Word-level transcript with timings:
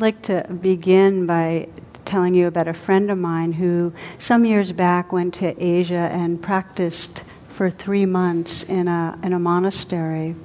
I'd 0.00 0.14
like 0.14 0.22
to 0.22 0.46
begin 0.62 1.26
by 1.26 1.68
telling 2.06 2.32
you 2.32 2.46
about 2.46 2.66
a 2.66 2.72
friend 2.72 3.10
of 3.10 3.18
mine 3.18 3.52
who, 3.52 3.92
some 4.18 4.46
years 4.46 4.72
back, 4.72 5.12
went 5.12 5.34
to 5.34 5.62
Asia 5.62 6.08
and 6.10 6.42
practiced 6.42 7.22
for 7.54 7.70
three 7.70 8.06
months 8.06 8.62
in 8.62 8.88
a, 8.88 9.18
in 9.22 9.34
a 9.34 9.38
monastery. 9.38 10.36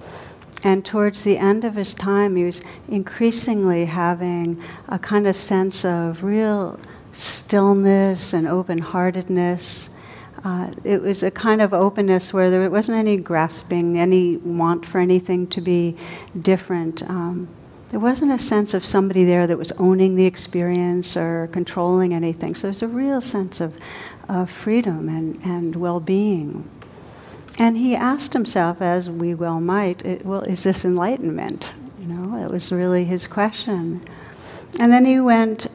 And 0.63 0.83
towards 0.83 1.23
the 1.23 1.37
end 1.37 1.63
of 1.63 1.75
his 1.75 1.93
time, 1.93 2.35
he 2.35 2.43
was 2.43 2.59
increasingly 2.89 3.85
having 3.85 4.61
a 4.89 4.99
kind 4.99 5.25
of 5.25 5.37
sense 5.37 5.85
of 5.85 6.21
real 6.21 6.77
stillness 7.13 8.33
and 8.33 8.49
open 8.49 8.77
heartedness. 8.77 9.87
Uh, 10.43 10.69
it 10.83 11.01
was 11.01 11.23
a 11.23 11.31
kind 11.31 11.61
of 11.61 11.73
openness 11.73 12.33
where 12.33 12.51
there 12.51 12.69
wasn't 12.69 12.97
any 12.97 13.15
grasping, 13.15 13.97
any 13.97 14.35
want 14.35 14.85
for 14.85 14.99
anything 14.99 15.47
to 15.47 15.61
be 15.61 15.95
different. 16.41 17.03
Um, 17.03 17.47
there 17.89 17.99
wasn't 17.99 18.31
a 18.31 18.39
sense 18.39 18.73
of 18.73 18.85
somebody 18.85 19.23
there 19.25 19.45
that 19.47 19.57
was 19.57 19.71
owning 19.73 20.15
the 20.15 20.25
experience 20.25 21.15
or 21.15 21.49
controlling 21.51 22.13
anything. 22.13 22.55
So 22.55 22.63
there's 22.63 22.81
a 22.81 22.87
real 22.87 23.21
sense 23.21 23.61
of, 23.61 23.73
of 24.27 24.49
freedom 24.49 25.07
and, 25.07 25.39
and 25.43 25.75
well 25.75 25.99
being. 25.99 26.69
And 27.57 27.77
he 27.77 27.95
asked 27.95 28.33
himself, 28.33 28.81
as 28.81 29.09
we 29.09 29.33
well 29.33 29.61
might, 29.61 30.25
well, 30.25 30.41
is 30.41 30.63
this 30.63 30.83
enlightenment? 30.83 31.69
You 31.99 32.07
know, 32.07 32.43
it 32.43 32.51
was 32.51 32.71
really 32.71 33.05
his 33.05 33.27
question. 33.27 34.05
And 34.79 34.91
then 34.91 35.05
he 35.05 35.19
went, 35.19 35.67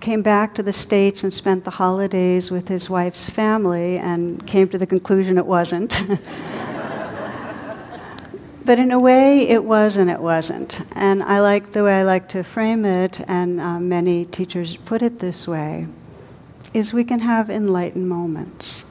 came 0.00 0.22
back 0.22 0.54
to 0.54 0.62
the 0.62 0.72
States 0.72 1.24
and 1.24 1.32
spent 1.32 1.64
the 1.64 1.70
holidays 1.70 2.50
with 2.50 2.68
his 2.68 2.88
wife's 2.88 3.28
family 3.30 3.96
and 3.96 4.46
came 4.46 4.68
to 4.68 4.78
the 4.78 4.86
conclusion 4.86 5.38
it 5.38 5.46
wasn't. 5.46 6.00
but 8.64 8.78
in 8.78 8.90
a 8.92 8.98
way, 8.98 9.48
it 9.48 9.62
was 9.62 9.96
and 9.96 10.10
it 10.10 10.20
wasn't. 10.20 10.80
And 10.92 11.22
I 11.22 11.40
like 11.40 11.72
the 11.72 11.84
way 11.84 12.00
I 12.00 12.02
like 12.02 12.28
to 12.30 12.42
frame 12.42 12.84
it, 12.84 13.20
and 13.28 13.60
uh, 13.60 13.78
many 13.78 14.24
teachers 14.24 14.76
put 14.84 15.02
it 15.02 15.18
this 15.20 15.46
way, 15.46 15.86
is 16.72 16.92
we 16.92 17.04
can 17.04 17.20
have 17.20 17.50
enlightened 17.50 18.08
moments 18.08 18.84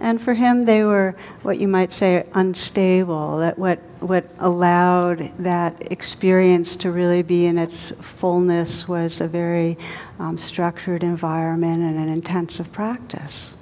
and 0.00 0.20
for 0.20 0.34
him, 0.34 0.64
they 0.64 0.84
were 0.84 1.14
what 1.42 1.58
you 1.58 1.68
might 1.68 1.92
say 1.92 2.26
unstable. 2.34 3.38
That 3.38 3.58
what 3.58 3.78
what 4.00 4.28
allowed 4.38 5.32
that 5.38 5.92
experience 5.92 6.76
to 6.76 6.90
really 6.90 7.22
be 7.22 7.46
in 7.46 7.56
its 7.56 7.92
fullness 8.18 8.88
was 8.88 9.20
a 9.20 9.28
very 9.28 9.78
um, 10.18 10.36
structured 10.36 11.02
environment 11.02 11.78
and 11.78 11.96
an 11.96 12.08
intensive 12.08 12.70
practice. 12.72 13.54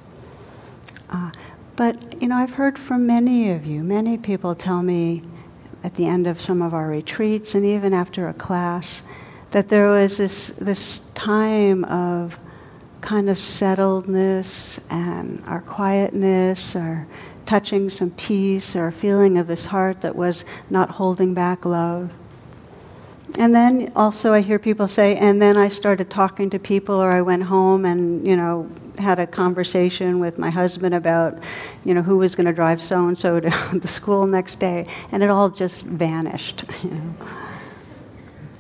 Uh, 1.10 1.30
but 1.76 2.20
you 2.20 2.28
know, 2.28 2.36
I've 2.36 2.52
heard 2.52 2.78
from 2.78 3.06
many 3.06 3.50
of 3.50 3.66
you. 3.66 3.82
Many 3.82 4.16
people 4.18 4.54
tell 4.54 4.82
me 4.82 5.22
at 5.84 5.94
the 5.96 6.06
end 6.06 6.26
of 6.26 6.40
some 6.40 6.62
of 6.62 6.74
our 6.74 6.86
retreats, 6.86 7.54
and 7.54 7.64
even 7.64 7.92
after 7.92 8.28
a 8.28 8.34
class, 8.34 9.02
that 9.50 9.68
there 9.68 9.88
was 9.88 10.16
this 10.16 10.52
this 10.58 11.00
time 11.14 11.84
of 11.84 12.38
kind 13.00 13.28
of 13.28 13.36
settledness 13.38 14.78
and 14.90 15.42
our 15.46 15.60
quietness, 15.62 16.76
our 16.76 17.06
touching 17.46 17.90
some 17.90 18.10
peace, 18.12 18.76
or 18.76 18.92
feeling 18.92 19.38
of 19.38 19.46
this 19.46 19.66
heart 19.66 20.00
that 20.02 20.14
was 20.14 20.44
not 20.70 20.90
holding 20.90 21.34
back 21.34 21.64
love. 21.64 22.10
And 23.38 23.54
then 23.54 23.92
also 23.96 24.32
I 24.32 24.40
hear 24.40 24.58
people 24.58 24.88
say, 24.88 25.16
and 25.16 25.40
then 25.40 25.56
I 25.56 25.68
started 25.68 26.10
talking 26.10 26.50
to 26.50 26.58
people, 26.58 26.94
or 26.96 27.10
I 27.10 27.22
went 27.22 27.42
home 27.42 27.84
and, 27.84 28.26
you 28.26 28.36
know, 28.36 28.70
had 28.98 29.18
a 29.18 29.26
conversation 29.26 30.20
with 30.20 30.38
my 30.38 30.50
husband 30.50 30.94
about, 30.94 31.38
you 31.84 31.94
know, 31.94 32.02
who 32.02 32.18
was 32.18 32.34
going 32.34 32.46
to 32.46 32.52
drive 32.52 32.82
so 32.82 33.08
and 33.08 33.18
so 33.18 33.40
to 33.40 33.78
the 33.80 33.88
school 33.88 34.26
next 34.26 34.58
day, 34.58 34.86
and 35.12 35.22
it 35.22 35.30
all 35.30 35.48
just 35.48 35.84
vanished. 35.84 36.64
You 36.82 36.90
know. 36.90 37.14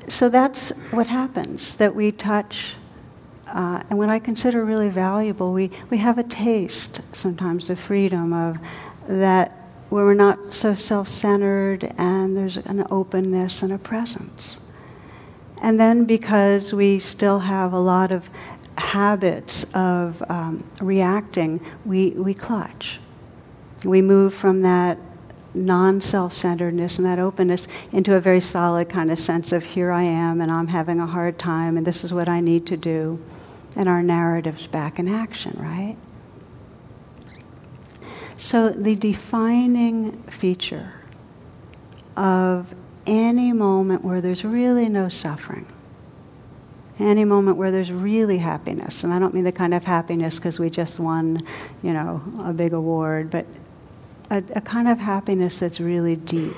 So 0.08 0.28
that's 0.28 0.70
what 0.90 1.06
happens 1.06 1.76
that 1.76 1.94
we 1.94 2.12
touch 2.12 2.74
uh, 3.52 3.82
and 3.90 3.98
what 3.98 4.08
I 4.08 4.18
consider 4.18 4.64
really 4.64 4.88
valuable, 4.88 5.52
we, 5.52 5.70
we 5.90 5.98
have 5.98 6.16
a 6.16 6.22
taste 6.22 7.00
sometimes 7.12 7.68
of 7.68 7.78
freedom 7.78 8.32
of 8.32 8.56
that 9.08 9.58
where 9.90 10.06
we're 10.06 10.14
not 10.14 10.38
so 10.54 10.74
self 10.74 11.08
centered 11.10 11.92
and 11.98 12.34
there's 12.34 12.56
an 12.56 12.86
openness 12.90 13.62
and 13.62 13.72
a 13.72 13.78
presence. 13.78 14.56
And 15.62 15.78
then 15.78 16.04
because 16.04 16.72
we 16.72 16.98
still 16.98 17.38
have 17.38 17.72
a 17.72 17.78
lot 17.78 18.10
of 18.10 18.24
habits 18.76 19.64
of 19.74 20.20
um, 20.28 20.68
reacting, 20.80 21.64
we, 21.84 22.10
we 22.10 22.34
clutch. 22.34 22.98
We 23.84 24.02
move 24.02 24.34
from 24.34 24.62
that 24.62 24.98
non 25.54 26.00
self 26.00 26.34
centeredness 26.34 26.96
and 26.96 27.06
that 27.06 27.18
openness 27.20 27.68
into 27.92 28.14
a 28.14 28.20
very 28.20 28.40
solid 28.40 28.88
kind 28.88 29.10
of 29.10 29.18
sense 29.18 29.52
of 29.52 29.62
here 29.62 29.92
I 29.92 30.02
am 30.02 30.40
and 30.40 30.50
I'm 30.50 30.68
having 30.68 30.98
a 30.98 31.06
hard 31.06 31.38
time 31.38 31.76
and 31.76 31.86
this 31.86 32.02
is 32.04 32.12
what 32.12 32.28
I 32.28 32.40
need 32.40 32.66
to 32.66 32.76
do 32.76 33.22
and 33.76 33.88
our 33.88 34.02
narratives 34.02 34.66
back 34.66 34.98
in 34.98 35.08
action, 35.08 35.56
right? 35.58 35.96
So, 38.36 38.70
the 38.70 38.96
defining 38.96 40.24
feature 40.40 40.94
of 42.16 42.74
any 43.06 43.52
moment 43.52 44.04
where 44.04 44.20
there's 44.20 44.44
really 44.44 44.88
no 44.88 45.08
suffering, 45.08 45.66
any 46.98 47.24
moment 47.24 47.56
where 47.56 47.70
there's 47.70 47.90
really 47.90 48.38
happiness, 48.38 49.04
and 49.04 49.12
I 49.12 49.18
don't 49.18 49.34
mean 49.34 49.44
the 49.44 49.52
kind 49.52 49.74
of 49.74 49.82
happiness 49.82 50.36
because 50.36 50.58
we 50.58 50.70
just 50.70 50.98
won, 50.98 51.46
you 51.82 51.92
know, 51.92 52.22
a 52.44 52.52
big 52.52 52.72
award, 52.72 53.30
but 53.30 53.46
a, 54.30 54.42
a 54.54 54.60
kind 54.60 54.88
of 54.88 54.98
happiness 54.98 55.58
that's 55.58 55.80
really 55.80 56.16
deep. 56.16 56.54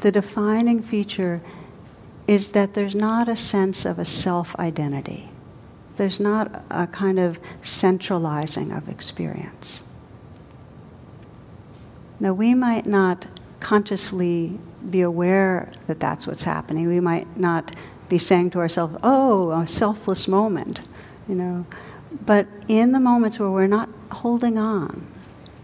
The 0.00 0.12
defining 0.12 0.82
feature 0.82 1.40
is 2.26 2.48
that 2.48 2.74
there's 2.74 2.94
not 2.94 3.28
a 3.28 3.36
sense 3.36 3.84
of 3.84 3.98
a 3.98 4.04
self 4.04 4.54
identity 4.56 5.30
there's 5.96 6.18
not 6.18 6.64
a 6.70 6.86
kind 6.86 7.18
of 7.18 7.38
centralizing 7.62 8.72
of 8.72 8.88
experience. 8.88 9.80
Now, 12.18 12.32
we 12.32 12.54
might 12.54 12.86
not 12.86 13.26
consciously 13.60 14.58
be 14.90 15.02
aware 15.02 15.70
that 15.86 16.00
that's 16.00 16.26
what's 16.26 16.42
happening. 16.42 16.88
We 16.88 17.00
might 17.00 17.38
not 17.38 17.74
be 18.08 18.18
saying 18.18 18.50
to 18.50 18.58
ourselves, 18.58 18.96
oh, 19.02 19.50
a 19.50 19.66
selfless 19.66 20.28
moment, 20.28 20.80
you 21.28 21.34
know. 21.34 21.66
But 22.26 22.46
in 22.68 22.92
the 22.92 23.00
moments 23.00 23.38
where 23.38 23.50
we're 23.50 23.66
not 23.66 23.88
holding 24.10 24.58
on 24.58 25.06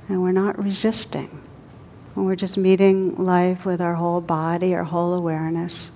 and 0.08 0.22
we're 0.22 0.32
not 0.32 0.62
resisting, 0.62 1.42
when 2.14 2.26
we're 2.26 2.36
just 2.36 2.56
meeting 2.56 3.16
life 3.16 3.64
with 3.64 3.80
our 3.80 3.94
whole 3.94 4.20
body, 4.20 4.74
our 4.74 4.84
whole 4.84 5.14
awareness, 5.14 5.90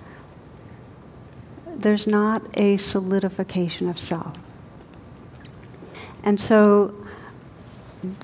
there's 1.77 2.07
not 2.07 2.43
a 2.57 2.77
solidification 2.77 3.89
of 3.89 3.99
self. 3.99 4.37
And 6.23 6.41
so, 6.41 6.95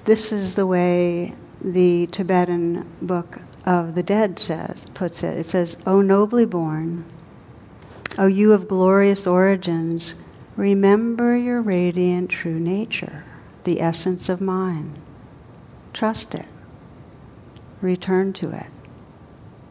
this 0.04 0.32
is 0.32 0.54
the 0.54 0.66
way 0.66 1.34
the 1.62 2.06
Tibetan 2.06 2.90
Book 3.02 3.40
of 3.70 3.94
the 3.94 4.02
Dead 4.02 4.38
says 4.38 4.84
puts 4.94 5.22
it. 5.22 5.38
It 5.38 5.48
says, 5.48 5.76
"O 5.86 6.00
nobly 6.00 6.44
born, 6.44 7.04
O 8.18 8.26
you 8.26 8.52
of 8.52 8.66
glorious 8.66 9.28
origins, 9.28 10.14
remember 10.56 11.36
your 11.36 11.60
radiant 11.60 12.30
true 12.30 12.58
nature, 12.58 13.22
the 13.62 13.80
essence 13.80 14.28
of 14.28 14.40
mind. 14.40 14.98
Trust 15.92 16.34
it. 16.34 16.46
Return 17.80 18.32
to 18.34 18.50
it. 18.50 18.66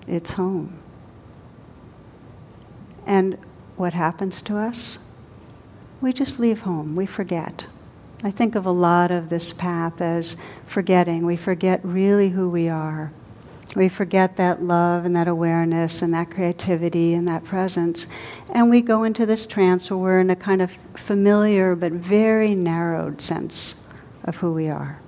It's 0.07 0.33
home." 0.33 0.75
And 3.05 3.37
what 3.75 3.93
happens 3.93 4.41
to 4.43 4.57
us? 4.57 4.97
We 5.99 6.13
just 6.13 6.39
leave 6.39 6.61
home, 6.61 6.95
we 6.95 7.05
forget. 7.05 7.65
I 8.23 8.31
think 8.31 8.55
of 8.55 8.65
a 8.65 8.71
lot 8.71 9.11
of 9.11 9.27
this 9.27 9.51
path 9.51 9.99
as 9.99 10.37
forgetting. 10.67 11.25
We 11.25 11.35
forget 11.35 11.81
really 11.83 12.29
who 12.29 12.49
we 12.49 12.69
are. 12.69 13.11
We 13.75 13.87
forget 13.87 14.37
that 14.37 14.63
love 14.63 15.05
and 15.05 15.15
that 15.15 15.27
awareness 15.27 16.01
and 16.01 16.13
that 16.13 16.31
creativity 16.31 17.13
and 17.13 17.27
that 17.27 17.45
presence. 17.45 18.07
And 18.49 18.69
we 18.69 18.81
go 18.81 19.03
into 19.03 19.25
this 19.25 19.45
trance 19.45 19.89
where 19.89 19.97
we're 19.97 20.19
in 20.19 20.31
a 20.31 20.35
kind 20.35 20.61
of 20.61 20.71
familiar 20.95 21.75
but 21.75 21.91
very 21.91 22.55
narrowed 22.55 23.21
sense 23.21 23.75
of 24.23 24.35
who 24.37 24.53
we 24.53 24.69
are. 24.69 24.99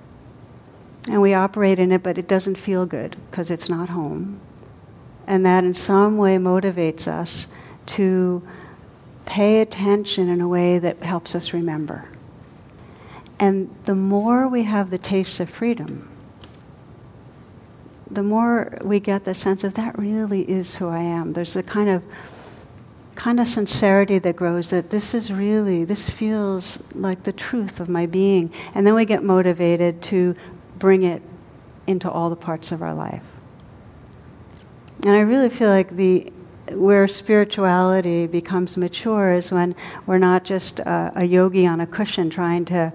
And 1.08 1.20
we 1.20 1.34
operate 1.34 1.80
in 1.80 1.90
it, 1.90 2.04
but 2.04 2.18
it 2.18 2.28
doesn't 2.28 2.56
feel 2.56 2.86
good 2.86 3.16
because 3.30 3.50
it's 3.50 3.68
not 3.68 3.88
home. 3.88 4.40
And 5.26 5.44
that 5.44 5.64
in 5.64 5.74
some 5.74 6.16
way 6.16 6.36
motivates 6.36 7.08
us 7.08 7.48
to 7.86 8.46
pay 9.26 9.60
attention 9.60 10.28
in 10.28 10.40
a 10.40 10.48
way 10.48 10.78
that 10.78 11.02
helps 11.02 11.34
us 11.34 11.52
remember. 11.52 12.08
And 13.40 13.74
the 13.84 13.94
more 13.96 14.46
we 14.46 14.62
have 14.64 14.90
the 14.90 14.98
taste 14.98 15.40
of 15.40 15.50
freedom, 15.50 16.08
the 18.12 18.22
more 18.22 18.76
we 18.84 19.00
get 19.00 19.24
the 19.24 19.34
sense 19.34 19.64
of 19.64 19.74
that 19.74 19.98
really 19.98 20.42
is 20.42 20.74
who 20.74 20.88
I 20.88 21.00
am. 21.00 21.32
There's 21.32 21.54
the 21.54 21.62
kind 21.62 21.88
of 21.88 22.02
kind 23.14 23.38
of 23.38 23.46
sincerity 23.46 24.18
that 24.18 24.36
grows 24.36 24.70
that 24.70 24.90
this 24.90 25.12
is 25.14 25.30
really 25.30 25.84
this 25.84 26.08
feels 26.08 26.78
like 26.94 27.22
the 27.24 27.32
truth 27.32 27.78
of 27.78 27.88
my 27.88 28.06
being 28.06 28.50
and 28.74 28.86
then 28.86 28.94
we 28.94 29.04
get 29.04 29.22
motivated 29.22 30.00
to 30.02 30.34
bring 30.78 31.02
it 31.02 31.22
into 31.86 32.10
all 32.10 32.30
the 32.30 32.36
parts 32.36 32.72
of 32.72 32.82
our 32.82 32.94
life 32.94 33.22
and 35.04 35.14
i 35.14 35.20
really 35.20 35.50
feel 35.50 35.68
like 35.68 35.94
the 35.94 36.32
where 36.70 37.06
spirituality 37.06 38.26
becomes 38.26 38.78
mature 38.78 39.34
is 39.34 39.50
when 39.50 39.74
we're 40.06 40.16
not 40.16 40.42
just 40.42 40.78
a, 40.80 41.12
a 41.16 41.24
yogi 41.24 41.66
on 41.66 41.82
a 41.82 41.86
cushion 41.86 42.30
trying 42.30 42.64
to 42.64 42.90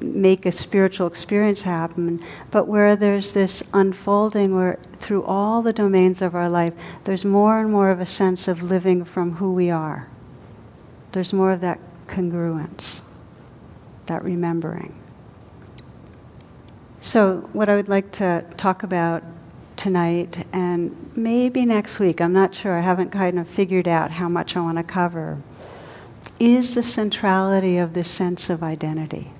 make 0.00 0.46
a 0.46 0.52
spiritual 0.52 1.06
experience 1.06 1.60
happen, 1.62 2.24
but 2.50 2.66
where 2.66 2.96
there's 2.96 3.32
this 3.32 3.62
unfolding 3.72 4.54
where 4.54 4.78
through 5.00 5.24
all 5.24 5.62
the 5.62 5.72
domains 5.72 6.22
of 6.22 6.34
our 6.34 6.48
life, 6.48 6.74
there's 7.04 7.24
more 7.24 7.60
and 7.60 7.70
more 7.70 7.90
of 7.90 8.00
a 8.00 8.06
sense 8.06 8.48
of 8.48 8.62
living 8.62 9.04
from 9.04 9.34
who 9.36 9.52
we 9.52 9.70
are. 9.70 10.08
There's 11.12 11.32
more 11.32 11.52
of 11.52 11.60
that 11.60 11.80
congruence, 12.06 13.00
that 14.06 14.24
remembering. 14.24 14.94
So, 17.00 17.48
what 17.52 17.68
I 17.68 17.76
would 17.76 17.88
like 17.88 18.12
to 18.12 18.44
talk 18.56 18.82
about 18.82 19.22
tonight 19.76 20.46
and 20.52 21.10
maybe 21.16 21.64
next 21.64 21.98
week, 21.98 22.20
I'm 22.20 22.32
not 22.32 22.54
sure, 22.54 22.76
I 22.76 22.82
haven't 22.82 23.10
kind 23.10 23.38
of 23.38 23.48
figured 23.48 23.88
out 23.88 24.10
how 24.10 24.28
much 24.28 24.54
I 24.54 24.60
want 24.60 24.76
to 24.76 24.84
cover, 24.84 25.42
is 26.38 26.74
the 26.74 26.82
centrality 26.82 27.78
of 27.78 27.94
this 27.94 28.10
sense 28.10 28.50
of 28.50 28.62
identity. 28.62 29.32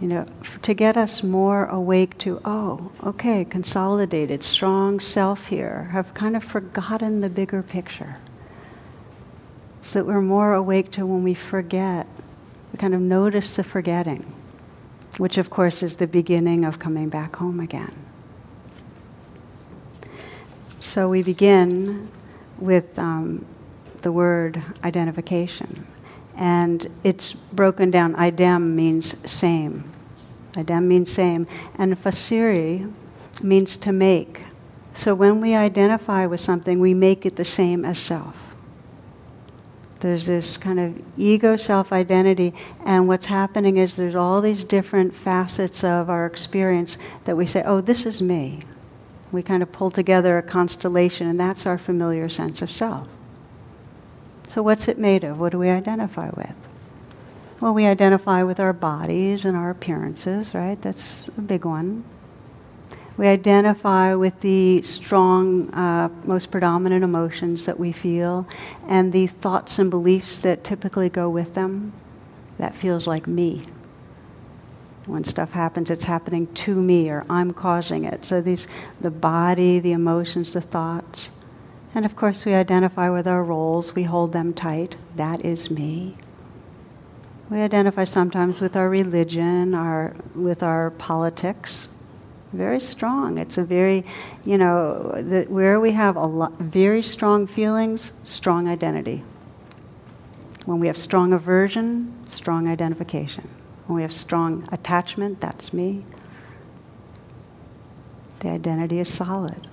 You 0.00 0.08
know, 0.08 0.26
to 0.62 0.74
get 0.74 0.96
us 0.96 1.22
more 1.22 1.66
awake 1.66 2.18
to, 2.18 2.40
oh, 2.44 2.90
okay, 3.04 3.44
consolidated, 3.44 4.42
strong 4.42 5.00
self 5.00 5.44
here, 5.46 5.88
have 5.92 6.12
kind 6.14 6.36
of 6.36 6.42
forgotten 6.42 7.20
the 7.20 7.28
bigger 7.28 7.62
picture. 7.62 8.16
So 9.82 10.00
that 10.00 10.06
we're 10.06 10.20
more 10.20 10.54
awake 10.54 10.90
to 10.92 11.06
when 11.06 11.22
we 11.22 11.34
forget, 11.34 12.06
we 12.72 12.78
kind 12.78 12.94
of 12.94 13.00
notice 13.00 13.54
the 13.56 13.62
forgetting, 13.62 14.30
which 15.18 15.38
of 15.38 15.48
course 15.48 15.82
is 15.82 15.96
the 15.96 16.06
beginning 16.06 16.64
of 16.64 16.78
coming 16.78 17.08
back 17.08 17.36
home 17.36 17.60
again. 17.60 17.94
So 20.80 21.08
we 21.08 21.22
begin 21.22 22.10
with 22.58 22.98
um, 22.98 23.46
the 24.02 24.10
word 24.12 24.62
identification. 24.82 25.86
And 26.36 26.90
it's 27.04 27.32
broken 27.32 27.90
down. 27.90 28.14
Idem 28.16 28.74
means 28.74 29.14
same. 29.24 29.92
Idem 30.56 30.88
means 30.88 31.12
same. 31.12 31.46
And 31.76 31.96
facere 32.02 32.92
means 33.42 33.76
to 33.78 33.92
make. 33.92 34.42
So 34.94 35.14
when 35.14 35.40
we 35.40 35.54
identify 35.54 36.26
with 36.26 36.40
something, 36.40 36.78
we 36.78 36.94
make 36.94 37.26
it 37.26 37.36
the 37.36 37.44
same 37.44 37.84
as 37.84 37.98
self. 37.98 38.36
There's 40.04 40.26
this 40.26 40.58
kind 40.58 40.78
of 40.78 41.02
ego 41.16 41.56
self 41.56 41.90
identity, 41.90 42.52
and 42.84 43.08
what's 43.08 43.24
happening 43.24 43.78
is 43.78 43.96
there's 43.96 44.14
all 44.14 44.42
these 44.42 44.62
different 44.62 45.16
facets 45.16 45.82
of 45.82 46.10
our 46.10 46.26
experience 46.26 46.98
that 47.24 47.36
we 47.36 47.46
say, 47.46 47.62
oh, 47.64 47.80
this 47.80 48.04
is 48.04 48.20
me. 48.20 48.60
We 49.32 49.42
kind 49.42 49.62
of 49.62 49.72
pull 49.72 49.90
together 49.90 50.36
a 50.36 50.42
constellation, 50.42 51.26
and 51.26 51.40
that's 51.40 51.64
our 51.64 51.78
familiar 51.78 52.28
sense 52.28 52.60
of 52.60 52.70
self. 52.70 53.08
So, 54.48 54.62
what's 54.62 54.88
it 54.88 54.98
made 54.98 55.24
of? 55.24 55.38
What 55.38 55.52
do 55.52 55.58
we 55.58 55.70
identify 55.70 56.30
with? 56.30 56.54
Well, 57.60 57.74
we 57.74 57.86
identify 57.86 58.42
with 58.42 58.60
our 58.60 58.72
bodies 58.72 59.44
and 59.44 59.56
our 59.56 59.70
appearances, 59.70 60.54
right? 60.54 60.80
That's 60.82 61.28
a 61.36 61.40
big 61.40 61.64
one. 61.64 62.04
We 63.16 63.28
identify 63.28 64.14
with 64.14 64.40
the 64.40 64.82
strong, 64.82 65.72
uh, 65.72 66.08
most 66.24 66.50
predominant 66.50 67.04
emotions 67.04 67.64
that 67.66 67.78
we 67.78 67.92
feel 67.92 68.46
and 68.88 69.12
the 69.12 69.28
thoughts 69.28 69.78
and 69.78 69.88
beliefs 69.88 70.36
that 70.38 70.64
typically 70.64 71.08
go 71.08 71.30
with 71.30 71.54
them. 71.54 71.92
That 72.58 72.74
feels 72.74 73.06
like 73.06 73.26
me. 73.28 73.64
When 75.06 75.22
stuff 75.22 75.50
happens, 75.50 75.90
it's 75.90 76.04
happening 76.04 76.52
to 76.54 76.74
me 76.74 77.08
or 77.08 77.24
I'm 77.30 77.52
causing 77.52 78.04
it. 78.04 78.24
So 78.24 78.40
these, 78.40 78.66
the 79.00 79.10
body, 79.10 79.78
the 79.78 79.92
emotions, 79.92 80.52
the 80.52 80.60
thoughts. 80.60 81.30
And 81.94 82.04
of 82.04 82.16
course, 82.16 82.44
we 82.44 82.54
identify 82.54 83.08
with 83.08 83.28
our 83.28 83.44
roles, 83.44 83.94
we 83.94 84.02
hold 84.02 84.32
them 84.32 84.52
tight. 84.52 84.96
That 85.14 85.44
is 85.44 85.70
me. 85.70 86.16
We 87.48 87.60
identify 87.60 88.04
sometimes 88.04 88.60
with 88.60 88.74
our 88.74 88.88
religion, 88.88 89.74
our, 89.74 90.16
with 90.34 90.62
our 90.62 90.90
politics. 90.90 91.86
Very 92.52 92.80
strong. 92.80 93.38
It's 93.38 93.58
a 93.58 93.64
very, 93.64 94.04
you 94.44 94.58
know, 94.58 95.12
the, 95.12 95.44
where 95.48 95.78
we 95.78 95.92
have 95.92 96.16
a 96.16 96.26
lot, 96.26 96.58
very 96.58 97.02
strong 97.02 97.46
feelings, 97.46 98.10
strong 98.24 98.66
identity. 98.66 99.22
When 100.64 100.80
we 100.80 100.88
have 100.88 100.96
strong 100.96 101.32
aversion, 101.32 102.12
strong 102.30 102.66
identification. 102.66 103.48
When 103.86 103.96
we 103.96 104.02
have 104.02 104.14
strong 104.14 104.68
attachment, 104.72 105.40
that's 105.40 105.72
me. 105.72 106.04
The 108.40 108.48
identity 108.48 108.98
is 108.98 109.12
solid. 109.12 109.68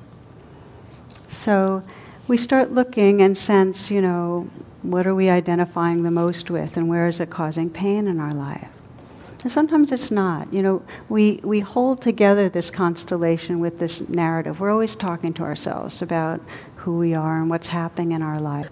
So 1.29 1.83
we 2.27 2.37
start 2.37 2.71
looking 2.71 3.21
and 3.21 3.37
sense, 3.37 3.89
you 3.89 4.01
know, 4.01 4.49
what 4.81 5.05
are 5.05 5.15
we 5.15 5.29
identifying 5.29 6.03
the 6.03 6.11
most 6.11 6.49
with 6.49 6.77
and 6.77 6.89
where 6.89 7.07
is 7.07 7.19
it 7.19 7.29
causing 7.29 7.69
pain 7.69 8.07
in 8.07 8.19
our 8.19 8.33
life? 8.33 8.67
And 9.43 9.51
sometimes 9.51 9.91
it's 9.91 10.11
not. 10.11 10.53
You 10.53 10.61
know, 10.61 10.83
we, 11.09 11.39
we 11.43 11.59
hold 11.59 12.01
together 12.01 12.47
this 12.47 12.69
constellation 12.69 13.59
with 13.59 13.79
this 13.79 14.07
narrative. 14.07 14.59
We're 14.59 14.71
always 14.71 14.95
talking 14.95 15.33
to 15.35 15.43
ourselves 15.43 16.01
about 16.01 16.41
who 16.75 16.97
we 16.97 17.13
are 17.13 17.39
and 17.39 17.49
what's 17.49 17.69
happening 17.69 18.11
in 18.11 18.21
our 18.21 18.39
life. 18.39 18.69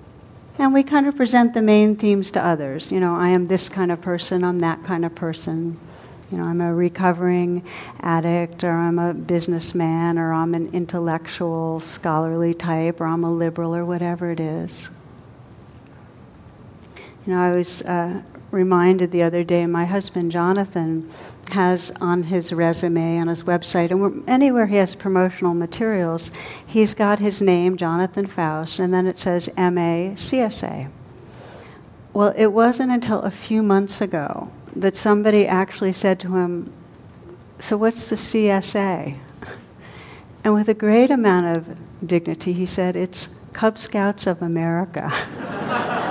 And 0.60 0.74
we 0.74 0.84
kind 0.84 1.08
of 1.08 1.16
present 1.16 1.54
the 1.54 1.62
main 1.62 1.96
themes 1.96 2.30
to 2.32 2.46
others. 2.46 2.92
You 2.92 3.00
know, 3.00 3.16
I 3.16 3.30
am 3.30 3.48
this 3.48 3.70
kind 3.70 3.92
of 3.92 4.02
person, 4.02 4.44
I'm 4.44 4.60
that 4.60 4.84
kind 4.84 5.06
of 5.06 5.16
person. 5.16 5.80
You 6.32 6.38
know, 6.38 6.44
I'm 6.44 6.62
a 6.62 6.74
recovering 6.74 7.66
addict, 8.02 8.64
or 8.64 8.72
I'm 8.72 9.00
a 9.00 9.14
businessman, 9.14 10.20
or 10.20 10.32
I'm 10.32 10.54
an 10.54 10.70
intellectual, 10.74 11.80
scholarly 11.80 12.54
type, 12.54 13.02
or 13.02 13.08
I'm 13.08 13.24
a 13.24 13.32
liberal, 13.32 13.76
or 13.76 13.84
whatever 13.84 14.30
it 14.30 14.40
is. 14.40 14.90
You 17.26 17.34
know, 17.34 17.42
I 17.42 17.56
was 17.56 17.82
uh, 17.82 18.22
reminded 18.52 19.12
the 19.12 19.24
other 19.24 19.44
day, 19.44 19.66
my 19.66 19.86
husband 19.86 20.32
Jonathan 20.32 21.12
has 21.52 21.92
on 22.00 22.22
his 22.24 22.54
resume, 22.54 23.20
on 23.20 23.28
his 23.28 23.44
website, 23.44 23.90
and 23.90 24.28
anywhere 24.30 24.68
he 24.68 24.76
has 24.76 24.94
promotional 24.94 25.56
materials, 25.56 26.30
he's 26.68 26.94
got 26.94 27.20
his 27.20 27.42
name, 27.42 27.76
Jonathan 27.76 28.28
Foust, 28.28 28.78
and 28.78 28.94
then 28.94 29.08
it 29.08 29.20
says 29.20 29.50
MA 29.58 30.14
CSA. 30.16 30.92
Well, 32.14 32.34
it 32.36 32.48
wasn't 32.48 32.92
until 32.92 33.22
a 33.22 33.32
few 33.32 33.64
months 33.64 34.02
ago 34.02 34.52
that 34.76 34.96
somebody 34.96 35.48
actually 35.48 35.94
said 35.94 36.20
to 36.22 36.36
him, 36.36 36.72
So 37.60 37.78
what's 37.78 38.10
the 38.10 38.16
CSA? 38.16 39.18
And 40.44 40.54
with 40.54 40.70
a 40.70 40.74
great 40.74 41.12
amount 41.12 41.58
of 41.58 41.78
dignity, 42.08 42.54
he 42.54 42.66
said, 42.66 42.96
It's 42.96 43.28
Cub 43.54 43.78
Scouts 43.78 44.28
of 44.28 44.42
America. 44.42 45.12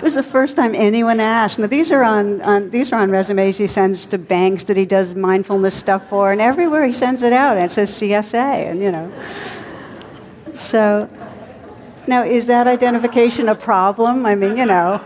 It 0.00 0.04
was 0.04 0.14
the 0.14 0.22
first 0.22 0.56
time 0.56 0.74
anyone 0.74 1.20
asked. 1.20 1.58
Now 1.58 1.66
these 1.66 1.92
are 1.92 2.02
on, 2.02 2.40
on, 2.40 2.70
these 2.70 2.90
are 2.90 2.98
on 2.98 3.10
resumes 3.10 3.58
he 3.58 3.66
sends 3.66 4.06
to 4.06 4.16
banks 4.16 4.64
that 4.64 4.78
he 4.78 4.86
does 4.86 5.14
mindfulness 5.14 5.74
stuff 5.74 6.08
for, 6.08 6.32
and 6.32 6.40
everywhere 6.40 6.86
he 6.86 6.94
sends 6.94 7.22
it 7.22 7.34
out, 7.34 7.58
and 7.58 7.66
it 7.66 7.70
says 7.70 7.90
CSA, 7.90 8.70
and 8.70 8.80
you 8.80 8.90
know. 8.90 9.12
So, 10.54 11.06
now 12.06 12.24
is 12.24 12.46
that 12.46 12.66
identification 12.66 13.50
a 13.50 13.54
problem? 13.54 14.24
I 14.24 14.34
mean, 14.34 14.56
you 14.56 14.64
know, 14.64 15.02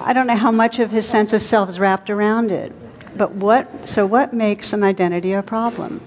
I 0.00 0.12
don't 0.12 0.26
know 0.26 0.36
how 0.36 0.50
much 0.50 0.78
of 0.78 0.90
his 0.90 1.08
sense 1.08 1.32
of 1.32 1.42
self 1.42 1.68
is 1.68 1.78
wrapped 1.78 2.10
around 2.10 2.52
it. 2.52 2.72
But 3.16 3.32
what? 3.32 3.88
So 3.88 4.06
what 4.06 4.32
makes 4.32 4.72
an 4.72 4.82
identity 4.82 5.32
a 5.32 5.42
problem? 5.42 6.00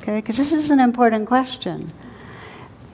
Okay, 0.00 0.16
because 0.16 0.36
this 0.36 0.52
is 0.52 0.70
an 0.70 0.80
important 0.80 1.26
question. 1.26 1.92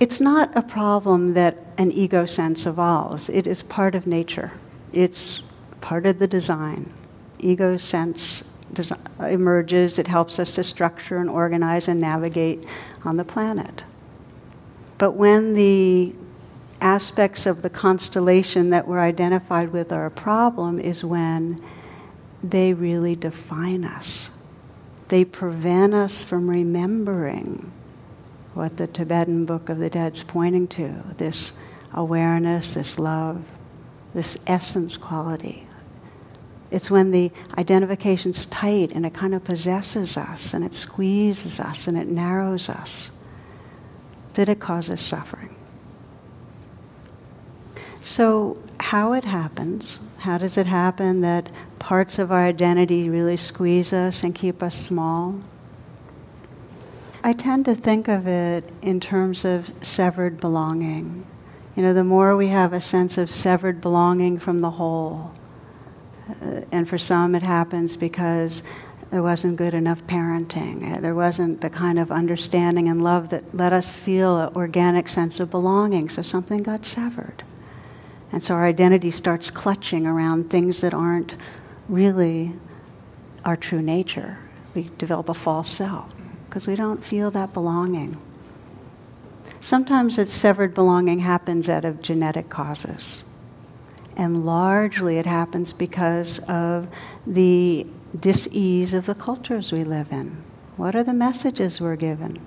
It's 0.00 0.21
not 0.21 0.50
a 0.56 0.62
problem 0.62 1.35
that 1.35 1.59
an 1.78 1.92
ego 1.92 2.26
sense 2.26 2.66
evolves. 2.66 3.28
It 3.28 3.47
is 3.47 3.62
part 3.62 3.94
of 3.94 4.06
nature. 4.06 4.52
It's 4.92 5.40
part 5.80 6.06
of 6.06 6.18
the 6.18 6.26
design. 6.26 6.92
Ego 7.38 7.76
sense 7.76 8.42
emerges, 9.21 9.99
it 9.99 10.06
helps 10.06 10.38
us 10.38 10.52
to 10.52 10.64
structure 10.64 11.18
and 11.18 11.28
organize 11.28 11.88
and 11.88 12.00
navigate 12.00 12.64
on 13.04 13.16
the 13.16 13.25
planet. 13.25 13.85
But 14.99 15.12
when 15.12 15.54
the 15.54 16.14
aspects 16.82 17.46
of 17.46 17.62
the 17.62 17.70
constellation 17.70 18.70
that 18.70 18.86
we're 18.86 19.00
identified 19.00 19.72
with 19.72 19.92
are 19.92 20.06
a 20.06 20.10
problem 20.10 20.80
is 20.80 21.04
when 21.04 21.62
they 22.42 22.72
really 22.74 23.14
define 23.14 23.84
us. 23.84 24.30
They 25.08 25.24
prevent 25.24 25.94
us 25.94 26.22
from 26.22 26.50
remembering 26.50 27.72
what 28.54 28.76
the 28.76 28.86
Tibetan 28.86 29.46
Book 29.46 29.68
of 29.68 29.78
the 29.78 29.88
Dead's 29.88 30.22
pointing 30.22 30.68
to 30.68 31.02
this 31.18 31.52
awareness, 31.94 32.74
this 32.74 32.98
love, 32.98 33.44
this 34.14 34.36
essence 34.46 34.96
quality. 34.96 35.66
It's 36.70 36.90
when 36.90 37.10
the 37.10 37.30
identification's 37.56 38.46
tight 38.46 38.92
and 38.92 39.04
it 39.06 39.14
kind 39.14 39.34
of 39.34 39.44
possesses 39.44 40.16
us 40.16 40.54
and 40.54 40.64
it 40.64 40.74
squeezes 40.74 41.60
us 41.60 41.86
and 41.86 41.96
it 41.96 42.08
narrows 42.08 42.68
us 42.68 43.08
that 44.34 44.48
it 44.48 44.58
causes 44.58 45.00
suffering. 45.00 45.54
So, 48.04 48.59
how 48.80 49.12
it 49.12 49.25
happens, 49.25 50.00
how 50.18 50.37
does 50.37 50.59
it 50.59 50.66
happen 50.66 51.21
that 51.21 51.50
parts 51.78 52.18
of 52.18 52.32
our 52.32 52.44
identity 52.44 53.09
really 53.09 53.37
squeeze 53.37 53.92
us 53.92 54.25
and 54.25 54.35
keep 54.35 54.61
us 54.61 54.75
small? 54.76 55.40
I 57.23 57.32
tend 57.32 57.64
to 57.66 57.76
think 57.76 58.09
of 58.09 58.26
it 58.26 58.68
in 58.82 58.99
terms 58.99 59.44
of 59.44 59.71
severed 59.82 60.40
belonging. 60.40 61.25
You 61.76 61.85
know, 61.85 61.94
the 61.94 62.02
more 62.02 62.37
we 62.37 62.49
have 62.49 62.73
a 62.73 62.80
sense 62.80 63.18
of 63.18 63.30
severed 63.30 63.80
belonging 63.80 64.40
from 64.40 64.61
the 64.61 64.71
whole, 64.71 65.30
uh, 66.28 66.62
and 66.73 66.88
for 66.88 66.99
some 66.99 67.37
it 67.37 67.42
happens 67.44 67.94
because 67.94 68.64
there 69.12 69.23
wasn't 69.23 69.56
good 69.56 69.75
enough 69.75 70.02
parenting. 70.09 70.97
Uh, 70.97 71.00
there 71.00 71.14
wasn't 71.14 71.61
the 71.61 71.71
kind 71.71 72.00
of 72.00 72.11
understanding 72.11 72.88
and 72.88 73.04
love 73.04 73.28
that 73.28 73.44
let 73.54 73.73
us 73.73 73.94
feel 73.94 74.38
an 74.38 74.56
organic 74.56 75.09
sense 75.09 75.38
of 75.38 75.52
belonging, 75.52 76.11
so 76.11 76.23
something 76.23 76.64
got 76.64 76.85
severed. 76.85 77.44
And 78.32 78.42
so 78.42 78.54
our 78.54 78.66
identity 78.66 79.10
starts 79.10 79.50
clutching 79.50 80.06
around 80.06 80.50
things 80.50 80.80
that 80.80 80.94
aren't 80.94 81.34
really 81.88 82.54
our 83.44 83.56
true 83.56 83.82
nature. 83.82 84.38
We 84.74 84.90
develop 84.96 85.28
a 85.28 85.34
false 85.34 85.70
self 85.70 86.10
because 86.48 86.66
we 86.66 86.74
don't 86.74 87.04
feel 87.04 87.30
that 87.32 87.52
belonging. 87.52 88.18
Sometimes 89.60 90.16
that 90.16 90.28
severed 90.28 90.74
belonging 90.74 91.20
happens 91.20 91.68
out 91.68 91.84
of 91.84 92.02
genetic 92.02 92.48
causes. 92.48 93.22
And 94.16 94.44
largely 94.44 95.18
it 95.18 95.26
happens 95.26 95.72
because 95.72 96.40
of 96.48 96.88
the 97.26 97.86
dis-ease 98.18 98.92
of 98.92 99.06
the 99.06 99.14
cultures 99.14 99.72
we 99.72 99.84
live 99.84 100.10
in. 100.10 100.42
What 100.76 100.96
are 100.96 101.04
the 101.04 101.12
messages 101.12 101.80
we're 101.80 101.96
given? 101.96 102.44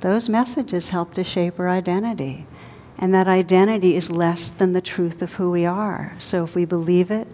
Those 0.00 0.28
messages 0.28 0.88
help 0.88 1.14
to 1.14 1.24
shape 1.24 1.58
our 1.58 1.68
identity. 1.68 2.46
And 2.98 3.12
that 3.14 3.28
identity 3.28 3.96
is 3.96 4.10
less 4.10 4.48
than 4.48 4.72
the 4.72 4.80
truth 4.80 5.20
of 5.22 5.32
who 5.32 5.50
we 5.50 5.66
are. 5.66 6.16
So 6.20 6.44
if 6.44 6.54
we 6.54 6.64
believe 6.64 7.10
it, 7.10 7.28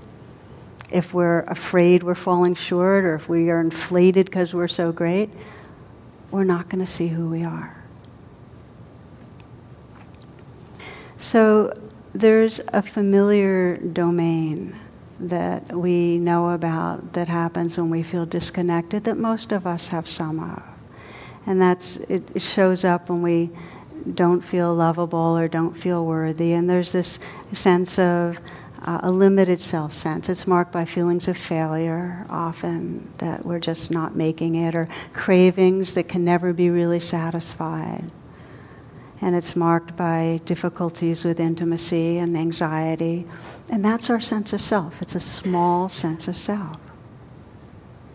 if 0.91 1.15
we're 1.15 1.41
afraid 1.43 2.03
we're 2.03 2.15
falling 2.15 2.55
short, 2.55 3.05
or 3.05 3.15
if 3.15 3.29
we 3.29 3.49
are 3.49 3.61
inflated 3.61 4.27
because 4.27 4.53
we're 4.53 4.69
so 4.69 4.93
great, 4.93 5.31
we're 6.31 6.45
not 6.45 6.69
going 6.69 6.85
to 6.85 6.91
see 6.91 7.09
who 7.09 7.29
we 7.29 7.45
are. 7.45 7.77
So 11.19 11.79
there's 12.15 12.61
a 12.69 12.83
familiar 12.83 13.77
domain 13.77 14.79
that 15.21 15.75
we 15.75 16.19
know 16.19 16.51
about 16.51 17.13
that 17.13 17.29
happens 17.29 17.79
when 17.79 17.89
we 17.89 18.03
feel 18.03 18.27
disconnected 18.27 19.05
that 19.05 19.17
most 19.17 19.53
of 19.53 19.67
us 19.67 19.89
have 19.89 20.09
some 20.09 20.41
of. 20.41 20.63
And 21.47 21.63
that's 21.63 21.97
it, 22.09 22.43
shows 22.43 22.85
up 22.85 23.09
when 23.09 23.23
we 23.23 23.51
don't 24.15 24.41
feel 24.41 24.75
lovable 24.75 25.37
or 25.37 25.49
don't 25.49 25.75
feel 25.75 26.05
worthy. 26.05 26.53
And 26.53 26.69
there's 26.69 26.93
this 26.93 27.19
sense 27.53 27.99
of 27.99 28.39
uh, 28.85 29.01
a 29.05 29.11
limited 29.11 29.61
self 29.61 29.95
sense. 29.95 30.29
It's 30.29 30.47
marked 30.47 30.73
by 30.73 30.85
feelings 30.85 31.29
of 31.29 31.37
failure, 31.37 32.27
often 32.31 33.13
that 33.19 33.45
we're 33.45 33.61
just 33.61 33.91
not 33.91 34.17
making 34.17 34.57
it, 34.57 34.75
or 34.75 34.89
cravings 35.13 35.95
that 35.95 36.09
can 36.09 36.25
never 36.25 36.53
be 36.53 36.71
really 36.71 37.01
satisfied. 37.01 38.11
And 39.21 39.37
it's 39.37 39.55
marked 39.55 39.97
by 39.97 40.41
difficulties 40.45 41.25
with 41.25 41.39
intimacy 41.39 42.19
and 42.19 42.37
anxiety. 42.37 43.25
And 43.69 43.85
that's 43.85 44.11
our 44.11 44.21
sense 44.21 44.53
of 44.53 44.61
self. 44.61 44.95
It's 45.01 45.15
a 45.15 45.21
small 45.21 45.89
sense 45.89 46.27
of 46.27 46.37
self. 46.37 46.77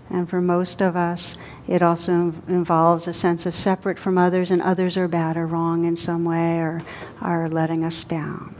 And 0.09 0.29
for 0.29 0.39
most 0.39 0.81
of 0.81 0.95
us, 0.95 1.37
it 1.67 1.81
also 1.81 2.33
involves 2.47 3.07
a 3.07 3.13
sense 3.13 3.45
of 3.45 3.55
separate 3.55 3.99
from 3.99 4.17
others, 4.17 4.51
and 4.51 4.61
others 4.61 4.95
are 4.95 5.07
bad 5.07 5.35
or 5.35 5.45
wrong 5.45 5.85
in 5.85 5.97
some 5.97 6.23
way 6.23 6.59
or 6.59 6.81
are 7.21 7.49
letting 7.49 7.83
us 7.83 8.03
down. 8.05 8.55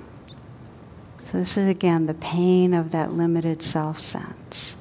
So, 1.32 1.40
this 1.40 1.58
is 1.58 1.68
again 1.68 2.06
the 2.06 2.14
pain 2.14 2.74
of 2.74 2.92
that 2.92 3.14
limited 3.14 3.64
self 3.64 4.02
sense. 4.02 4.76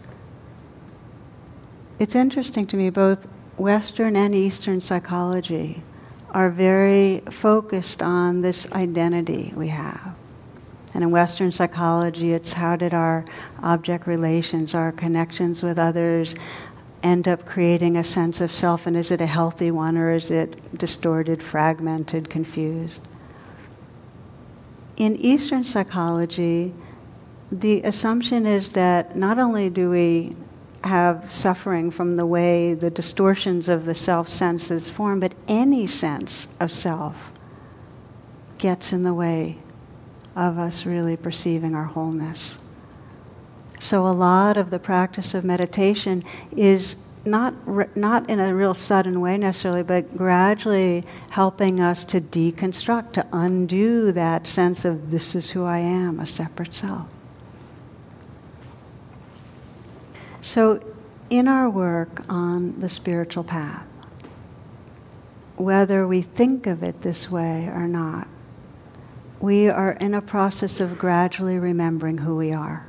It's 1.98 2.14
interesting 2.14 2.66
to 2.68 2.76
me, 2.76 2.90
both 2.90 3.18
Western 3.56 4.16
and 4.16 4.34
Eastern 4.34 4.80
psychology 4.80 5.82
are 6.30 6.50
very 6.50 7.22
focused 7.30 8.02
on 8.02 8.42
this 8.42 8.70
identity 8.72 9.52
we 9.56 9.68
have. 9.68 10.14
And 10.96 11.04
in 11.04 11.10
Western 11.10 11.52
psychology, 11.52 12.32
it's 12.32 12.54
how 12.54 12.74
did 12.74 12.94
our 12.94 13.24
object 13.62 14.06
relations, 14.06 14.74
our 14.74 14.90
connections 14.90 15.62
with 15.62 15.78
others, 15.78 16.34
end 17.02 17.28
up 17.28 17.44
creating 17.44 17.96
a 17.96 18.02
sense 18.02 18.40
of 18.40 18.50
self, 18.50 18.86
and 18.86 18.96
is 18.96 19.10
it 19.10 19.20
a 19.20 19.26
healthy 19.26 19.70
one 19.70 19.98
or 19.98 20.14
is 20.14 20.30
it 20.30 20.76
distorted, 20.76 21.42
fragmented, 21.42 22.30
confused? 22.30 23.02
in 24.96 25.16
Eastern 25.16 25.64
psychology, 25.64 26.72
the 27.52 27.82
assumption 27.82 28.46
is 28.46 28.72
that 28.72 29.16
not 29.16 29.38
only 29.38 29.70
do 29.70 29.90
we 29.90 30.34
have 30.84 31.32
suffering 31.32 31.90
from 31.90 32.16
the 32.16 32.26
way 32.26 32.74
the 32.74 32.90
distortions 32.90 33.68
of 33.68 33.84
the 33.84 33.94
self 33.94 34.28
senses 34.28 34.88
form, 34.88 35.20
but 35.20 35.34
any 35.46 35.86
sense 35.86 36.46
of 36.60 36.72
self 36.72 37.14
gets 38.58 38.92
in 38.92 39.02
the 39.02 39.12
way 39.12 39.58
of 40.36 40.58
us 40.58 40.84
really 40.84 41.16
perceiving 41.16 41.74
our 41.74 41.84
wholeness. 41.84 42.56
So, 43.80 44.06
a 44.06 44.12
lot 44.12 44.56
of 44.56 44.70
the 44.70 44.78
practice 44.78 45.34
of 45.34 45.44
meditation 45.44 46.24
is 46.54 46.96
not, 47.24 47.96
not 47.96 48.28
in 48.30 48.38
a 48.38 48.54
real 48.54 48.74
sudden 48.74 49.20
way 49.20 49.36
necessarily, 49.36 49.82
but 49.82 50.16
gradually 50.16 51.04
helping 51.30 51.80
us 51.80 52.04
to 52.04 52.20
deconstruct, 52.20 53.14
to 53.14 53.26
undo 53.32 54.12
that 54.12 54.46
sense 54.46 54.84
of 54.84 55.10
this 55.10 55.34
is 55.34 55.50
who 55.50 55.64
I 55.64 55.78
am, 55.78 56.20
a 56.20 56.26
separate 56.26 56.74
self. 56.74 57.08
So, 60.40 60.80
in 61.28 61.48
our 61.48 61.68
work 61.68 62.22
on 62.28 62.80
the 62.80 62.88
spiritual 62.88 63.42
path, 63.44 63.84
whether 65.56 66.06
we 66.06 66.22
think 66.22 66.66
of 66.66 66.82
it 66.82 67.02
this 67.02 67.30
way 67.30 67.66
or 67.66 67.88
not, 67.88 68.28
we 69.40 69.68
are 69.68 69.92
in 69.92 70.14
a 70.14 70.22
process 70.22 70.80
of 70.80 70.98
gradually 70.98 71.58
remembering 71.58 72.18
who 72.18 72.36
we 72.36 72.52
are. 72.52 72.86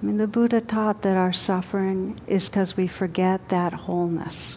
I 0.00 0.06
mean, 0.06 0.16
the 0.16 0.26
Buddha 0.26 0.60
taught 0.60 1.02
that 1.02 1.16
our 1.16 1.32
suffering 1.32 2.20
is 2.26 2.48
because 2.48 2.76
we 2.76 2.86
forget 2.86 3.48
that 3.48 3.72
wholeness. 3.72 4.56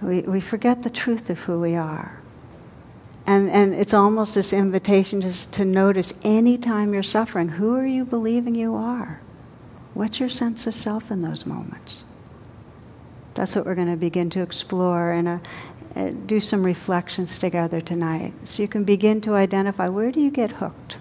We, 0.00 0.20
we 0.22 0.40
forget 0.40 0.82
the 0.82 0.90
truth 0.90 1.30
of 1.30 1.38
who 1.38 1.60
we 1.60 1.76
are. 1.76 2.20
And, 3.24 3.48
and 3.50 3.72
it's 3.72 3.94
almost 3.94 4.34
this 4.34 4.52
invitation 4.52 5.20
just 5.20 5.52
to 5.52 5.64
notice 5.64 6.12
anytime 6.22 6.92
you're 6.92 7.04
suffering, 7.04 7.50
who 7.50 7.76
are 7.76 7.86
you 7.86 8.04
believing 8.04 8.56
you 8.56 8.74
are? 8.74 9.20
What's 9.94 10.18
your 10.18 10.30
sense 10.30 10.66
of 10.66 10.74
self 10.74 11.10
in 11.10 11.22
those 11.22 11.46
moments? 11.46 12.02
That's 13.34 13.54
what 13.54 13.64
we're 13.64 13.76
going 13.76 13.90
to 13.90 13.96
begin 13.96 14.30
to 14.30 14.42
explore 14.42 15.12
in 15.12 15.28
uh, 15.28 15.38
uh, 15.94 16.10
do 16.26 16.40
some 16.40 16.64
reflections 16.64 17.38
together 17.38 17.80
tonight. 17.80 18.32
So 18.44 18.62
you 18.62 18.68
can 18.68 18.84
begin 18.84 19.20
to 19.22 19.34
identify 19.34 19.88
where 19.88 20.10
do 20.10 20.20
you 20.20 20.30
get 20.30 20.52
hooked? 20.52 20.96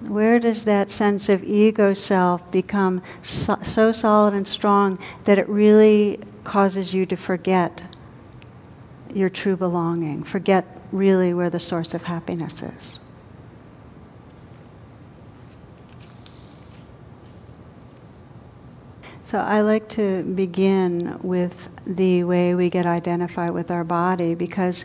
Where 0.00 0.40
does 0.40 0.64
that 0.64 0.90
sense 0.90 1.28
of 1.28 1.44
ego 1.44 1.94
self 1.94 2.50
become 2.50 3.02
so, 3.22 3.58
so, 3.64 3.92
solid 3.92 4.34
and 4.34 4.46
strong 4.46 4.98
that 5.24 5.38
it 5.38 5.48
really 5.48 6.20
causes 6.44 6.92
you 6.92 7.06
to 7.06 7.16
forget 7.16 7.80
your 9.14 9.30
true 9.30 9.56
belonging, 9.56 10.24
forget 10.24 10.64
really 10.90 11.32
where 11.32 11.50
the 11.50 11.60
source 11.60 11.94
of 11.94 12.02
happiness 12.02 12.62
is? 12.62 12.98
So 19.32 19.38
I 19.38 19.62
like 19.62 19.88
to 19.90 20.22
begin 20.22 21.18
with 21.22 21.54
the 21.86 22.22
way 22.24 22.54
we 22.54 22.68
get 22.68 22.84
identified 22.84 23.50
with 23.50 23.70
our 23.70 23.82
body 23.82 24.34
because 24.34 24.84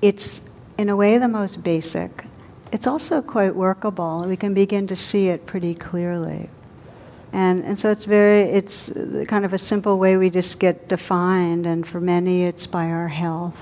it's, 0.00 0.40
in 0.78 0.88
a 0.88 0.94
way, 0.96 1.18
the 1.18 1.26
most 1.28 1.62
basic 1.64 2.24
it's 2.72 2.86
also 2.86 3.20
quite 3.20 3.54
workable. 3.54 4.24
We 4.28 4.36
can 4.36 4.54
begin 4.54 4.86
to 4.86 4.96
see 4.96 5.28
it 5.28 5.44
pretty 5.44 5.74
clearly. 5.74 6.48
And, 7.32 7.64
and 7.64 7.78
so 7.78 7.90
it's 7.90 8.04
very, 8.04 8.42
it's 8.42 8.90
kind 9.26 9.44
of 9.44 9.52
a 9.52 9.58
simple 9.58 9.98
way 9.98 10.16
we 10.16 10.30
just 10.30 10.60
get 10.60 10.88
defined, 10.88 11.66
and 11.66 11.84
for 11.86 12.00
many 12.00 12.44
it's 12.44 12.68
by 12.68 12.86
our 12.86 13.08
health. 13.08 13.56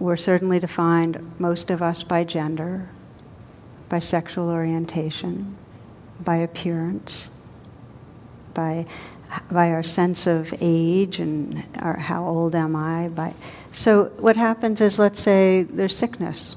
We're 0.00 0.16
certainly 0.16 0.58
defined, 0.58 1.34
most 1.38 1.70
of 1.70 1.82
us, 1.82 2.02
by 2.02 2.24
gender, 2.24 2.88
by 3.88 4.00
sexual 4.00 4.48
orientation, 4.48 5.56
by 6.20 6.36
appearance, 6.36 7.28
by, 8.54 8.86
by 9.50 9.70
our 9.70 9.82
sense 9.82 10.26
of 10.26 10.52
age 10.60 11.18
and 11.18 11.64
our, 11.80 11.96
how 11.96 12.26
old 12.26 12.54
am 12.54 12.76
I. 12.76 13.08
By, 13.08 13.34
so 13.72 14.04
what 14.18 14.36
happens 14.36 14.80
is, 14.80 14.98
let's 14.98 15.20
say 15.20 15.62
there's 15.62 15.96
sickness 15.96 16.56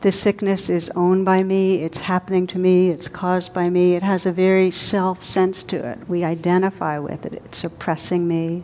this 0.00 0.20
sickness 0.20 0.70
is 0.70 0.90
owned 0.90 1.24
by 1.24 1.42
me, 1.42 1.82
it's 1.82 1.98
happening 1.98 2.46
to 2.48 2.58
me, 2.58 2.90
it's 2.90 3.08
caused 3.08 3.52
by 3.52 3.68
me. 3.68 3.94
It 3.94 4.02
has 4.02 4.26
a 4.26 4.32
very 4.32 4.70
self 4.70 5.24
sense 5.24 5.64
to 5.64 5.76
it. 5.76 6.08
We 6.08 6.22
identify 6.22 6.98
with 6.98 7.26
it, 7.26 7.32
it's 7.32 7.64
oppressing 7.64 8.28
me. 8.28 8.62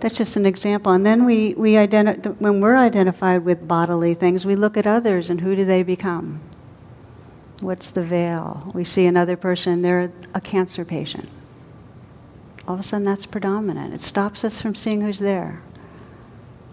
That's 0.00 0.16
just 0.16 0.36
an 0.36 0.46
example. 0.46 0.92
And 0.92 1.06
then 1.06 1.24
we, 1.24 1.54
we 1.54 1.72
identi- 1.72 2.36
when 2.40 2.60
we're 2.60 2.76
identified 2.76 3.44
with 3.44 3.66
bodily 3.66 4.14
things, 4.14 4.44
we 4.44 4.56
look 4.56 4.76
at 4.76 4.86
others 4.86 5.30
and 5.30 5.40
who 5.40 5.54
do 5.54 5.64
they 5.64 5.82
become? 5.82 6.40
What's 7.62 7.92
the 7.92 8.02
veil? 8.02 8.72
We 8.74 8.82
see 8.82 9.06
another 9.06 9.36
person, 9.36 9.82
they're 9.82 10.12
a 10.34 10.40
cancer 10.40 10.84
patient. 10.84 11.28
all 12.66 12.74
of 12.74 12.80
a 12.80 12.82
sudden 12.82 13.04
that's 13.04 13.24
predominant. 13.24 13.94
It 13.94 14.00
stops 14.00 14.44
us 14.44 14.60
from 14.60 14.74
seeing 14.74 15.00
who's 15.00 15.20
there. 15.20 15.62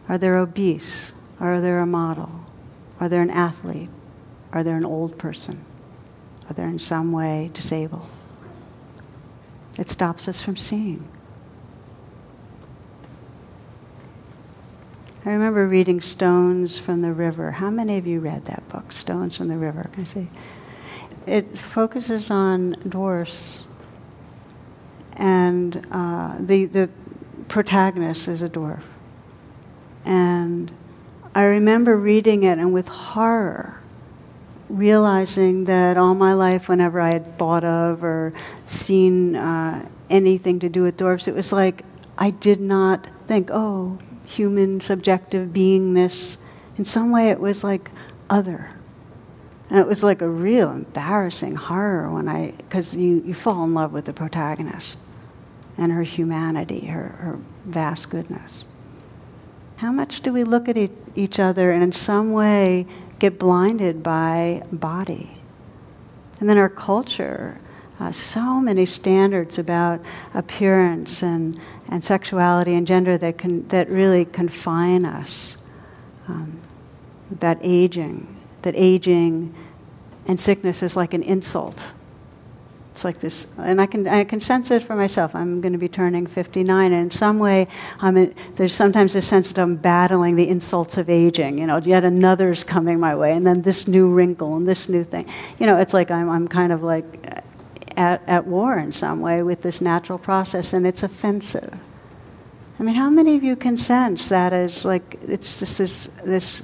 Are 0.08 0.18
they 0.18 0.30
obese? 0.30 1.12
Are 1.40 1.62
they 1.62 1.70
a 1.70 1.86
model? 1.86 2.32
Are 3.00 3.08
they 3.08 3.20
an 3.20 3.30
athlete? 3.30 3.90
Are 4.52 4.64
they 4.64 4.72
an 4.72 4.84
old 4.84 5.20
person? 5.20 5.64
Are 6.50 6.54
they 6.56 6.64
in 6.64 6.80
some 6.80 7.12
way 7.12 7.52
disabled? 7.54 8.10
It 9.78 9.92
stops 9.92 10.28
us 10.28 10.42
from 10.42 10.58
seeing. 10.58 11.08
I 15.24 15.30
remember 15.30 15.68
reading 15.68 16.02
Stones 16.02 16.80
from 16.80 17.02
the 17.02 17.14
River. 17.14 17.52
How 17.52 17.70
many 17.70 17.98
of 17.98 18.08
you 18.08 18.20
read 18.20 18.46
that 18.46 18.68
book, 18.70 18.92
Stones 18.92 19.38
from 19.38 19.50
the 19.50 19.58
River? 19.58 19.88
Can 19.94 20.02
I 20.02 20.08
see? 20.08 20.28
It 21.26 21.58
focuses 21.74 22.32
on 22.32 22.72
dwarfs, 22.88 23.60
and 25.14 25.86
uh, 25.92 26.36
the 26.40 26.66
the 26.66 26.90
protagonist 27.48 28.28
is 28.28 28.42
a 28.42 28.50
dwarf. 28.50 28.84
And 30.06 30.72
I 31.36 31.44
remember 31.44 31.96
reading 31.96 32.44
it 32.44 32.58
and 32.58 32.74
with 32.74 32.88
horror, 32.88 33.80
realizing 34.70 35.66
that 35.66 35.98
all 35.98 36.16
my 36.16 36.34
life, 36.34 36.68
whenever 36.68 37.00
I 37.00 37.12
had 37.12 37.38
thought 37.38 37.64
of 37.64 38.04
or 38.04 38.34
seen 38.68 39.36
uh, 39.36 39.88
anything 40.10 40.60
to 40.62 40.70
do 40.70 40.84
with 40.84 40.98
dwarfs, 40.98 41.28
it 41.28 41.36
was 41.36 41.52
like 41.52 41.84
I 42.18 42.32
did 42.32 42.60
not 42.60 43.08
think, 43.28 43.50
oh, 43.52 44.00
human 44.26 44.82
subjective 44.82 45.50
beingness. 45.50 46.38
In 46.78 46.86
some 46.86 47.12
way, 47.12 47.30
it 47.30 47.40
was 47.40 47.64
like 47.64 47.92
other. 48.30 48.72
And 49.70 49.80
it 49.80 49.88
was 49.88 50.04
like 50.04 50.22
a 50.22 50.30
real 50.30 50.72
embarrassing 50.72 51.56
horror 51.56 52.10
when 52.10 52.28
I, 52.28 52.52
because 52.52 52.96
you, 52.96 53.22
you 53.26 53.34
fall 53.34 53.64
in 53.64 53.74
love 53.74 53.92
with 53.92 54.06
the 54.06 54.14
protagonist 54.14 54.98
and 55.78 55.92
her 55.92 56.04
humanity, 56.04 56.86
her, 56.88 57.10
her 57.20 57.40
vast 57.66 58.10
goodness. 58.10 58.66
How 59.78 59.92
much 59.92 60.22
do 60.22 60.34
we 60.34 60.44
look 60.44 60.68
at 60.68 60.78
e- 60.78 60.90
each 61.16 61.40
other 61.40 61.72
and 61.72 61.84
in 61.84 61.92
some 61.92 62.32
way 62.32 62.88
get 63.20 63.38
blinded 63.38 64.02
by 64.02 64.64
body? 64.72 65.38
And 66.40 66.50
then 66.50 66.58
our 66.58 66.70
culture, 66.70 67.60
uh, 68.00 68.12
so 68.12 68.60
many 68.60 68.86
standards 68.86 69.60
about 69.60 70.02
appearance 70.34 71.22
and, 71.22 71.60
and 71.90 72.04
sexuality 72.04 72.74
and 72.74 72.88
gender 72.88 73.18
that, 73.18 73.38
can, 73.38 73.68
that 73.68 73.90
really 73.90 74.26
confine 74.26 75.06
us. 75.06 75.56
Um, 76.28 76.62
about 77.32 77.58
aging, 77.62 78.39
that 78.64 78.76
aging 78.76 79.56
and 80.26 80.40
sickness 80.40 80.84
is 80.84 80.96
like 80.96 81.14
an 81.14 81.24
insult 81.24 81.80
it's 83.00 83.06
like 83.06 83.22
this, 83.22 83.48
and 83.58 83.80
I 83.80 83.86
can 83.86 84.06
I 84.10 84.26
can 84.26 84.42
sense 84.42 84.72
it 84.72 84.84
for 84.84 84.94
myself. 84.94 85.34
I'm 85.34 85.62
going 85.62 85.72
to 85.72 85.80
be 85.80 85.88
turning 85.88 86.28
59, 86.28 86.92
and 86.92 87.04
in 87.06 87.12
some 87.12 87.40
way, 87.40 87.70
I'm 88.02 88.18
in, 88.18 88.36
there's 88.58 88.76
sometimes 88.76 89.16
a 89.16 89.22
sense 89.22 89.48
that 89.48 89.58
I'm 89.58 89.78
battling 89.78 90.36
the 90.36 90.50
insults 90.50 90.98
of 90.98 91.10
aging. 91.10 91.60
You 91.60 91.68
know, 91.68 91.78
yet 91.78 92.04
another's 92.04 92.66
coming 92.66 93.00
my 93.00 93.16
way, 93.16 93.32
and 93.32 93.48
then 93.48 93.62
this 93.62 93.88
new 93.88 94.10
wrinkle 94.10 94.58
and 94.58 94.68
this 94.68 94.90
new 94.90 95.06
thing. 95.06 95.32
You 95.60 95.66
know, 95.66 95.78
it's 95.78 95.94
like 95.94 96.12
I'm 96.12 96.30
I'm 96.30 96.50
kind 96.50 96.74
of 96.74 96.84
like 96.84 97.06
uh, 97.26 97.40
at 97.96 98.22
at 98.28 98.46
war 98.46 98.78
in 98.78 98.92
some 98.92 99.22
way 99.22 99.44
with 99.44 99.62
this 99.62 99.80
natural 99.80 100.20
process, 100.20 100.74
and 100.74 100.86
it's 100.86 101.02
offensive. 101.02 101.74
I 102.80 102.84
mean, 102.84 102.96
how 102.96 103.10
many 103.10 103.38
of 103.38 103.44
you 103.46 103.56
can 103.56 103.78
sense 103.78 104.28
that 104.28 104.52
as 104.52 104.84
like 104.84 105.18
it's 105.26 105.60
just 105.60 105.78
this 105.78 106.10
this 106.26 106.64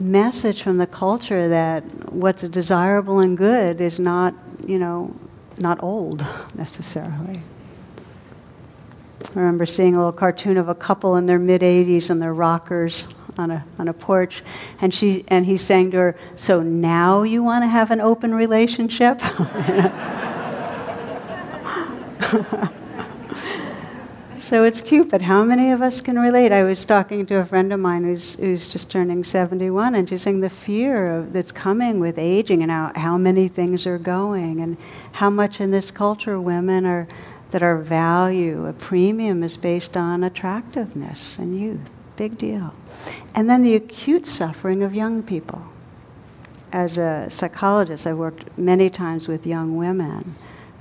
message 0.00 0.62
from 0.62 0.78
the 0.78 0.86
culture 0.86 1.48
that 1.48 2.12
what's 2.12 2.42
desirable 2.42 3.20
and 3.20 3.36
good 3.36 3.80
is 3.80 3.98
not, 3.98 4.34
you 4.66 4.78
know, 4.78 5.14
not 5.58 5.82
old 5.82 6.24
necessarily. 6.54 7.42
I 9.22 9.38
remember 9.38 9.66
seeing 9.66 9.94
a 9.94 9.98
little 9.98 10.12
cartoon 10.12 10.56
of 10.56 10.68
a 10.68 10.74
couple 10.74 11.16
in 11.16 11.26
their 11.26 11.38
mid 11.38 11.60
80s 11.60 12.08
and 12.08 12.20
their 12.20 12.32
rockers 12.32 13.04
on 13.36 13.50
a 13.50 13.64
on 13.78 13.88
a 13.88 13.92
porch, 13.92 14.42
and 14.80 14.94
she 14.94 15.24
and 15.28 15.46
he's 15.46 15.62
saying 15.62 15.90
to 15.92 15.96
her, 15.98 16.16
"So 16.36 16.62
now 16.62 17.22
you 17.22 17.42
want 17.42 17.62
to 17.62 17.68
have 17.68 17.90
an 17.90 18.00
open 18.00 18.34
relationship?" 18.34 19.20
So 24.50 24.64
it's 24.64 24.80
cute, 24.80 25.12
but 25.12 25.22
how 25.22 25.44
many 25.44 25.70
of 25.70 25.80
us 25.80 26.00
can 26.00 26.18
relate? 26.18 26.50
I 26.50 26.64
was 26.64 26.84
talking 26.84 27.24
to 27.26 27.36
a 27.36 27.44
friend 27.46 27.72
of 27.72 27.78
mine 27.78 28.02
who's, 28.02 28.34
who's 28.34 28.66
just 28.66 28.90
turning 28.90 29.22
71, 29.22 29.94
and 29.94 30.08
she's 30.08 30.24
saying 30.24 30.40
the 30.40 30.50
fear 30.50 31.18
of, 31.18 31.32
that's 31.32 31.52
coming 31.52 32.00
with 32.00 32.18
aging 32.18 32.60
and 32.60 32.68
how, 32.68 32.90
how 32.96 33.16
many 33.16 33.46
things 33.46 33.86
are 33.86 33.96
going, 33.96 34.58
and 34.60 34.76
how 35.12 35.30
much 35.30 35.60
in 35.60 35.70
this 35.70 35.92
culture 35.92 36.40
women 36.40 36.84
are, 36.84 37.06
that 37.52 37.62
our 37.62 37.78
value, 37.78 38.66
a 38.66 38.72
premium, 38.72 39.44
is 39.44 39.56
based 39.56 39.96
on 39.96 40.24
attractiveness 40.24 41.36
and 41.38 41.56
youth. 41.56 41.88
Big 42.16 42.36
deal. 42.36 42.74
And 43.36 43.48
then 43.48 43.62
the 43.62 43.76
acute 43.76 44.26
suffering 44.26 44.82
of 44.82 44.92
young 44.92 45.22
people. 45.22 45.62
As 46.72 46.98
a 46.98 47.28
psychologist, 47.30 48.04
I 48.04 48.14
worked 48.14 48.58
many 48.58 48.90
times 48.90 49.28
with 49.28 49.46
young 49.46 49.76
women 49.76 50.34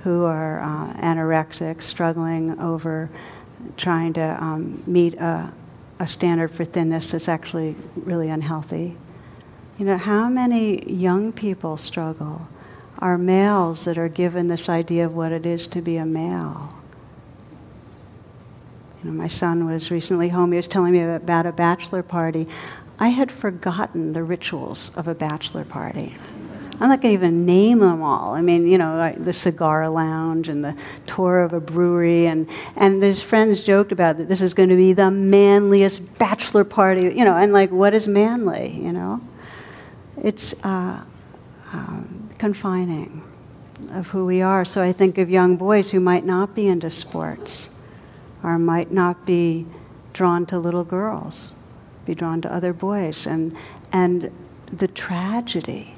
who 0.04 0.24
are 0.24 0.62
uh, 0.62 0.94
anorexic, 0.94 1.84
struggling 1.84 2.58
over 2.60 3.10
trying 3.78 4.13
to 4.13 4.43
um, 4.43 4.84
meet 4.86 5.15
a, 5.15 5.52
a 6.00 6.08
standard 6.08 6.52
for 6.52 6.65
thinness 6.65 7.12
that's 7.12 7.28
actually 7.28 7.76
really 7.95 8.30
unhealthy. 8.30 8.98
You 9.78 9.86
know, 9.86 9.98
how 9.98 10.28
many 10.28 10.91
young 10.91 11.32
people 11.32 11.78
struggle 11.78 12.48
are 13.00 13.17
males 13.17 13.86
that 13.86 13.98
are 13.98 14.10
given 14.10 14.48
this 14.48 14.67
idea 14.67 15.06
of 15.06 15.15
what 15.15 15.32
it 15.32 15.45
is 15.45 15.67
to 15.67 15.82
be 15.82 15.95
a 15.95 16.06
male. 16.06 16.74
You 19.02 19.10
know, 19.10 19.15
my 19.15 19.28
son 19.28 19.65
was 19.65 19.89
recently 19.89 20.28
home. 20.28 20.52
He 20.52 20.58
was 20.58 20.67
telling 20.67 20.91
me 20.91 21.02
about 21.02 21.45
a 21.45 21.54
bachelor 21.54 22.04
party. 22.04 22.48
I 23.00 23.08
had 23.08 23.32
forgotten 23.32 24.12
the 24.12 24.24
rituals 24.24 24.91
of 24.95 25.08
a 25.08 25.15
bachelor 25.15 25.63
party. 25.63 26.17
I'm 26.82 26.88
not 26.88 27.02
going 27.02 27.12
to 27.12 27.20
even 27.26 27.46
name 27.46 27.80
them 27.80 28.02
all. 28.02 28.34
I 28.34 28.42
mean, 28.42 28.65
you 28.65 28.78
know, 28.78 28.96
like 28.96 29.24
the 29.24 29.34
cigar 29.34 29.89
lounge 29.89 30.48
and 30.48 30.63
the 30.63 30.76
tour 31.08 31.42
of 31.42 31.52
a 31.52 31.60
brewery, 31.60 32.28
and 32.28 32.48
and 32.78 33.04
his 33.04 33.22
friends 33.22 33.62
joked 33.62 33.92
about 33.92 34.18
that 34.18 34.30
this 34.30 34.39
is 34.39 34.54
going 34.54 34.70
to 34.70 34.78
be 34.78 34.94
the 34.94 35.12
manliest 35.12 36.18
bachelor 36.18 36.63
party, 36.63 37.02
you 37.02 37.26
know, 37.26 37.36
and 37.36 37.52
like, 37.52 37.70
what 37.72 37.94
is 37.94 38.08
manly, 38.08 38.80
you 38.82 38.94
know? 38.94 39.20
It's 40.24 40.54
uh, 40.63 41.02
um, 41.74 42.30
confining 42.38 43.28
of 43.92 44.08
who 44.08 44.26
we 44.26 44.42
are. 44.42 44.63
So 44.63 44.82
I 44.82 44.94
think 44.94 45.18
of 45.18 45.30
young 45.30 45.58
boys 45.58 45.92
who 45.92 46.00
might 46.00 46.26
not 46.26 46.56
be 46.56 46.68
into 46.68 46.89
sports, 46.89 47.70
or 48.42 48.58
might 48.58 48.92
not 48.92 49.26
be 49.26 49.65
drawn 50.13 50.46
to 50.46 50.58
little 50.58 50.86
girls, 50.86 51.52
be 52.06 52.15
drawn 52.15 52.42
to 52.42 52.54
other 52.54 52.72
boys, 52.72 53.28
and 53.28 53.58
and 53.92 54.32
the 54.72 54.88
tragedy 54.88 55.96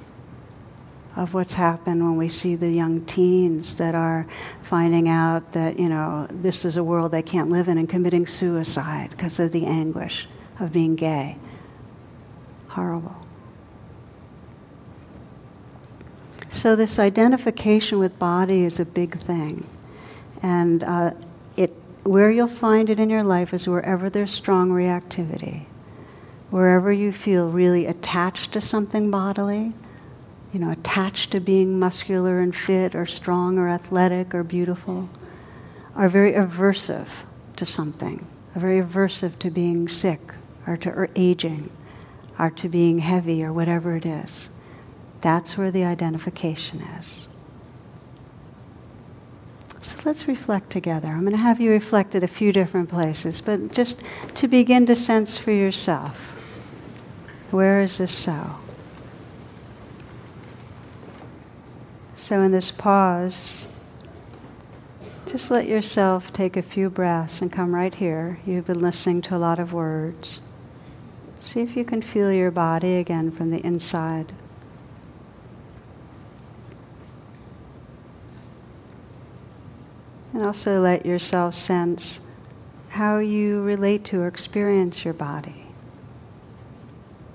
of 1.15 1.34
what's 1.34 1.54
happened 1.54 2.02
when 2.02 2.15
we 2.15 2.30
see 2.30 2.56
the 2.56 2.69
young 2.69 3.06
teens 3.06 3.78
that 3.78 3.95
are 3.95 4.26
finding 4.69 5.10
out 5.10 5.52
that, 5.52 5.78
you 5.78 5.89
know, 5.89 6.28
this 6.30 6.63
is 6.63 6.78
a 6.78 6.84
world 6.84 7.12
they 7.12 7.21
can't 7.21 7.50
live 7.50 7.67
in 7.67 7.78
and 7.78 7.89
committing 7.89 8.26
suicide 8.26 9.10
because 9.12 9.39
of 9.39 9.52
the 9.52 9.65
anguish 9.65 10.28
of 10.60 10.71
being 10.71 10.95
gay. 10.95 11.38
Horrible. 12.69 13.15
So, 16.54 16.76
this 16.76 17.00
identification 17.00 18.00
with 18.00 18.17
body 18.17 18.63
is 18.63 18.80
a 18.80 18.86
big 18.86 19.19
thing. 19.21 19.67
And 20.41 20.84
uh, 20.84 21.12
it, 21.58 21.74
where 22.04 22.32
you'll 22.32 22.47
find 22.47 22.89
it 22.89 23.00
in 23.00 23.10
your 23.10 23.24
life 23.24 23.54
is 23.54 23.67
wherever 23.67 24.10
there's 24.10 24.32
strong 24.32 24.69
reactivity, 24.69 25.65
wherever 26.50 26.91
you 26.91 27.12
feel 27.12 27.50
really 27.50 27.86
attached 27.86 28.54
to 28.54 28.62
something 28.62 29.12
bodily 29.12 29.74
you 30.54 30.60
know, 30.60 30.72
attached 30.72 31.32
to 31.32 31.40
being 31.40 31.80
muscular 31.80 32.40
and 32.40 32.56
fit 32.56 32.96
or 32.96 33.06
strong 33.06 33.58
or 33.58 33.70
athletic 33.70 34.36
or 34.36 34.44
beautiful, 34.44 35.10
are 35.96 36.10
very 36.10 36.34
aversive 36.34 37.08
to 37.56 37.66
something, 37.66 38.26
are 38.56 38.62
very 38.62 38.82
aversive 38.82 39.40
to 39.40 39.50
being 39.50 39.88
sick 39.88 40.34
or 40.68 40.78
to 40.78 40.90
or 40.90 41.10
aging 41.16 41.70
or 42.38 42.50
to 42.50 42.68
being 42.68 43.00
heavy 43.00 43.44
or 43.44 43.54
whatever 43.54 43.96
it 43.96 44.06
is. 44.06 44.48
That's 45.22 45.58
where 45.58 45.72
the 45.72 45.84
identification 45.84 46.82
is. 47.00 47.28
So 49.82 49.96
let's 50.06 50.28
reflect 50.28 50.70
together. 50.70 51.08
I'm 51.08 51.22
going 51.22 51.32
to 51.32 51.38
have 51.38 51.60
you 51.62 51.72
reflect 51.72 52.16
at 52.16 52.24
a 52.24 52.28
few 52.28 52.52
different 52.52 52.90
places, 52.90 53.42
but 53.42 53.72
just 53.72 53.98
to 54.36 54.48
begin 54.48 54.86
to 54.88 54.96
sense 54.96 55.38
for 55.38 55.52
yourself 55.52 56.16
where 57.52 57.82
is 57.82 57.98
this 57.98 58.14
so? 58.14 58.61
So, 62.32 62.41
in 62.44 62.54
this 62.54 62.72
pause, 62.72 63.65
just 65.26 65.52
let 65.52 65.67
yourself 65.67 66.32
take 66.32 66.56
a 66.56 66.62
few 66.62 66.89
breaths 66.89 67.41
and 67.41 67.52
come 67.52 67.76
right 67.76 67.94
here. 67.94 68.39
You've 68.46 68.67
been 68.67 68.80
listening 68.80 69.22
to 69.24 69.36
a 69.36 69.38
lot 69.38 69.60
of 69.60 69.74
words. 69.74 70.39
See 71.41 71.60
if 71.60 71.76
you 71.76 71.84
can 71.84 72.02
feel 72.02 72.32
your 72.32 72.50
body 72.50 72.96
again 72.96 73.32
from 73.32 73.52
the 73.52 73.58
inside. 73.58 74.32
And 80.32 80.46
also 80.46 80.80
let 80.80 81.06
yourself 81.06 81.54
sense 81.54 82.22
how 82.91 83.17
you 83.17 83.60
relate 83.60 84.06
to 84.06 84.22
or 84.22 84.30
experience 84.30 85.04
your 85.04 85.13
body. 85.13 85.65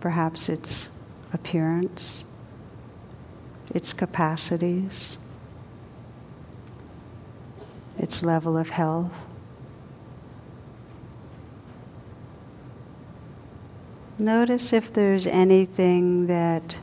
Perhaps 0.00 0.48
its 0.48 0.86
appearance, 1.34 2.24
its 3.76 3.92
capacities, 3.92 5.18
its 7.98 8.22
level 8.22 8.56
of 8.56 8.70
health. 8.70 9.12
Notice 14.18 14.72
if 14.72 14.94
there's 14.94 15.26
anything 15.26 16.26
that 16.26 16.74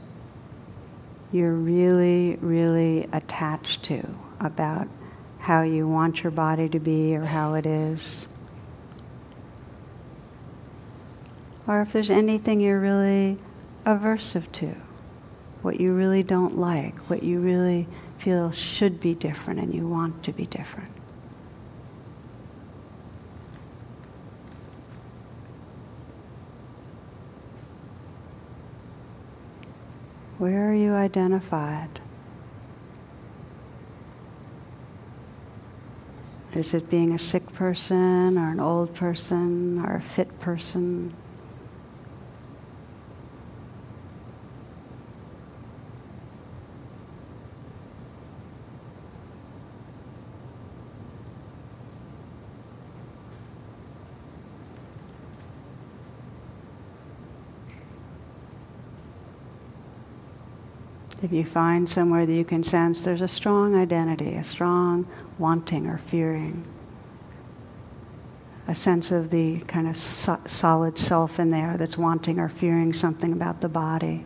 you're 1.32 1.56
really, 1.56 2.38
really 2.41 3.10
attached 3.12 3.82
to 3.86 4.08
about 4.39 4.88
how 5.39 5.63
you 5.63 5.88
want 5.88 6.21
your 6.21 6.29
body 6.29 6.69
to 6.69 6.79
be 6.79 7.15
or 7.15 7.25
how 7.25 7.56
it 7.56 7.65
is. 7.65 8.27
Or 11.65 11.82
if 11.82 11.91
there's 11.91 12.12
anything 12.12 12.60
you're 12.60 12.79
really 12.79 13.39
aversive 13.84 14.51
to, 14.51 14.75
what 15.63 15.80
you 15.80 15.93
really 15.93 16.21
don't 16.21 16.58
like, 16.58 16.95
what 17.10 17.23
you 17.23 17.39
really 17.39 17.88
feel 18.19 18.52
should 18.52 18.99
be 18.99 19.15
different 19.15 19.60
and 19.60 19.73
you 19.73 19.88
want 19.88 20.23
to 20.23 20.32
be 20.32 20.45
different. 20.45 20.91
Where 30.38 30.69
are 30.69 30.76
you 30.76 30.93
identified? 30.93 32.02
Is 36.54 36.73
it 36.73 36.89
being 36.89 37.13
a 37.13 37.19
sick 37.19 37.52
person 37.54 38.38
or 38.38 38.49
an 38.49 38.60
old 38.60 38.93
person 38.93 39.80
or 39.80 39.95
a 39.95 40.15
fit 40.15 40.39
person? 40.39 41.15
If 61.23 61.23
you 61.34 61.46
find 61.46 61.88
somewhere 61.89 62.26
that 62.26 62.34
you 62.34 62.46
can 62.46 62.63
sense 62.63 63.02
there's 63.02 63.22
a 63.22 63.28
strong 63.28 63.76
identity, 63.76 64.36
a 64.36 64.43
strong 64.43 65.08
wanting 65.38 65.88
or 65.88 65.98
fearing, 66.10 66.65
a 68.67 68.76
sense 68.76 69.12
of 69.12 69.30
the 69.30 69.60
kind 69.62 69.88
of 69.88 69.98
so- 69.98 70.39
solid 70.46 70.98
self 70.98 71.39
in 71.39 71.50
there 71.50 71.76
that's 71.78 71.98
wanting 71.98 72.39
or 72.39 72.50
fearing 72.50 72.93
something 72.93 73.34
about 73.34 73.62
the 73.62 73.69
body, 73.69 74.26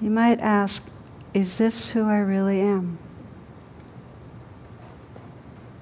you 0.00 0.10
might 0.10 0.40
ask, 0.40 0.82
is 1.34 1.58
this 1.58 1.88
who 1.90 2.04
I 2.04 2.18
really 2.18 2.60
am? 2.60 2.98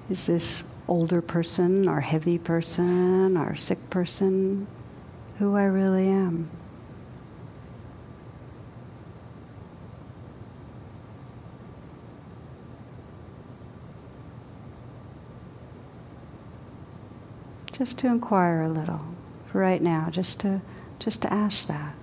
Is 0.09 0.25
this 0.25 0.63
older 0.87 1.21
person 1.21 1.87
or 1.87 2.01
heavy 2.01 2.37
person 2.37 3.37
or 3.37 3.55
sick 3.55 3.89
person 3.89 4.67
who 5.37 5.55
I 5.55 5.63
really 5.63 6.07
am? 6.07 6.49
Just 17.79 17.97
to 17.97 18.07
inquire 18.07 18.63
a 18.63 18.69
little 18.69 18.99
for 19.49 19.59
right 19.59 19.81
now, 19.81 20.09
just 20.11 20.39
to 20.41 20.61
just 20.99 21.21
to 21.21 21.33
ask 21.33 21.67
that. 21.67 21.95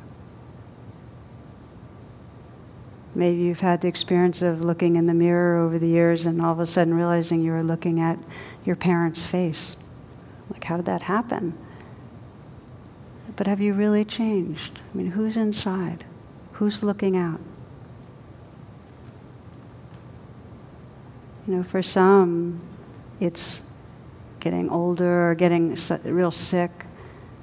Maybe 3.14 3.42
you've 3.42 3.60
had 3.60 3.82
the 3.82 3.88
experience 3.88 4.40
of 4.40 4.62
looking 4.62 4.96
in 4.96 5.06
the 5.06 5.14
mirror 5.14 5.58
over 5.58 5.78
the 5.78 5.86
years 5.86 6.24
and 6.24 6.40
all 6.40 6.52
of 6.52 6.60
a 6.60 6.66
sudden 6.66 6.94
realizing 6.94 7.42
you 7.42 7.52
were 7.52 7.62
looking 7.62 8.00
at 8.00 8.18
your 8.64 8.76
parents' 8.76 9.26
face. 9.26 9.76
Like, 10.50 10.64
how 10.64 10.76
did 10.76 10.86
that 10.86 11.02
happen? 11.02 11.56
But 13.36 13.46
have 13.46 13.60
you 13.60 13.74
really 13.74 14.04
changed? 14.04 14.80
I 14.92 14.96
mean, 14.96 15.10
who's 15.10 15.36
inside? 15.36 16.04
Who's 16.52 16.82
looking 16.82 17.16
out? 17.16 17.40
You 21.46 21.56
know, 21.56 21.62
for 21.62 21.82
some, 21.82 22.60
it's 23.20 23.60
getting 24.46 24.70
older 24.70 25.32
or 25.32 25.34
getting 25.34 25.76
real 26.04 26.30
sick, 26.30 26.70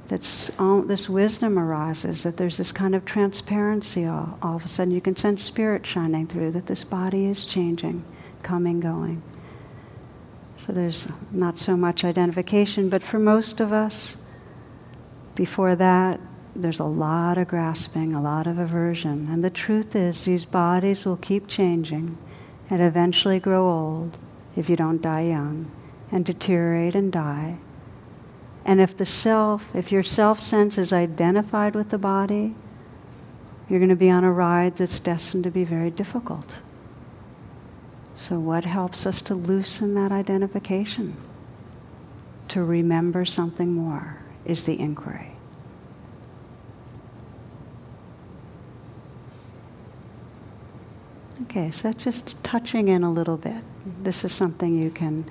that's 0.08 0.50
all, 0.58 0.84
this 0.84 1.10
wisdom 1.10 1.60
arises, 1.60 2.24
that 2.24 2.38
there's 2.38 2.56
this 2.56 2.72
kind 2.72 2.96
of 2.96 3.04
transparency 3.04 4.06
all, 4.06 4.40
all 4.42 4.56
of 4.56 4.64
a 4.64 4.70
sudden. 4.70 4.94
You 4.94 5.02
can 5.02 5.18
sense 5.18 5.44
spirit 5.44 5.86
shining 5.86 6.28
through, 6.28 6.52
that 6.52 6.66
this 6.66 6.86
body 6.86 7.26
is 7.26 7.44
changing, 7.44 8.06
coming, 8.42 8.80
going. 8.80 9.22
So 10.66 10.72
there's 10.72 11.10
not 11.30 11.58
so 11.58 11.76
much 11.76 12.06
identification, 12.06 12.88
but 12.88 13.04
for 13.04 13.20
most 13.20 13.60
of 13.60 13.74
us, 13.74 14.16
before 15.36 15.76
that, 15.76 16.22
there's 16.56 16.80
a 16.80 16.86
lot 16.86 17.38
of 17.38 17.50
grasping, 17.50 18.14
a 18.14 18.22
lot 18.22 18.48
of 18.48 18.60
aversion. 18.60 19.28
And 19.30 19.44
the 19.44 19.50
truth 19.50 19.94
is, 19.94 20.24
these 20.24 20.46
bodies 20.46 21.04
will 21.04 21.18
keep 21.18 21.50
changing 21.50 22.18
and 22.70 22.82
eventually 22.82 23.42
grow 23.42 23.70
old 23.70 24.18
if 24.56 24.70
you 24.70 24.78
don't 24.78 25.02
die 25.02 25.24
young 25.24 25.70
and 26.14 26.24
deteriorate 26.24 26.94
and 26.96 27.12
die. 27.12 27.58
And 28.64 28.80
if 28.80 28.96
the 28.96 29.06
self, 29.06 29.64
if 29.74 29.92
your 29.92 30.04
self 30.04 30.40
sense 30.42 30.78
is 30.78 30.94
identified 30.94 31.76
with 31.76 31.90
the 31.90 31.98
body, 31.98 32.56
you're 33.68 33.80
going 33.80 33.90
to 33.90 33.96
be 33.96 34.12
on 34.12 34.24
a 34.24 34.32
ride 34.32 34.78
that's 34.78 35.00
destined 35.00 35.44
to 35.46 35.52
be 35.52 35.64
very 35.64 35.90
difficult. 35.90 36.46
So, 38.16 38.40
what 38.40 38.64
helps 38.64 39.08
us 39.08 39.24
to 39.24 39.34
loosen 39.34 39.96
that 39.96 40.12
identification? 40.12 41.18
To 42.50 42.64
remember 42.64 43.26
something 43.26 43.74
more 43.74 44.20
is 44.46 44.66
the 44.66 44.80
inquiry. 44.80 45.32
Okay, 51.44 51.72
so 51.72 51.82
that's 51.84 52.04
just 52.04 52.36
touching 52.44 52.88
in 52.88 53.02
a 53.04 53.12
little 53.12 53.38
bit. 53.38 53.56
Mm-hmm. 53.56 54.04
This 54.04 54.24
is 54.24 54.32
something 54.32 54.80
you 54.82 54.92
can 54.92 55.26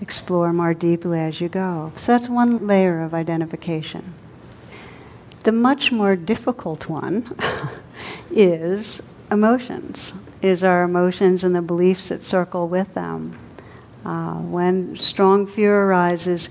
explore 0.00 0.52
more 0.52 0.74
deeply 0.74 1.18
as 1.18 1.40
you 1.40 1.48
go. 1.48 1.92
So 1.96 2.12
that's 2.12 2.28
one 2.28 2.66
layer 2.66 3.02
of 3.02 3.14
identification. 3.14 4.14
The 5.44 5.52
much 5.52 5.90
more 5.92 6.16
difficult 6.16 6.88
one 6.88 7.36
is 8.30 9.00
emotions, 9.30 10.12
is 10.40 10.62
our 10.62 10.84
emotions 10.84 11.44
and 11.44 11.54
the 11.54 11.62
beliefs 11.62 12.08
that 12.08 12.24
circle 12.24 12.68
with 12.68 12.92
them. 12.94 13.38
Uh, 14.04 14.34
when 14.34 14.96
strong 14.98 15.46
fear 15.46 15.84
arises, 15.84 16.48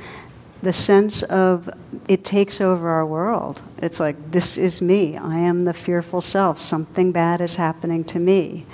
the 0.61 0.73
sense 0.73 1.23
of 1.23 1.69
it 2.07 2.23
takes 2.23 2.61
over 2.61 2.89
our 2.89 3.05
world. 3.05 3.61
It's 3.79 3.99
like, 3.99 4.31
this 4.31 4.57
is 4.57 4.81
me. 4.81 5.17
I 5.17 5.37
am 5.37 5.65
the 5.65 5.73
fearful 5.73 6.21
self. 6.21 6.59
Something 6.59 7.11
bad 7.11 7.41
is 7.41 7.55
happening 7.55 8.03
to 8.05 8.19
me 8.19 8.65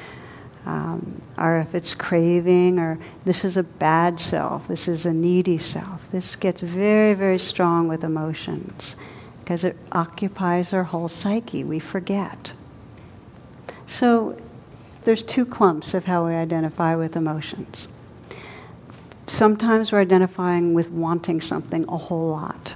um, 0.67 1.21
or 1.37 1.59
if 1.59 1.73
it's 1.73 1.95
craving, 1.95 2.77
or 2.77 2.99
this 3.23 3.45
is 3.45 3.55
a 3.55 3.63
bad 3.63 4.19
self, 4.19 4.67
this 4.67 4.89
is 4.89 5.05
a 5.05 5.13
needy 5.13 5.57
self. 5.57 6.01
This 6.11 6.35
gets 6.35 6.59
very, 6.59 7.13
very 7.13 7.39
strong 7.39 7.87
with 7.87 8.03
emotions 8.03 8.95
because 9.39 9.63
it 9.63 9.77
occupies 9.93 10.73
our 10.73 10.83
whole 10.83 11.07
psyche. 11.07 11.63
We 11.63 11.79
forget. 11.79 12.51
So 13.87 14.37
there's 15.05 15.23
two 15.23 15.45
clumps 15.45 15.93
of 15.93 16.03
how 16.03 16.27
we 16.27 16.33
identify 16.33 16.95
with 16.95 17.15
emotions. 17.15 17.87
Sometimes 19.27 19.93
we're 19.93 20.01
identifying 20.01 20.73
with 20.73 20.89
wanting 20.89 21.39
something 21.39 21.85
a 21.87 21.97
whole 21.97 22.31
lot. 22.31 22.73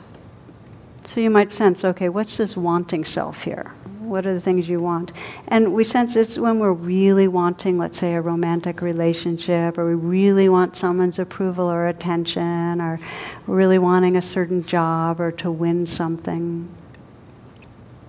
So 1.03 1.19
you 1.19 1.29
might 1.29 1.51
sense, 1.51 1.83
okay, 1.83 2.07
what's 2.07 2.37
this 2.37 2.55
wanting 2.55 3.03
self 3.03 3.41
here? 3.41 3.73
What 4.11 4.27
are 4.27 4.33
the 4.33 4.41
things 4.41 4.67
you 4.67 4.81
want? 4.81 5.13
And 5.47 5.73
we 5.73 5.85
sense 5.85 6.17
it's 6.17 6.37
when 6.37 6.59
we're 6.59 6.73
really 6.73 7.29
wanting, 7.29 7.77
let's 7.77 7.97
say, 7.97 8.13
a 8.13 8.19
romantic 8.19 8.81
relationship, 8.81 9.77
or 9.77 9.87
we 9.87 9.93
really 9.93 10.49
want 10.49 10.75
someone's 10.75 11.17
approval 11.17 11.71
or 11.71 11.87
attention, 11.87 12.81
or 12.81 12.99
really 13.47 13.79
wanting 13.79 14.17
a 14.17 14.21
certain 14.21 14.65
job 14.65 15.21
or 15.21 15.31
to 15.31 15.49
win 15.49 15.87
something. 15.87 16.67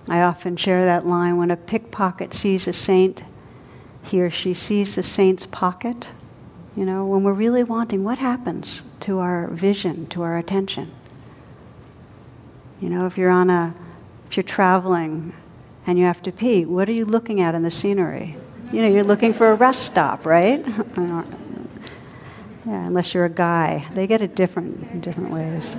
I 0.09 0.23
often 0.23 0.57
share 0.57 0.83
that 0.83 1.07
line 1.07 1.37
when 1.37 1.51
a 1.51 1.55
pickpocket 1.55 2.33
sees 2.33 2.67
a 2.67 2.73
saint, 2.73 3.23
he 4.01 4.21
or 4.21 4.29
she 4.29 4.53
sees 4.53 4.95
the 4.95 5.03
saint's 5.03 5.45
pocket. 5.45 6.09
You 6.75 6.83
know, 6.83 7.05
when 7.05 7.23
we're 7.23 7.31
really 7.31 7.63
wanting, 7.63 8.03
what 8.03 8.17
happens 8.17 8.81
to 9.01 9.19
our 9.19 9.47
vision, 9.47 10.07
to 10.07 10.23
our 10.23 10.37
attention? 10.37 10.91
You 12.81 12.89
know, 12.89 13.05
if 13.05 13.17
you're 13.17 13.29
on 13.31 13.49
a, 13.49 13.73
if 14.27 14.35
you're 14.35 14.43
traveling 14.43 15.31
and 15.85 15.99
you 15.99 16.05
have 16.05 16.21
to 16.23 16.31
pee, 16.31 16.65
what 16.65 16.87
are 16.89 16.93
you 16.93 17.05
looking 17.05 17.41
at 17.41 17.55
in 17.55 17.63
the 17.63 17.71
scenery? 17.71 18.37
You 18.71 18.81
know, 18.81 18.87
you're 18.87 19.03
looking 19.03 19.33
for 19.33 19.51
a 19.51 19.55
rest 19.55 19.83
stop, 19.83 20.25
right? 20.25 20.65
Yeah, 22.65 22.87
unless 22.87 23.13
you're 23.13 23.25
a 23.25 23.29
guy. 23.29 23.85
They 23.93 24.07
get 24.07 24.21
it 24.21 24.35
different 24.35 24.89
in 24.91 25.01
different 25.01 25.31
ways. 25.31 25.75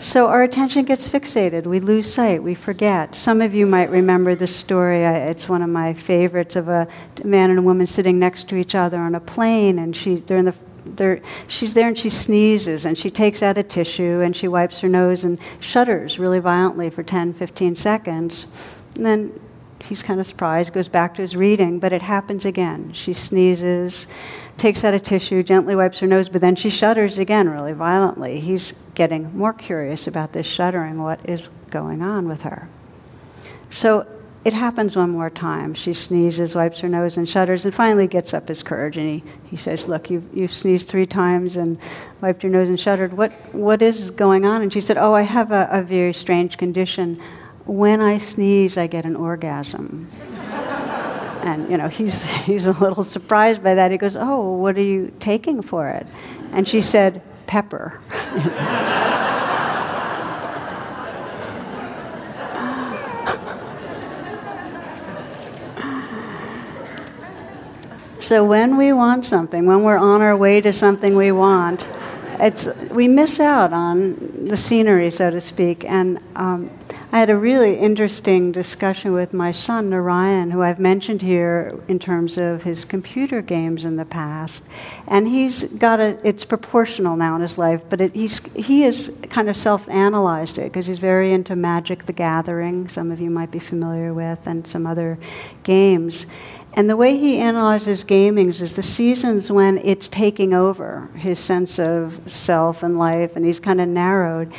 So 0.00 0.26
our 0.26 0.42
attention 0.42 0.84
gets 0.84 1.06
fixated. 1.06 1.64
We 1.64 1.78
lose 1.78 2.12
sight. 2.12 2.42
We 2.42 2.54
forget. 2.54 3.14
Some 3.14 3.40
of 3.40 3.54
you 3.54 3.66
might 3.66 3.90
remember 3.90 4.34
this 4.34 4.54
story. 4.54 5.04
It's 5.04 5.48
one 5.48 5.62
of 5.62 5.68
my 5.68 5.94
favorites 5.94 6.56
of 6.56 6.68
a 6.68 6.88
man 7.22 7.50
and 7.50 7.58
a 7.58 7.62
woman 7.62 7.86
sitting 7.86 8.18
next 8.18 8.48
to 8.48 8.56
each 8.56 8.74
other 8.74 8.96
on 8.96 9.14
a 9.14 9.20
plane, 9.20 9.78
and 9.78 9.94
she, 9.94 10.16
they're 10.16 10.38
in 10.38 10.46
the 10.46 10.54
there, 10.96 11.20
she's 11.46 11.74
there 11.74 11.88
and 11.88 11.98
she 11.98 12.08
sneezes 12.08 12.86
and 12.86 12.96
she 12.96 13.10
takes 13.10 13.42
out 13.42 13.58
a 13.58 13.62
tissue 13.62 14.22
and 14.22 14.34
she 14.34 14.48
wipes 14.48 14.78
her 14.80 14.88
nose 14.88 15.24
and 15.24 15.38
shudders 15.60 16.18
really 16.18 16.38
violently 16.38 16.88
for 16.88 17.02
10, 17.02 17.34
15 17.34 17.76
seconds. 17.76 18.46
And 18.94 19.06
then 19.06 19.40
he's 19.82 20.02
kind 20.02 20.20
of 20.20 20.26
surprised, 20.26 20.72
goes 20.72 20.88
back 20.88 21.14
to 21.14 21.22
his 21.22 21.36
reading, 21.36 21.78
but 21.78 21.92
it 21.92 22.02
happens 22.02 22.44
again. 22.44 22.92
She 22.94 23.14
sneezes, 23.14 24.06
takes 24.58 24.84
out 24.84 24.94
a 24.94 25.00
tissue, 25.00 25.42
gently 25.42 25.74
wipes 25.74 26.00
her 26.00 26.06
nose, 26.06 26.28
but 26.28 26.40
then 26.40 26.56
she 26.56 26.70
shudders 26.70 27.18
again 27.18 27.48
really 27.48 27.72
violently. 27.72 28.40
He's 28.40 28.74
getting 28.94 29.36
more 29.36 29.52
curious 29.52 30.06
about 30.06 30.32
this 30.32 30.46
shuddering, 30.46 31.02
what 31.02 31.20
is 31.28 31.48
going 31.70 32.02
on 32.02 32.28
with 32.28 32.42
her. 32.42 32.68
So 33.70 34.06
it 34.44 34.54
happens 34.54 34.96
one 34.96 35.10
more 35.10 35.28
time. 35.28 35.74
She 35.74 35.92
sneezes, 35.92 36.54
wipes 36.54 36.80
her 36.80 36.88
nose, 36.88 37.16
and 37.16 37.28
shudders, 37.28 37.66
and 37.66 37.74
finally 37.74 38.06
gets 38.06 38.32
up 38.32 38.48
his 38.48 38.62
courage. 38.62 38.96
And 38.96 39.06
he, 39.06 39.30
he 39.44 39.56
says, 39.56 39.86
Look, 39.86 40.10
you've, 40.10 40.24
you've 40.34 40.54
sneezed 40.54 40.88
three 40.88 41.06
times 41.06 41.56
and 41.56 41.78
wiped 42.22 42.42
your 42.42 42.50
nose 42.50 42.68
and 42.68 42.80
shuddered. 42.80 43.12
What, 43.12 43.32
what 43.54 43.82
is 43.82 44.10
going 44.10 44.46
on? 44.46 44.62
And 44.62 44.72
she 44.72 44.80
said, 44.80 44.96
Oh, 44.96 45.12
I 45.12 45.22
have 45.22 45.52
a, 45.52 45.68
a 45.70 45.82
very 45.82 46.14
strange 46.14 46.56
condition. 46.56 47.22
When 47.66 48.00
I 48.00 48.18
sneeze, 48.18 48.76
I 48.76 48.86
get 48.86 49.04
an 49.04 49.16
orgasm. 49.16 50.10
and, 51.42 51.70
you 51.70 51.76
know, 51.76 51.88
he's, 51.88 52.22
he's 52.44 52.66
a 52.66 52.72
little 52.72 53.04
surprised 53.04 53.62
by 53.62 53.74
that. 53.74 53.90
He 53.90 53.98
goes, 53.98 54.16
Oh, 54.16 54.56
what 54.56 54.76
are 54.76 54.82
you 54.82 55.12
taking 55.20 55.62
for 55.62 55.88
it? 55.88 56.06
And 56.52 56.68
she 56.68 56.82
said, 56.82 57.22
Pepper. 57.46 58.00
So 68.30 68.44
when 68.44 68.76
we 68.76 68.92
want 68.92 69.26
something, 69.26 69.66
when 69.66 69.82
we're 69.82 69.96
on 69.96 70.22
our 70.22 70.36
way 70.36 70.60
to 70.60 70.72
something 70.72 71.16
we 71.16 71.32
want, 71.32 71.88
it's 72.40 72.66
we 72.90 73.06
miss 73.08 73.38
out 73.38 73.72
on 73.72 74.46
the 74.48 74.56
scenery, 74.56 75.10
so 75.10 75.30
to 75.30 75.40
speak. 75.40 75.84
And 75.84 76.18
um, 76.36 76.70
I 77.12 77.18
had 77.18 77.28
a 77.28 77.36
really 77.36 77.76
interesting 77.76 78.52
discussion 78.52 79.12
with 79.12 79.32
my 79.32 79.52
son 79.52 79.90
Narayan, 79.90 80.50
who 80.50 80.62
I've 80.62 80.78
mentioned 80.78 81.20
here 81.20 81.78
in 81.88 81.98
terms 81.98 82.38
of 82.38 82.62
his 82.62 82.84
computer 82.84 83.42
games 83.42 83.84
in 83.84 83.96
the 83.96 84.04
past. 84.04 84.62
And 85.08 85.28
he's 85.28 85.64
got 85.64 86.00
a 86.00 86.18
it's 86.26 86.44
proportional 86.44 87.16
now 87.16 87.36
in 87.36 87.42
his 87.42 87.58
life, 87.58 87.82
but 87.90 88.00
it, 88.00 88.14
he's 88.14 88.40
he 88.54 88.82
has 88.82 89.10
kind 89.28 89.48
of 89.48 89.56
self-analyzed 89.56 90.58
it 90.58 90.72
because 90.72 90.86
he's 90.86 90.98
very 90.98 91.32
into 91.32 91.56
Magic: 91.56 92.06
The 92.06 92.12
Gathering. 92.12 92.88
Some 92.88 93.10
of 93.10 93.20
you 93.20 93.30
might 93.30 93.50
be 93.50 93.58
familiar 93.58 94.14
with, 94.14 94.38
and 94.46 94.66
some 94.66 94.86
other 94.86 95.18
games. 95.62 96.26
And 96.74 96.88
the 96.88 96.96
way 96.96 97.18
he 97.18 97.38
analyzes 97.38 98.04
gamings 98.04 98.60
is 98.60 98.76
the 98.76 98.82
seasons 98.82 99.50
when 99.50 99.78
it's 99.78 100.06
taking 100.06 100.54
over 100.54 101.08
his 101.16 101.38
sense 101.38 101.78
of 101.78 102.20
self 102.28 102.82
and 102.82 102.98
life, 102.98 103.32
and 103.34 103.44
he's 103.44 103.58
kind 103.58 103.80
of 103.80 103.88
narrowed. 103.88 104.52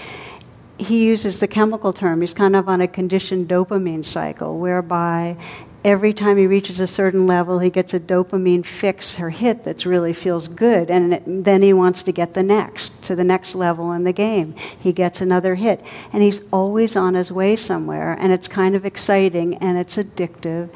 He 0.77 1.05
uses 1.05 1.39
the 1.39 1.47
chemical 1.47 1.93
term, 1.93 2.21
he's 2.21 2.33
kind 2.33 2.55
of 2.55 2.67
on 2.67 2.81
a 2.81 2.87
conditioned 2.87 3.47
dopamine 3.47 4.05
cycle, 4.05 4.57
whereby 4.57 5.37
every 5.85 6.13
time 6.13 6.37
he 6.37 6.45
reaches 6.45 6.79
a 6.79 6.87
certain 6.87 7.25
level, 7.27 7.59
he 7.59 7.69
gets 7.69 7.93
a 7.93 7.99
dopamine 7.99 8.65
fix 8.65 9.17
or 9.17 9.29
hit 9.29 9.63
that 9.63 9.85
really 9.85 10.13
feels 10.13 10.47
good, 10.49 10.91
and 10.91 11.13
it, 11.13 11.23
then 11.25 11.61
he 11.61 11.71
wants 11.71 12.03
to 12.03 12.11
get 12.11 12.33
the 12.33 12.43
next, 12.43 12.91
to 13.03 13.15
the 13.15 13.23
next 13.23 13.55
level 13.55 13.91
in 13.93 14.03
the 14.03 14.11
game. 14.11 14.53
He 14.79 14.91
gets 14.91 15.21
another 15.21 15.55
hit, 15.55 15.81
and 16.11 16.21
he's 16.21 16.41
always 16.51 16.95
on 16.95 17.13
his 17.13 17.31
way 17.31 17.55
somewhere, 17.55 18.13
and 18.19 18.33
it's 18.33 18.49
kind 18.49 18.75
of 18.75 18.85
exciting 18.85 19.55
and 19.55 19.77
it's 19.77 19.95
addictive 19.95 20.69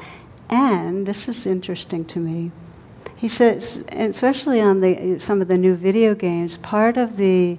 and 0.48 1.06
this 1.06 1.28
is 1.28 1.46
interesting 1.46 2.04
to 2.06 2.18
me. 2.18 2.50
He 3.16 3.28
says, 3.28 3.80
especially 3.88 4.60
on 4.60 4.80
the, 4.80 5.18
some 5.18 5.40
of 5.40 5.48
the 5.48 5.56
new 5.56 5.74
video 5.74 6.14
games, 6.14 6.58
part 6.58 6.96
of 6.96 7.16
the 7.16 7.58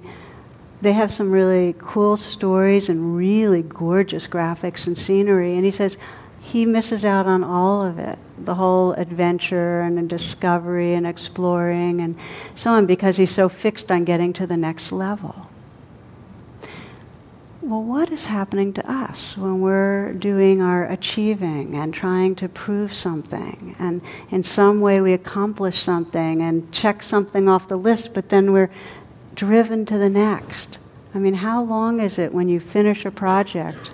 they 0.80 0.92
have 0.92 1.12
some 1.12 1.32
really 1.32 1.74
cool 1.78 2.16
stories 2.16 2.88
and 2.88 3.16
really 3.16 3.62
gorgeous 3.62 4.28
graphics 4.28 4.86
and 4.86 4.96
scenery. 4.96 5.56
And 5.56 5.64
he 5.64 5.72
says 5.72 5.96
he 6.40 6.64
misses 6.64 7.04
out 7.04 7.26
on 7.26 7.42
all 7.42 7.82
of 7.82 7.98
it 7.98 8.18
the 8.38 8.54
whole 8.54 8.92
adventure 8.92 9.80
and 9.80 10.08
discovery 10.08 10.94
and 10.94 11.06
exploring 11.06 12.00
and 12.00 12.16
so 12.54 12.70
on 12.70 12.86
because 12.86 13.16
he's 13.16 13.34
so 13.34 13.48
fixed 13.48 13.90
on 13.90 14.04
getting 14.04 14.32
to 14.34 14.46
the 14.46 14.56
next 14.56 14.92
level 14.92 15.47
well, 17.68 17.82
what 17.82 18.10
is 18.10 18.24
happening 18.24 18.72
to 18.72 18.90
us 18.90 19.36
when 19.36 19.60
we're 19.60 20.14
doing 20.14 20.62
our 20.62 20.86
achieving 20.86 21.74
and 21.74 21.92
trying 21.92 22.34
to 22.36 22.48
prove 22.48 22.94
something? 22.94 23.76
And 23.78 24.00
in 24.30 24.42
some 24.42 24.80
way 24.80 25.02
we 25.02 25.12
accomplish 25.12 25.82
something 25.82 26.40
and 26.40 26.72
check 26.72 27.02
something 27.02 27.46
off 27.46 27.68
the 27.68 27.76
list, 27.76 28.14
but 28.14 28.30
then 28.30 28.52
we're 28.52 28.70
driven 29.34 29.84
to 29.84 29.98
the 29.98 30.08
next. 30.08 30.78
I 31.14 31.18
mean, 31.18 31.34
how 31.34 31.62
long 31.62 32.00
is 32.00 32.18
it 32.18 32.32
when 32.32 32.48
you 32.48 32.58
finish 32.58 33.04
a 33.04 33.10
project 33.10 33.90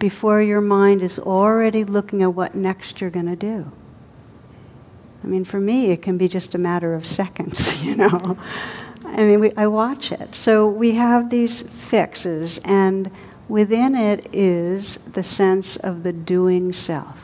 before 0.00 0.42
your 0.42 0.60
mind 0.60 1.02
is 1.02 1.20
already 1.20 1.84
looking 1.84 2.20
at 2.20 2.34
what 2.34 2.56
next 2.56 3.00
you're 3.00 3.10
going 3.10 3.26
to 3.26 3.36
do? 3.36 3.70
I 5.22 5.28
mean, 5.28 5.44
for 5.44 5.60
me, 5.60 5.92
it 5.92 6.02
can 6.02 6.18
be 6.18 6.26
just 6.26 6.56
a 6.56 6.58
matter 6.58 6.94
of 6.94 7.06
seconds, 7.06 7.72
you 7.80 7.94
know. 7.94 8.36
I 9.12 9.24
mean, 9.24 9.40
we, 9.40 9.52
I 9.56 9.66
watch 9.66 10.10
it. 10.10 10.34
So 10.34 10.66
we 10.66 10.94
have 10.94 11.28
these 11.28 11.62
fixes, 11.62 12.58
and 12.64 13.10
within 13.46 13.94
it 13.94 14.34
is 14.34 14.98
the 15.12 15.22
sense 15.22 15.76
of 15.76 16.02
the 16.02 16.12
doing 16.12 16.72
self. 16.72 17.18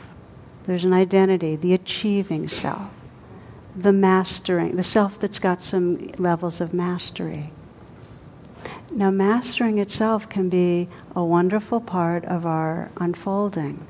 There's 0.67 0.83
an 0.83 0.93
identity, 0.93 1.55
the 1.55 1.73
achieving 1.73 2.47
self, 2.47 2.91
the 3.75 3.91
mastering, 3.91 4.75
the 4.75 4.83
self 4.83 5.19
that's 5.19 5.39
got 5.39 5.63
some 5.63 6.11
levels 6.19 6.61
of 6.61 6.73
mastery. 6.73 7.51
Now, 8.91 9.09
mastering 9.09 9.79
itself 9.79 10.29
can 10.29 10.49
be 10.49 10.89
a 11.15 11.23
wonderful 11.23 11.79
part 11.79 12.23
of 12.25 12.45
our 12.45 12.91
unfolding. 12.97 13.87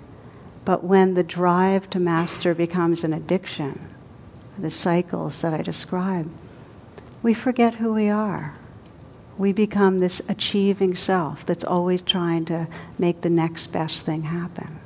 But 0.63 0.83
when 0.83 1.15
the 1.15 1.23
drive 1.23 1.89
to 1.89 1.99
master 1.99 2.53
becomes 2.53 3.03
an 3.03 3.13
addiction, 3.13 3.89
the 4.57 4.69
cycles 4.69 5.41
that 5.41 5.53
I 5.53 5.61
described, 5.61 6.29
we 7.21 7.33
forget 7.33 7.75
who 7.75 7.93
we 7.93 8.09
are. 8.09 8.55
We 9.37 9.53
become 9.53 9.99
this 9.99 10.21
achieving 10.27 10.95
self 10.95 11.45
that's 11.45 11.63
always 11.63 12.01
trying 12.01 12.45
to 12.45 12.67
make 12.97 13.21
the 13.21 13.29
next 13.29 13.67
best 13.67 14.05
thing 14.05 14.23
happen. 14.23 14.79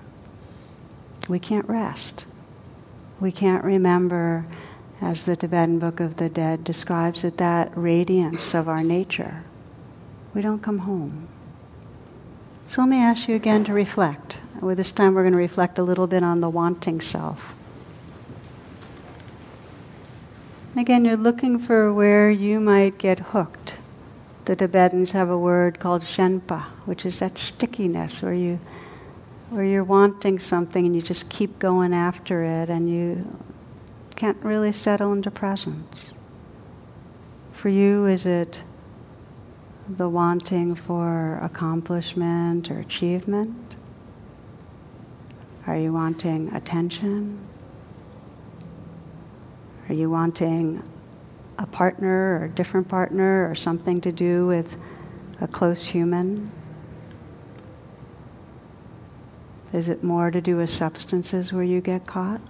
We 1.28 1.40
can't 1.40 1.68
rest. 1.68 2.26
We 3.20 3.32
can't 3.32 3.64
remember, 3.64 4.46
as 5.02 5.26
the 5.26 5.36
Tibetan 5.36 5.80
Book 5.80 6.00
of 6.00 6.18
the 6.18 6.30
Dead 6.30 6.64
describes 6.64 7.24
it, 7.24 7.38
that 7.38 7.72
radiance 7.78 8.54
of 8.54 8.68
our 8.68 8.84
nature. 8.84 9.44
We 10.34 10.42
don't 10.42 10.62
come 10.62 10.80
home. 10.80 11.28
So 12.68 12.82
let 12.82 12.90
me 12.90 12.98
ask 12.98 13.28
you 13.28 13.36
again 13.36 13.64
to 13.66 13.74
reflect. 13.74 14.38
Well, 14.62 14.76
this 14.76 14.92
time 14.92 15.14
we're 15.14 15.24
going 15.24 15.34
to 15.34 15.40
reflect 15.40 15.80
a 15.80 15.84
little 15.84 16.08
bit 16.08 16.24
on 16.24 16.42
the 16.42 16.50
wanting 16.50 17.02
self. 17.02 17.40
Again, 20.76 21.06
you're 21.06 21.18
looking 21.18 21.60
for 21.60 21.94
where 21.94 22.32
you 22.32 22.60
might 22.60 22.98
get 22.98 23.20
hooked. 23.20 23.76
The 24.46 24.56
Tibetans 24.56 25.12
have 25.12 25.30
a 25.30 25.38
word 25.38 25.80
called 25.80 26.02
shenpa, 26.02 26.64
which 26.86 27.06
is 27.06 27.20
that 27.20 27.38
stickiness 27.38 28.24
where 28.24 28.34
you 28.34 28.60
where 29.52 29.64
you're 29.64 29.84
wanting 29.84 30.40
something 30.40 30.84
and 30.84 30.96
you 30.96 31.02
just 31.02 31.30
keep 31.30 31.60
going 31.60 31.94
after 31.94 32.44
it 32.44 32.72
and 32.72 32.90
you 32.90 33.24
can't 34.16 34.44
really 34.44 34.72
settle 34.72 35.14
into 35.14 35.30
presence. 35.30 36.12
For 37.52 37.70
you, 37.70 38.08
is 38.08 38.26
it 38.26 38.64
the 39.88 40.10
wanting 40.10 40.74
for 40.74 41.38
accomplishment 41.44 42.72
or 42.72 42.80
achievement? 42.80 43.76
Are 45.68 45.78
you 45.78 45.94
wanting 45.94 46.52
attention? 46.56 47.48
Are 49.90 49.94
you 49.94 50.10
wanting 50.10 50.82
a 51.60 51.66
partner 51.66 52.40
or 52.40 52.46
a 52.46 52.50
different 52.50 52.88
partner 52.88 53.50
or 53.50 53.56
something 53.56 54.02
to 54.02 54.12
do 54.12 54.48
with 54.48 54.68
a 55.42 55.48
close 55.48 55.86
human? 55.86 56.52
Is 59.74 59.90
it 59.90 60.04
more 60.04 60.32
to 60.32 60.40
do 60.40 60.58
with 60.58 60.70
substances 60.70 61.52
where 61.52 61.64
you 61.64 61.82
get 61.82 62.06
caught? 62.06 62.42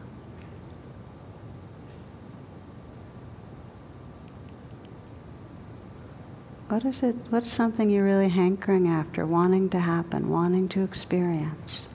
What 6.68 6.86
is 6.86 7.04
it? 7.04 7.16
What's 7.30 7.52
something 7.52 7.90
you're 7.90 8.04
really 8.04 8.30
hankering 8.30 8.88
after, 8.88 9.26
wanting 9.26 9.70
to 9.70 9.80
happen, 9.80 10.30
wanting 10.30 10.70
to 10.70 10.84
experience? 10.84 11.86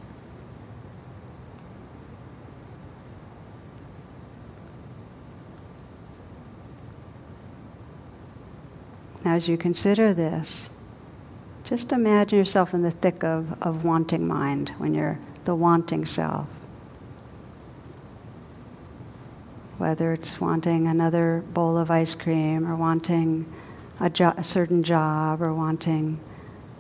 As 9.25 9.49
you 9.49 9.57
consider 9.57 10.15
this, 10.15 10.69
just 11.65 11.93
imagine 11.93 12.39
yourself 12.39 12.73
in 12.73 12.83
the 12.83 12.91
thick 12.91 13.23
of, 13.23 13.61
of 13.61 13.85
wanting 13.85 14.27
mind 14.27 14.73
when 14.79 14.95
you're 14.95 15.19
the 15.45 15.55
wanting 15.55 16.07
self. 16.07 16.49
Whether 19.77 20.13
it's 20.13 20.41
wanting 20.41 20.87
another 20.87 21.45
bowl 21.53 21.77
of 21.77 21.91
ice 21.91 22.15
cream 22.15 22.67
or 22.67 22.75
wanting 22.75 23.53
a, 24.01 24.09
jo- 24.09 24.35
a 24.37 24.43
certain 24.43 24.83
job 24.83 25.43
or 25.43 25.53
wanting 25.53 26.21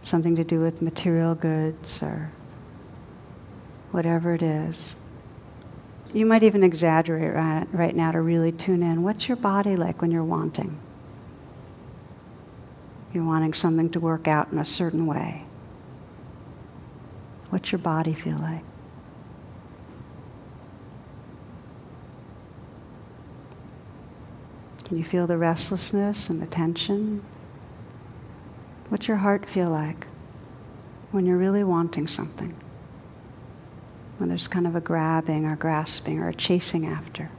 something 0.02 0.36
to 0.36 0.44
do 0.44 0.60
with 0.60 0.80
material 0.80 1.34
goods 1.34 2.02
or 2.02 2.32
whatever 3.90 4.34
it 4.34 4.42
is. 4.42 4.94
You 6.12 6.24
might 6.24 6.42
even 6.42 6.64
exaggerate 6.64 7.34
right, 7.34 7.66
right 7.72 7.94
now 7.94 8.12
to 8.12 8.20
really 8.20 8.52
tune 8.52 8.82
in. 8.82 9.02
What's 9.02 9.28
your 9.28 9.36
body 9.36 9.76
like 9.76 10.00
when 10.00 10.10
you're 10.10 10.24
wanting? 10.24 10.78
You're 13.12 13.24
wanting 13.24 13.54
something 13.54 13.90
to 13.90 14.00
work 14.00 14.28
out 14.28 14.52
in 14.52 14.58
a 14.58 14.64
certain 14.64 15.06
way. 15.06 15.44
What's 17.50 17.72
your 17.72 17.78
body 17.78 18.12
feel 18.12 18.36
like? 18.38 18.64
Can 24.84 24.98
you 24.98 25.04
feel 25.04 25.26
the 25.26 25.36
restlessness 25.36 26.28
and 26.28 26.40
the 26.40 26.46
tension? 26.46 27.22
What's 28.88 29.06
your 29.06 29.18
heart 29.18 29.46
feel 29.48 29.68
like 29.70 30.06
when 31.10 31.26
you're 31.26 31.36
really 31.36 31.64
wanting 31.64 32.08
something? 32.08 32.54
When 34.16 34.28
there's 34.28 34.48
kind 34.48 34.66
of 34.66 34.76
a 34.76 34.80
grabbing 34.80 35.46
or 35.46 35.56
grasping 35.56 36.18
or 36.18 36.28
a 36.28 36.34
chasing 36.34 36.86
after? 36.86 37.30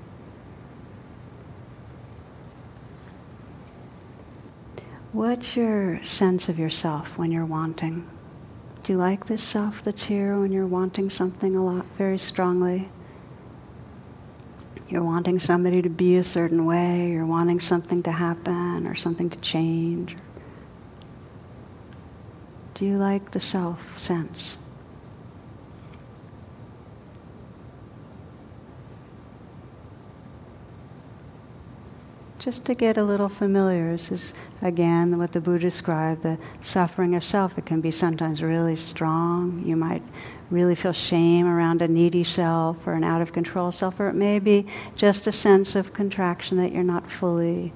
What's 5.12 5.56
your 5.56 6.04
sense 6.04 6.50
of 6.50 6.60
yourself 6.60 7.18
when 7.18 7.32
you're 7.32 7.44
wanting? 7.44 8.08
Do 8.84 8.94
you 8.94 9.00
like 9.00 9.26
this 9.26 9.44
self 9.44 9.84
that's 9.84 10.04
here 10.04 10.40
when 10.40 10.52
you're 10.52 10.68
wanting 10.68 11.10
something 11.10 11.56
a 11.56 11.66
lot 11.66 11.88
very 11.98 12.20
strongly? 12.20 12.90
You're 14.88 15.04
wanting 15.04 15.40
somebody 15.40 15.82
to 15.82 15.90
be 15.90 16.18
a 16.18 16.24
certain 16.24 16.64
way, 16.64 17.10
you're 17.10 17.26
wanting 17.26 17.60
something 17.60 18.04
to 18.04 18.12
happen 18.12 18.86
or 18.86 18.94
something 18.94 19.32
to 19.32 19.38
change. 19.38 20.16
Do 22.76 22.86
you 22.86 22.98
like 22.98 23.32
the 23.32 23.40
self 23.40 23.80
sense? 23.98 24.58
just 32.40 32.64
to 32.66 32.74
get 32.74 32.98
a 32.98 33.04
little 33.04 33.30
familiar. 33.30 33.96
This 33.96 34.12
is, 34.12 34.34
again, 34.62 35.18
what 35.18 35.32
the 35.32 35.40
Buddha 35.40 35.60
described 35.60 36.24
the 36.24 36.38
suffering 36.62 37.16
of 37.16 37.24
self. 37.24 37.58
It 37.58 37.66
can 37.66 37.82
be 37.82 37.92
sometimes 37.92 38.42
really 38.42 38.76
strong. 38.76 39.64
You 39.66 39.76
might 39.76 40.04
really 40.50 40.76
feel 40.76 40.94
shame 40.94 41.48
around 41.48 41.82
a 41.82 41.88
needy 41.88 42.24
self 42.24 42.78
or 42.86 42.94
an 42.94 43.04
out 43.04 43.22
of 43.22 43.34
control 43.34 43.72
self, 43.72 44.00
or 44.00 44.10
it 44.10 44.16
may 44.16 44.40
be 44.40 44.66
just 44.96 45.28
a 45.28 45.32
sense 45.32 45.76
of 45.76 45.94
contraction 45.94 46.58
that 46.58 46.72
you're 46.72 46.84
not 46.84 47.10
fully 47.12 47.74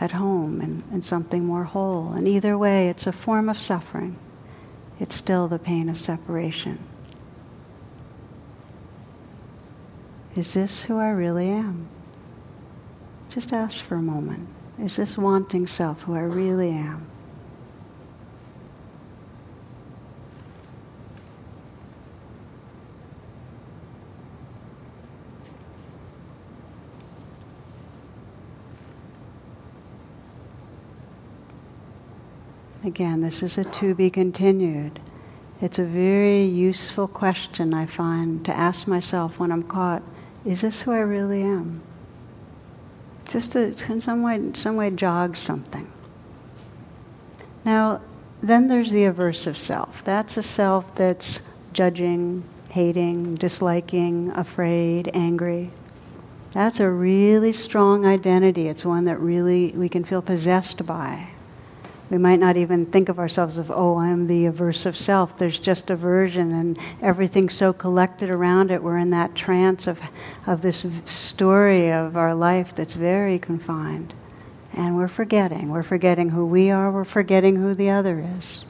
at 0.00 0.12
home 0.12 0.60
and, 0.60 0.82
and 0.92 1.04
something 1.04 1.44
more 1.44 1.64
whole. 1.64 2.12
And 2.12 2.28
either 2.28 2.56
way, 2.56 2.88
it's 2.88 3.06
a 3.06 3.12
form 3.12 3.48
of 3.48 3.58
suffering. 3.58 4.18
It's 5.00 5.16
still 5.16 5.48
the 5.48 5.58
pain 5.58 5.88
of 5.88 6.00
separation. 6.00 6.78
Is 10.36 10.54
this 10.54 10.82
who 10.82 10.98
I 10.98 11.08
really 11.08 11.48
am? 11.48 11.88
Just 13.30 13.52
ask 13.52 13.84
for 13.84 13.96
a 13.96 14.02
moment. 14.02 14.48
Is 14.80 14.96
this 14.96 15.18
wanting 15.18 15.66
self 15.66 16.00
who 16.02 16.14
I 16.14 16.20
really 16.20 16.70
am? 16.70 17.10
Again, 32.84 33.20
this 33.20 33.42
is 33.42 33.58
a 33.58 33.64
to 33.64 33.94
be 33.94 34.08
continued. 34.08 35.00
It's 35.60 35.80
a 35.80 35.84
very 35.84 36.44
useful 36.44 37.08
question 37.08 37.74
I 37.74 37.86
find 37.86 38.44
to 38.44 38.56
ask 38.56 38.86
myself 38.86 39.40
when 39.40 39.50
I'm 39.50 39.64
caught 39.64 40.02
is 40.44 40.60
this 40.60 40.82
who 40.82 40.92
I 40.92 41.00
really 41.00 41.42
am? 41.42 41.82
Just 43.28 43.52
to, 43.52 43.74
in 43.88 44.00
some 44.00 44.22
way, 44.22 44.40
some 44.54 44.76
way 44.76 44.90
jog 44.90 45.36
something. 45.36 45.90
Now, 47.64 48.00
then 48.42 48.68
there's 48.68 48.90
the 48.90 49.02
aversive 49.02 49.58
self. 49.58 49.96
That's 50.04 50.36
a 50.36 50.42
self 50.42 50.94
that's 50.94 51.40
judging, 51.72 52.44
hating, 52.70 53.34
disliking, 53.36 54.30
afraid, 54.30 55.10
angry. 55.12 55.70
That's 56.52 56.80
a 56.80 56.88
really 56.88 57.52
strong 57.52 58.06
identity. 58.06 58.68
It's 58.68 58.84
one 58.84 59.04
that 59.04 59.20
really 59.20 59.72
we 59.72 59.88
can 59.88 60.04
feel 60.04 60.22
possessed 60.22 60.86
by. 60.86 61.28
We 62.10 62.16
might 62.16 62.40
not 62.40 62.56
even 62.56 62.86
think 62.86 63.10
of 63.10 63.18
ourselves 63.18 63.58
of, 63.58 63.70
oh, 63.70 63.98
I'm 63.98 64.26
the 64.26 64.46
aversive 64.46 64.96
self. 64.96 65.36
There's 65.36 65.58
just 65.58 65.90
aversion 65.90 66.52
and 66.52 66.78
everything's 67.02 67.54
so 67.54 67.72
collected 67.72 68.30
around 68.30 68.70
it. 68.70 68.82
We're 68.82 68.96
in 68.96 69.10
that 69.10 69.34
trance 69.34 69.86
of, 69.86 69.98
of 70.46 70.62
this 70.62 70.84
story 71.04 71.92
of 71.92 72.16
our 72.16 72.34
life 72.34 72.72
that's 72.74 72.94
very 72.94 73.38
confined. 73.38 74.14
And 74.72 74.96
we're 74.96 75.08
forgetting. 75.08 75.68
We're 75.68 75.82
forgetting 75.82 76.30
who 76.30 76.46
we 76.46 76.70
are. 76.70 76.90
We're 76.90 77.04
forgetting 77.04 77.56
who 77.56 77.74
the 77.74 77.90
other 77.90 78.26
is. 78.38 78.64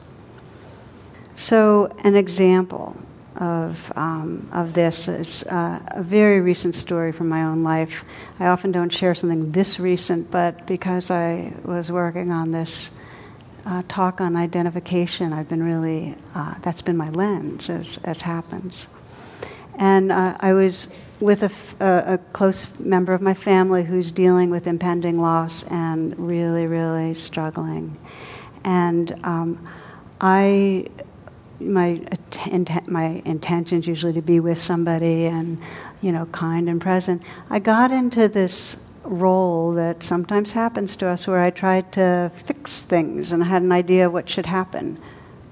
So, 1.37 1.95
an 2.03 2.15
example 2.15 2.97
of, 3.37 3.77
um, 3.95 4.49
of 4.51 4.73
this 4.73 5.07
is 5.07 5.43
uh, 5.43 5.79
a 5.87 6.03
very 6.03 6.41
recent 6.41 6.75
story 6.75 7.13
from 7.13 7.29
my 7.29 7.43
own 7.43 7.63
life. 7.63 8.03
I 8.39 8.47
often 8.47 8.73
don't 8.73 8.89
share 8.89 9.15
something 9.15 9.51
this 9.53 9.79
recent, 9.79 10.29
but 10.29 10.67
because 10.67 11.09
I 11.09 11.53
was 11.63 11.89
working 11.89 12.31
on 12.31 12.51
this 12.51 12.89
uh, 13.65 13.83
talk 13.87 14.21
on 14.21 14.35
identification, 14.35 15.33
I've 15.33 15.49
been 15.49 15.63
really, 15.63 16.15
uh, 16.35 16.55
that's 16.61 16.81
been 16.81 16.97
my 16.97 17.09
lens 17.09 17.69
as, 17.69 17.97
as 18.03 18.21
happens. 18.21 18.87
And 19.75 20.11
uh, 20.11 20.37
I 20.39 20.53
was 20.53 20.87
with 21.19 21.43
a, 21.43 21.51
a, 21.79 22.17
close 22.33 22.67
member 22.79 23.13
of 23.13 23.21
my 23.21 23.33
family 23.33 23.83
who's 23.83 24.11
dealing 24.11 24.49
with 24.49 24.67
impending 24.67 25.19
loss 25.19 25.63
and 25.63 26.17
really, 26.17 26.65
really 26.65 27.13
struggling. 27.13 27.97
And 28.63 29.11
um, 29.23 29.67
I, 30.21 30.87
my, 31.59 32.01
my 32.87 33.21
intentions 33.25 33.85
usually 33.85 34.13
to 34.13 34.21
be 34.21 34.39
with 34.39 34.59
somebody 34.59 35.25
and, 35.25 35.61
you 36.01 36.11
know, 36.11 36.25
kind 36.27 36.69
and 36.69 36.81
present. 36.81 37.21
I 37.49 37.59
got 37.59 37.91
into 37.91 38.29
this 38.29 38.77
role 39.03 39.73
that 39.73 40.03
sometimes 40.03 40.51
happens 40.51 40.95
to 40.97 41.07
us 41.07 41.27
where 41.27 41.39
I 41.39 41.49
tried 41.49 41.91
to 41.93 42.31
fix 42.45 42.81
things 42.81 43.31
and 43.31 43.43
I 43.43 43.47
had 43.47 43.61
an 43.61 43.71
idea 43.71 44.09
what 44.09 44.29
should 44.29 44.45
happen. 44.45 44.99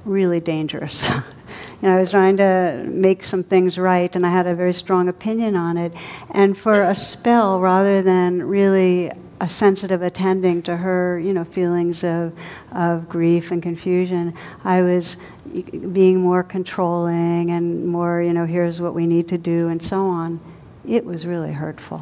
Really 0.06 0.40
dangerous. 0.40 1.04
you 1.82 1.88
know, 1.88 1.98
I 1.98 2.00
was 2.00 2.12
trying 2.12 2.38
to 2.38 2.86
make 2.88 3.24
some 3.24 3.44
things 3.44 3.78
right 3.78 4.14
and 4.16 4.26
I 4.26 4.32
had 4.32 4.48
a 4.48 4.56
very 4.56 4.74
strong 4.74 5.08
opinion 5.08 5.56
on 5.56 5.78
it. 5.78 5.94
And 6.32 6.58
for 6.58 6.84
a 6.84 6.96
spell, 6.96 7.60
rather 7.60 8.02
than 8.02 8.44
really 8.44 9.12
a 9.40 9.48
sensitive 9.48 10.02
attending 10.02 10.64
to 10.64 10.76
her, 10.76 11.20
you 11.20 11.34
know, 11.34 11.44
feelings 11.44 12.04
of, 12.04 12.34
of 12.74 13.08
grief 13.08 13.52
and 13.52 13.62
confusion, 13.62 14.34
I 14.64 14.82
was 14.82 15.18
being 15.94 16.20
more 16.22 16.44
controlling 16.44 17.52
and 17.52 17.88
more, 17.88 18.22
you 18.22 18.34
know, 18.34 18.46
here's 18.46 18.82
what 18.82 18.94
we 18.94 19.06
need 19.06 19.28
to 19.30 19.38
do 19.38 19.68
and 19.70 19.82
so 19.82 20.06
on. 20.06 20.40
It 20.88 21.06
was 21.06 21.26
really 21.26 21.52
hurtful. 21.52 22.02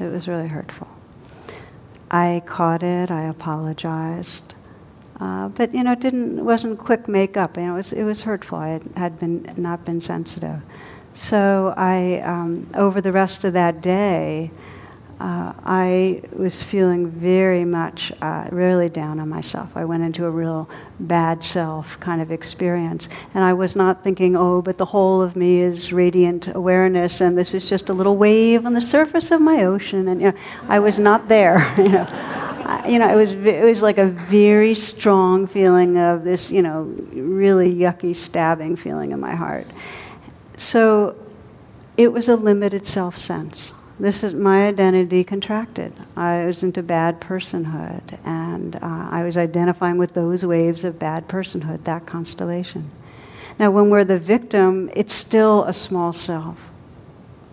It 0.00 0.12
was 0.12 0.28
really 0.28 0.48
hurtful. 0.48 0.88
I 2.10 2.42
caught 2.46 2.82
it. 2.82 3.10
I 3.10 3.24
apologized, 3.24 4.54
uh, 5.20 5.48
but 5.48 5.74
you 5.74 5.82
know, 5.84 5.92
it 5.92 6.00
didn't. 6.00 6.44
Wasn't 6.44 6.78
quick 6.78 7.08
makeup. 7.08 7.56
You 7.56 7.64
know, 7.64 7.72
it 7.74 7.76
was 7.76 7.92
it 7.92 8.04
was 8.04 8.22
hurtful. 8.22 8.58
I 8.58 8.68
had, 8.68 8.82
had 8.96 9.18
been 9.18 9.52
not 9.56 9.84
been 9.84 10.00
sensitive. 10.00 10.60
So 11.14 11.74
I, 11.76 12.20
um, 12.20 12.70
over 12.74 13.00
the 13.00 13.12
rest 13.12 13.44
of 13.44 13.52
that 13.54 13.80
day, 13.80 14.50
uh, 15.20 15.52
I 15.64 16.22
was 16.32 16.62
feeling 16.62 17.10
very 17.10 17.64
much, 17.64 18.12
uh, 18.22 18.46
really 18.52 18.88
down 18.88 19.18
on 19.18 19.28
myself. 19.28 19.68
I 19.74 19.84
went 19.84 20.04
into 20.04 20.24
a 20.26 20.30
real 20.30 20.68
bad 21.00 21.42
self 21.42 21.98
kind 21.98 22.22
of 22.22 22.30
experience. 22.30 23.08
And 23.34 23.42
I 23.42 23.52
was 23.52 23.74
not 23.74 24.04
thinking, 24.04 24.36
oh, 24.36 24.62
but 24.62 24.78
the 24.78 24.84
whole 24.84 25.20
of 25.20 25.34
me 25.34 25.60
is 25.60 25.92
radiant 25.92 26.54
awareness, 26.54 27.20
and 27.20 27.36
this 27.36 27.52
is 27.52 27.68
just 27.68 27.88
a 27.88 27.92
little 27.92 28.16
wave 28.16 28.64
on 28.64 28.74
the 28.74 28.80
surface 28.80 29.32
of 29.32 29.40
my 29.40 29.64
ocean. 29.64 30.06
And, 30.06 30.20
you 30.20 30.30
know, 30.30 30.38
I 30.68 30.78
was 30.78 31.00
not 31.00 31.28
there, 31.28 31.74
you 31.78 31.88
know. 31.88 32.06
I, 32.08 32.86
you 32.86 33.00
know, 33.00 33.08
it 33.08 33.16
was, 33.16 33.30
it 33.30 33.64
was 33.64 33.82
like 33.82 33.98
a 33.98 34.06
very 34.06 34.76
strong 34.76 35.48
feeling 35.48 35.96
of 35.98 36.22
this, 36.22 36.48
you 36.48 36.62
know, 36.62 36.82
really 37.12 37.74
yucky 37.74 38.14
stabbing 38.14 38.76
feeling 38.76 39.10
in 39.10 39.18
my 39.18 39.34
heart. 39.34 39.66
So 40.58 41.16
it 41.96 42.12
was 42.12 42.28
a 42.28 42.36
limited 42.36 42.86
self 42.86 43.18
sense 43.18 43.72
this 44.00 44.22
is 44.22 44.32
my 44.32 44.66
identity 44.66 45.24
contracted. 45.24 45.92
I 46.16 46.44
was 46.46 46.62
into 46.62 46.82
bad 46.82 47.20
personhood, 47.20 48.18
and 48.24 48.76
uh, 48.76 49.08
I 49.10 49.24
was 49.24 49.36
identifying 49.36 49.98
with 49.98 50.14
those 50.14 50.44
waves 50.44 50.84
of 50.84 50.98
bad 50.98 51.28
personhood, 51.28 51.84
that 51.84 52.06
constellation. 52.06 52.90
Now, 53.58 53.72
when 53.72 53.90
we're 53.90 54.04
the 54.04 54.18
victim, 54.18 54.88
it's 54.94 55.14
still 55.14 55.64
a 55.64 55.74
small 55.74 56.12
self. 56.12 56.58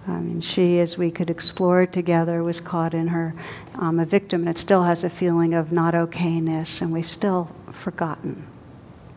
I 0.08 0.20
mean, 0.20 0.40
she, 0.42 0.80
as 0.80 1.00
we 1.00 1.10
could 1.10 1.32
explore 1.32 1.88
together, 1.88 2.44
was 2.44 2.62
caught 2.62 2.94
in 2.94 3.08
her 3.08 3.34
um, 3.74 4.00
a 4.00 4.06
victim, 4.06 4.42
and 4.42 4.50
it 4.50 4.60
still 4.60 4.84
has 4.84 5.04
a 5.04 5.10
feeling 5.10 5.56
of 5.56 5.72
not 5.72 5.96
okayness, 5.96 6.80
and 6.80 6.94
we've 6.94 7.10
still 7.10 7.50
forgotten 7.84 8.46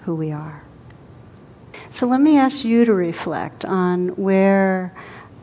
who 0.04 0.14
we 0.14 0.32
are. 0.32 0.62
So 1.90 2.06
let 2.06 2.22
me 2.22 2.38
ask 2.38 2.64
you 2.64 2.86
to 2.86 2.94
reflect 2.94 3.66
on 3.66 4.08
where 4.16 4.94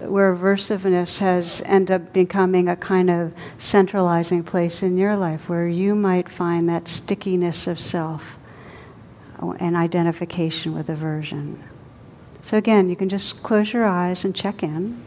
where 0.09 0.35
aversiveness 0.35 1.19
has 1.19 1.61
ended 1.65 1.91
up 1.91 2.13
becoming 2.13 2.67
a 2.67 2.75
kind 2.75 3.09
of 3.09 3.33
centralizing 3.59 4.43
place 4.43 4.81
in 4.81 4.97
your 4.97 5.15
life, 5.15 5.47
where 5.47 5.67
you 5.67 5.95
might 5.95 6.29
find 6.29 6.67
that 6.69 6.87
stickiness 6.87 7.67
of 7.67 7.79
self 7.79 8.21
and 9.59 9.75
identification 9.75 10.73
with 10.73 10.89
aversion. 10.89 11.63
So 12.45 12.57
again, 12.57 12.89
you 12.89 12.95
can 12.95 13.09
just 13.09 13.41
close 13.43 13.73
your 13.73 13.85
eyes 13.85 14.23
and 14.23 14.35
check 14.35 14.63
in. 14.63 15.01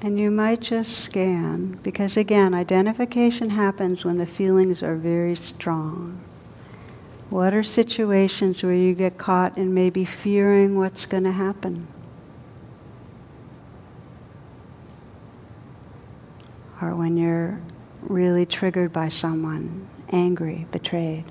And 0.00 0.20
you 0.20 0.30
might 0.30 0.60
just 0.60 0.98
scan, 0.98 1.80
because 1.82 2.16
again, 2.16 2.54
identification 2.54 3.50
happens 3.50 4.04
when 4.04 4.18
the 4.18 4.26
feelings 4.26 4.82
are 4.82 4.96
very 4.96 5.36
strong. 5.36 6.22
What 7.30 7.54
are 7.54 7.64
situations 7.64 8.62
where 8.62 8.72
you 8.72 8.94
get 8.94 9.18
caught 9.18 9.58
in 9.58 9.74
maybe 9.74 10.04
fearing 10.04 10.78
what's 10.78 11.06
going 11.06 11.24
to 11.24 11.32
happen? 11.32 11.88
Or 16.80 16.94
when 16.94 17.16
you're 17.16 17.60
really 18.02 18.46
triggered 18.46 18.92
by 18.92 19.08
someone, 19.08 19.88
angry, 20.10 20.66
betrayed. 20.70 21.24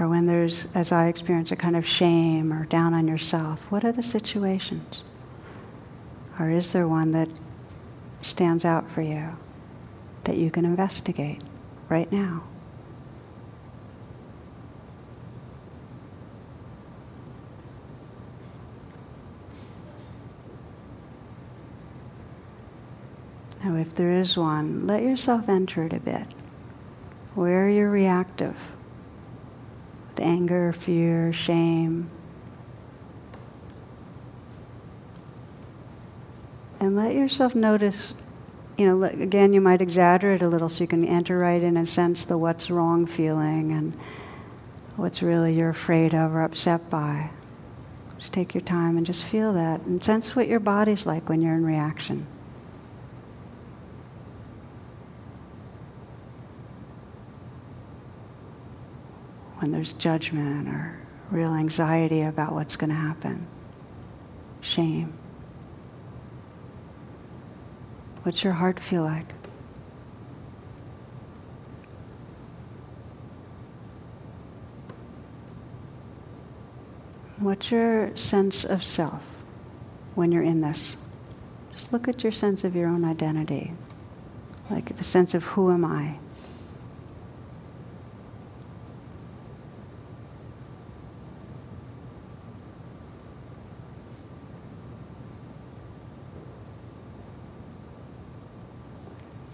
Or 0.00 0.08
when 0.08 0.26
there's, 0.26 0.66
as 0.74 0.90
I 0.90 1.08
experience, 1.08 1.52
a 1.52 1.56
kind 1.56 1.76
of 1.76 1.86
shame 1.86 2.52
or 2.52 2.64
down 2.64 2.94
on 2.94 3.06
yourself. 3.06 3.60
What 3.68 3.84
are 3.84 3.92
the 3.92 4.02
situations? 4.02 5.02
Or 6.40 6.50
is 6.50 6.72
there 6.72 6.88
one 6.88 7.12
that 7.12 7.28
stands 8.22 8.64
out 8.64 8.90
for 8.90 9.02
you 9.02 9.36
that 10.24 10.36
you 10.36 10.50
can 10.50 10.64
investigate 10.64 11.42
right 11.88 12.10
now? 12.10 12.44
Now, 23.64 23.76
if 23.76 23.94
there 23.94 24.20
is 24.20 24.36
one, 24.36 24.86
let 24.86 25.02
yourself 25.02 25.48
enter 25.48 25.84
it 25.84 25.94
a 25.94 25.98
bit. 25.98 26.26
Where 27.34 27.66
you're 27.66 27.90
reactive 27.90 28.56
with 30.10 30.20
anger, 30.20 30.74
fear, 30.78 31.32
shame. 31.32 32.10
And 36.78 36.94
let 36.94 37.14
yourself 37.14 37.54
notice, 37.54 38.12
you 38.76 38.84
know, 38.84 39.02
again, 39.04 39.54
you 39.54 39.62
might 39.62 39.80
exaggerate 39.80 40.42
a 40.42 40.48
little 40.48 40.68
so 40.68 40.80
you 40.80 40.86
can 40.86 41.06
enter 41.06 41.38
right 41.38 41.62
in 41.62 41.78
and 41.78 41.88
sense 41.88 42.26
the 42.26 42.36
what's 42.36 42.68
wrong 42.68 43.06
feeling 43.06 43.72
and 43.72 43.98
what's 44.96 45.22
really 45.22 45.54
you're 45.54 45.70
afraid 45.70 46.14
of 46.14 46.34
or 46.34 46.42
upset 46.42 46.90
by. 46.90 47.30
Just 48.18 48.34
take 48.34 48.52
your 48.52 48.60
time 48.60 48.98
and 48.98 49.06
just 49.06 49.24
feel 49.24 49.54
that 49.54 49.80
and 49.82 50.04
sense 50.04 50.36
what 50.36 50.48
your 50.48 50.60
body's 50.60 51.06
like 51.06 51.30
when 51.30 51.40
you're 51.40 51.54
in 51.54 51.64
reaction. 51.64 52.26
When 59.64 59.72
there's 59.72 59.94
judgment 59.94 60.68
or 60.68 60.94
real 61.30 61.54
anxiety 61.54 62.20
about 62.20 62.52
what's 62.52 62.76
going 62.76 62.90
to 62.90 62.94
happen, 62.94 63.46
shame. 64.60 65.10
What's 68.24 68.44
your 68.44 68.52
heart 68.52 68.78
feel 68.78 69.04
like? 69.04 69.24
What's 77.38 77.70
your 77.70 78.14
sense 78.18 78.64
of 78.64 78.84
self 78.84 79.22
when 80.14 80.30
you're 80.30 80.42
in 80.42 80.60
this? 80.60 80.96
Just 81.74 81.90
look 81.90 82.06
at 82.06 82.22
your 82.22 82.32
sense 82.32 82.64
of 82.64 82.76
your 82.76 82.90
own 82.90 83.02
identity, 83.02 83.72
like 84.68 84.94
the 84.98 85.04
sense 85.04 85.32
of 85.32 85.42
who 85.42 85.72
am 85.72 85.86
I? 85.86 86.18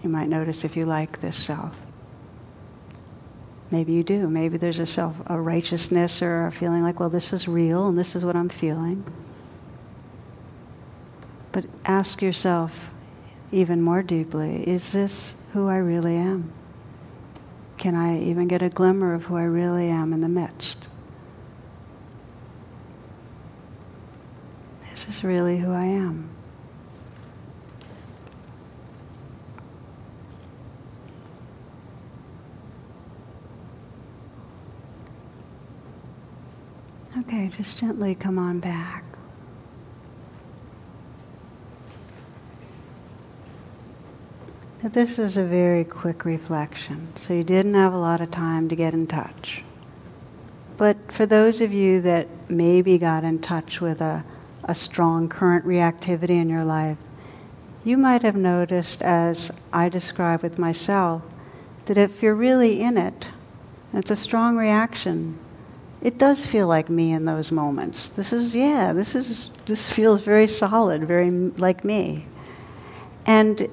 might 0.11 0.29
notice 0.29 0.63
if 0.63 0.75
you 0.75 0.85
like 0.85 1.21
this 1.21 1.35
self. 1.35 1.73
Maybe 3.71 3.93
you 3.93 4.03
do. 4.03 4.27
Maybe 4.27 4.57
there's 4.57 4.79
a 4.79 4.85
self, 4.85 5.15
a 5.27 5.39
righteousness 5.39 6.21
or 6.21 6.47
a 6.47 6.51
feeling 6.51 6.83
like, 6.83 6.99
well, 6.99 7.09
this 7.09 7.31
is 7.31 7.47
real 7.47 7.87
and 7.87 7.97
this 7.97 8.15
is 8.15 8.25
what 8.25 8.35
I'm 8.35 8.49
feeling. 8.49 9.05
But 11.51 11.65
ask 11.85 12.21
yourself 12.21 12.71
even 13.51 13.81
more 13.81 14.01
deeply 14.01 14.63
is 14.63 14.91
this 14.91 15.33
who 15.53 15.67
I 15.67 15.77
really 15.77 16.15
am? 16.15 16.53
Can 17.77 17.95
I 17.95 18.21
even 18.21 18.47
get 18.47 18.61
a 18.61 18.69
glimmer 18.69 19.13
of 19.13 19.23
who 19.23 19.37
I 19.37 19.43
really 19.43 19.87
am 19.87 20.13
in 20.13 20.21
the 20.21 20.29
midst? 20.29 20.87
This 24.91 25.07
is 25.07 25.23
really 25.23 25.57
who 25.57 25.71
I 25.71 25.85
am. 25.85 26.29
Okay, 37.21 37.51
just 37.55 37.79
gently 37.79 38.15
come 38.15 38.39
on 38.39 38.59
back. 38.59 39.03
Now, 44.81 44.89
this 44.89 45.19
is 45.19 45.37
a 45.37 45.43
very 45.43 45.83
quick 45.83 46.25
reflection, 46.25 47.13
so 47.15 47.33
you 47.33 47.43
didn't 47.43 47.75
have 47.75 47.93
a 47.93 47.97
lot 47.97 48.21
of 48.21 48.31
time 48.31 48.67
to 48.69 48.75
get 48.75 48.95
in 48.95 49.05
touch. 49.05 49.63
But 50.77 50.97
for 51.13 51.27
those 51.27 51.61
of 51.61 51.71
you 51.71 52.01
that 52.01 52.27
maybe 52.49 52.97
got 52.97 53.23
in 53.23 53.37
touch 53.37 53.81
with 53.81 54.01
a, 54.01 54.23
a 54.63 54.73
strong 54.73 55.29
current 55.29 55.63
reactivity 55.63 56.41
in 56.41 56.49
your 56.49 56.65
life, 56.65 56.97
you 57.83 57.97
might 57.97 58.23
have 58.23 58.35
noticed, 58.35 59.03
as 59.03 59.51
I 59.71 59.89
describe 59.89 60.41
with 60.41 60.57
myself, 60.57 61.21
that 61.85 61.99
if 61.99 62.23
you're 62.23 62.33
really 62.33 62.81
in 62.81 62.97
it, 62.97 63.27
it's 63.93 64.09
a 64.09 64.15
strong 64.15 64.57
reaction, 64.57 65.37
it 66.01 66.17
does 66.17 66.45
feel 66.45 66.67
like 66.67 66.89
me 66.89 67.13
in 67.13 67.25
those 67.25 67.51
moments. 67.51 68.11
This 68.15 68.33
is, 68.33 68.55
yeah, 68.55 68.91
this 68.93 69.15
is, 69.15 69.51
this 69.67 69.91
feels 69.91 70.21
very 70.21 70.47
solid, 70.47 71.07
very 71.07 71.29
like 71.31 71.85
me. 71.85 72.25
And 73.25 73.69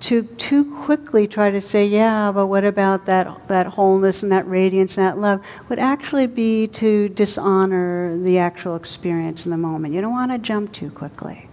to 0.00 0.22
too 0.22 0.64
quickly 0.84 1.28
try 1.28 1.50
to 1.50 1.60
say, 1.60 1.86
yeah, 1.86 2.32
but 2.32 2.46
what 2.46 2.64
about 2.64 3.06
that, 3.06 3.48
that 3.48 3.66
wholeness 3.66 4.22
and 4.22 4.32
that 4.32 4.48
radiance 4.48 4.96
and 4.96 5.06
that 5.06 5.18
love, 5.18 5.40
would 5.68 5.78
actually 5.78 6.26
be 6.26 6.66
to 6.68 7.08
dishonor 7.10 8.18
the 8.18 8.38
actual 8.38 8.76
experience 8.76 9.44
in 9.44 9.50
the 9.50 9.56
moment. 9.56 9.94
You 9.94 10.00
don't 10.00 10.12
want 10.12 10.32
to 10.32 10.38
jump 10.38 10.72
too 10.72 10.90
quickly. 10.90 11.48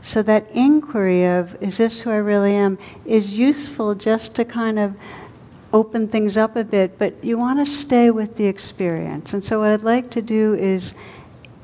So 0.00 0.22
that 0.22 0.48
inquiry 0.52 1.24
of, 1.24 1.60
is 1.60 1.78
this 1.78 2.00
who 2.00 2.10
I 2.10 2.16
really 2.16 2.54
am, 2.54 2.78
is 3.04 3.32
useful 3.32 3.96
just 3.96 4.34
to 4.36 4.44
kind 4.44 4.78
of 4.78 4.94
open 5.72 6.08
things 6.08 6.36
up 6.36 6.56
a 6.56 6.64
bit, 6.64 6.98
but 6.98 7.22
you 7.22 7.36
want 7.36 7.64
to 7.64 7.70
stay 7.70 8.10
with 8.10 8.36
the 8.36 8.44
experience. 8.44 9.32
And 9.32 9.44
so 9.44 9.60
what 9.60 9.70
I'd 9.70 9.82
like 9.82 10.10
to 10.12 10.22
do 10.22 10.54
is 10.54 10.94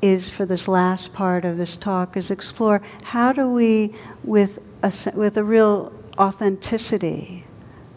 is 0.01 0.29
for 0.29 0.45
this 0.45 0.67
last 0.67 1.13
part 1.13 1.45
of 1.45 1.57
this 1.57 1.77
talk 1.77 2.15
is 2.15 2.29
explore 2.29 2.79
how 3.01 3.31
do 3.31 3.49
we 3.49 3.95
with 4.23 4.59
a, 4.83 4.93
with 5.15 5.35
a 5.37 5.43
real 5.43 5.91
authenticity 6.19 7.43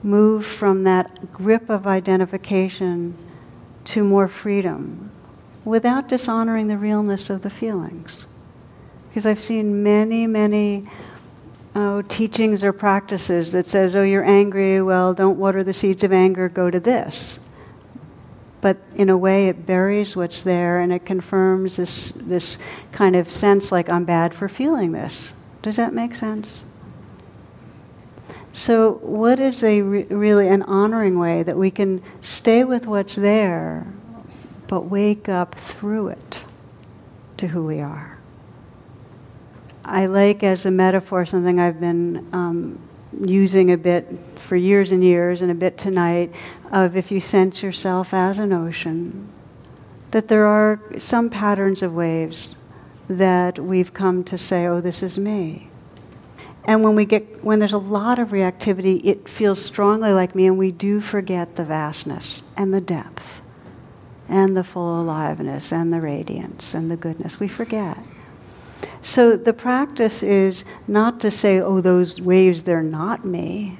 move 0.02 0.46
from 0.46 0.84
that 0.84 1.32
grip 1.32 1.68
of 1.68 1.86
identification 1.86 3.16
to 3.84 4.02
more 4.02 4.28
freedom 4.28 5.10
without 5.64 6.08
dishonoring 6.08 6.68
the 6.68 6.78
realness 6.78 7.28
of 7.30 7.42
the 7.42 7.50
feelings. 7.50 8.26
Because 9.08 9.26
I've 9.26 9.42
seen 9.42 9.82
many, 9.82 10.26
many 10.26 10.88
oh, 11.78 12.02
teachings 12.02 12.64
or 12.64 12.72
practices 12.72 13.52
that 13.52 13.66
says, 13.68 13.94
oh, 13.94 14.02
you're 14.02 14.24
angry, 14.24 14.82
well, 14.82 15.14
don't 15.14 15.38
water 15.38 15.62
the 15.62 15.72
seeds 15.72 16.02
of 16.04 16.12
anger, 16.12 16.48
go 16.48 16.70
to 16.70 16.80
this. 16.80 17.38
but 18.60 18.76
in 18.96 19.08
a 19.08 19.16
way 19.16 19.48
it 19.48 19.66
buries 19.66 20.16
what's 20.16 20.42
there 20.42 20.80
and 20.80 20.92
it 20.92 21.06
confirms 21.06 21.76
this 21.76 22.12
this 22.16 22.58
kind 22.90 23.14
of 23.14 23.30
sense 23.30 23.70
like 23.70 23.88
I'm 23.88 24.04
bad 24.04 24.34
for 24.34 24.48
feeling 24.48 24.92
this. 24.92 25.32
Does 25.62 25.76
that 25.76 25.94
make 25.94 26.14
sense? 26.16 26.62
So, 28.52 28.94
what 29.02 29.38
is 29.38 29.62
a 29.62 29.82
re- 29.82 30.04
really 30.04 30.48
an 30.48 30.62
honoring 30.62 31.18
way 31.18 31.44
that 31.44 31.56
we 31.56 31.70
can 31.70 32.02
stay 32.22 32.64
with 32.64 32.86
what's 32.86 33.14
there, 33.14 33.86
but 34.66 34.82
wake 34.90 35.28
up 35.28 35.54
through 35.68 36.08
it 36.08 36.40
to 37.36 37.46
who 37.48 37.64
we 37.64 37.80
are? 37.80 38.17
I 39.88 40.04
like 40.04 40.42
as 40.42 40.66
a 40.66 40.70
metaphor 40.70 41.24
something 41.24 41.58
I've 41.58 41.80
been 41.80 42.28
um, 42.34 42.78
using 43.24 43.72
a 43.72 43.76
bit 43.78 44.06
for 44.46 44.54
years 44.54 44.92
and 44.92 45.02
years, 45.02 45.40
and 45.40 45.50
a 45.50 45.54
bit 45.54 45.78
tonight, 45.78 46.30
of 46.70 46.94
if 46.94 47.10
you 47.10 47.20
sense 47.20 47.62
yourself 47.62 48.12
as 48.12 48.38
an 48.38 48.52
ocean, 48.52 49.28
that 50.10 50.28
there 50.28 50.44
are 50.44 50.78
some 50.98 51.30
patterns 51.30 51.82
of 51.82 51.94
waves 51.94 52.54
that 53.08 53.58
we've 53.58 53.94
come 53.94 54.24
to 54.24 54.36
say, 54.36 54.66
oh, 54.66 54.82
this 54.82 55.02
is 55.02 55.16
me. 55.16 55.70
And 56.64 56.84
when 56.84 56.94
we 56.94 57.06
get 57.06 57.42
when 57.42 57.58
there's 57.58 57.72
a 57.72 57.78
lot 57.78 58.18
of 58.18 58.28
reactivity, 58.28 59.02
it 59.06 59.26
feels 59.26 59.64
strongly 59.64 60.12
like 60.12 60.34
me, 60.34 60.46
and 60.46 60.58
we 60.58 60.70
do 60.70 61.00
forget 61.00 61.56
the 61.56 61.64
vastness 61.64 62.42
and 62.58 62.74
the 62.74 62.80
depth 62.82 63.40
and 64.28 64.54
the 64.54 64.64
full 64.64 65.00
aliveness 65.00 65.72
and 65.72 65.90
the 65.90 66.00
radiance 66.02 66.74
and 66.74 66.90
the 66.90 66.96
goodness. 66.96 67.40
We 67.40 67.48
forget. 67.48 67.96
So 69.02 69.36
the 69.36 69.52
practice 69.52 70.22
is 70.22 70.64
not 70.86 71.20
to 71.20 71.30
say, 71.30 71.60
oh, 71.60 71.80
those 71.80 72.20
waves, 72.20 72.62
they're 72.62 72.82
not 72.82 73.24
me. 73.24 73.78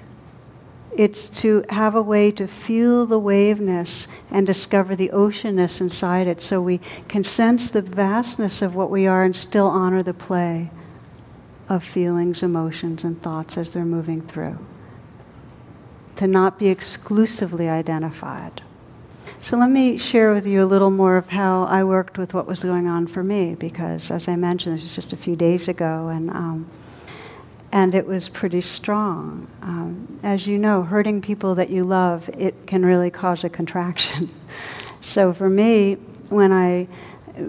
It's 0.97 1.29
to 1.41 1.65
have 1.69 1.95
a 1.95 2.03
way 2.03 2.33
to 2.33 2.49
feel 2.49 3.07
the 3.07 3.19
waveness 3.19 4.09
and 4.31 4.47
discover 4.47 4.97
the 4.97 5.11
oceanness 5.11 5.81
inside 5.81 6.27
it 6.27 6.43
so 6.43 6.61
we 6.61 6.81
can 7.09 7.23
sense 7.23 7.71
the 7.71 7.83
vastness 7.83 8.63
of 8.63 8.75
what 8.75 8.91
we 8.91 9.07
are 9.07 9.23
and 9.23 9.37
still 9.37 9.69
honor 9.69 10.03
the 10.03 10.15
play 10.15 10.71
of 11.69 11.85
feelings, 11.85 12.43
emotions, 12.43 13.05
and 13.05 13.23
thoughts 13.23 13.57
as 13.57 13.71
they're 13.71 13.85
moving 13.85 14.23
through. 14.23 14.59
To 16.17 16.27
not 16.27 16.59
be 16.59 16.69
exclusively 16.69 17.69
identified. 17.69 18.63
So 19.43 19.57
let 19.57 19.71
me 19.71 19.99
share 19.99 20.35
with 20.35 20.47
you 20.47 20.63
a 20.63 20.67
little 20.67 20.91
more 20.91 21.17
of 21.17 21.29
how 21.29 21.65
I 21.65 21.85
worked 21.85 22.19
with 22.19 22.35
what 22.35 22.47
was 22.47 22.63
going 22.63 22.87
on 22.87 23.07
for 23.07 23.23
me, 23.23 23.55
because 23.55 24.11
as 24.11 24.29
I 24.29 24.37
mentioned, 24.37 24.77
this 24.77 24.85
was 24.85 24.95
just 24.95 25.13
a 25.13 25.17
few 25.17 25.37
days 25.37 25.69
ago, 25.69 26.09
and 26.09 26.31
um, 26.31 26.71
and 27.73 27.95
it 27.95 28.07
was 28.07 28.29
pretty 28.29 28.63
strong. 28.63 29.47
Um, 29.63 30.21
as 30.23 30.47
you 30.47 30.59
know, 30.59 30.83
hurting 30.83 31.21
people 31.21 31.55
that 31.57 31.71
you 31.71 31.85
love, 31.85 32.29
it 32.31 32.67
can 32.67 32.85
really 32.85 33.11
cause 33.11 33.45
a 33.45 33.49
contraction. 33.49 34.31
so 35.01 35.33
for 35.33 35.49
me, 35.49 35.95
when 36.29 36.53
I 36.53 36.89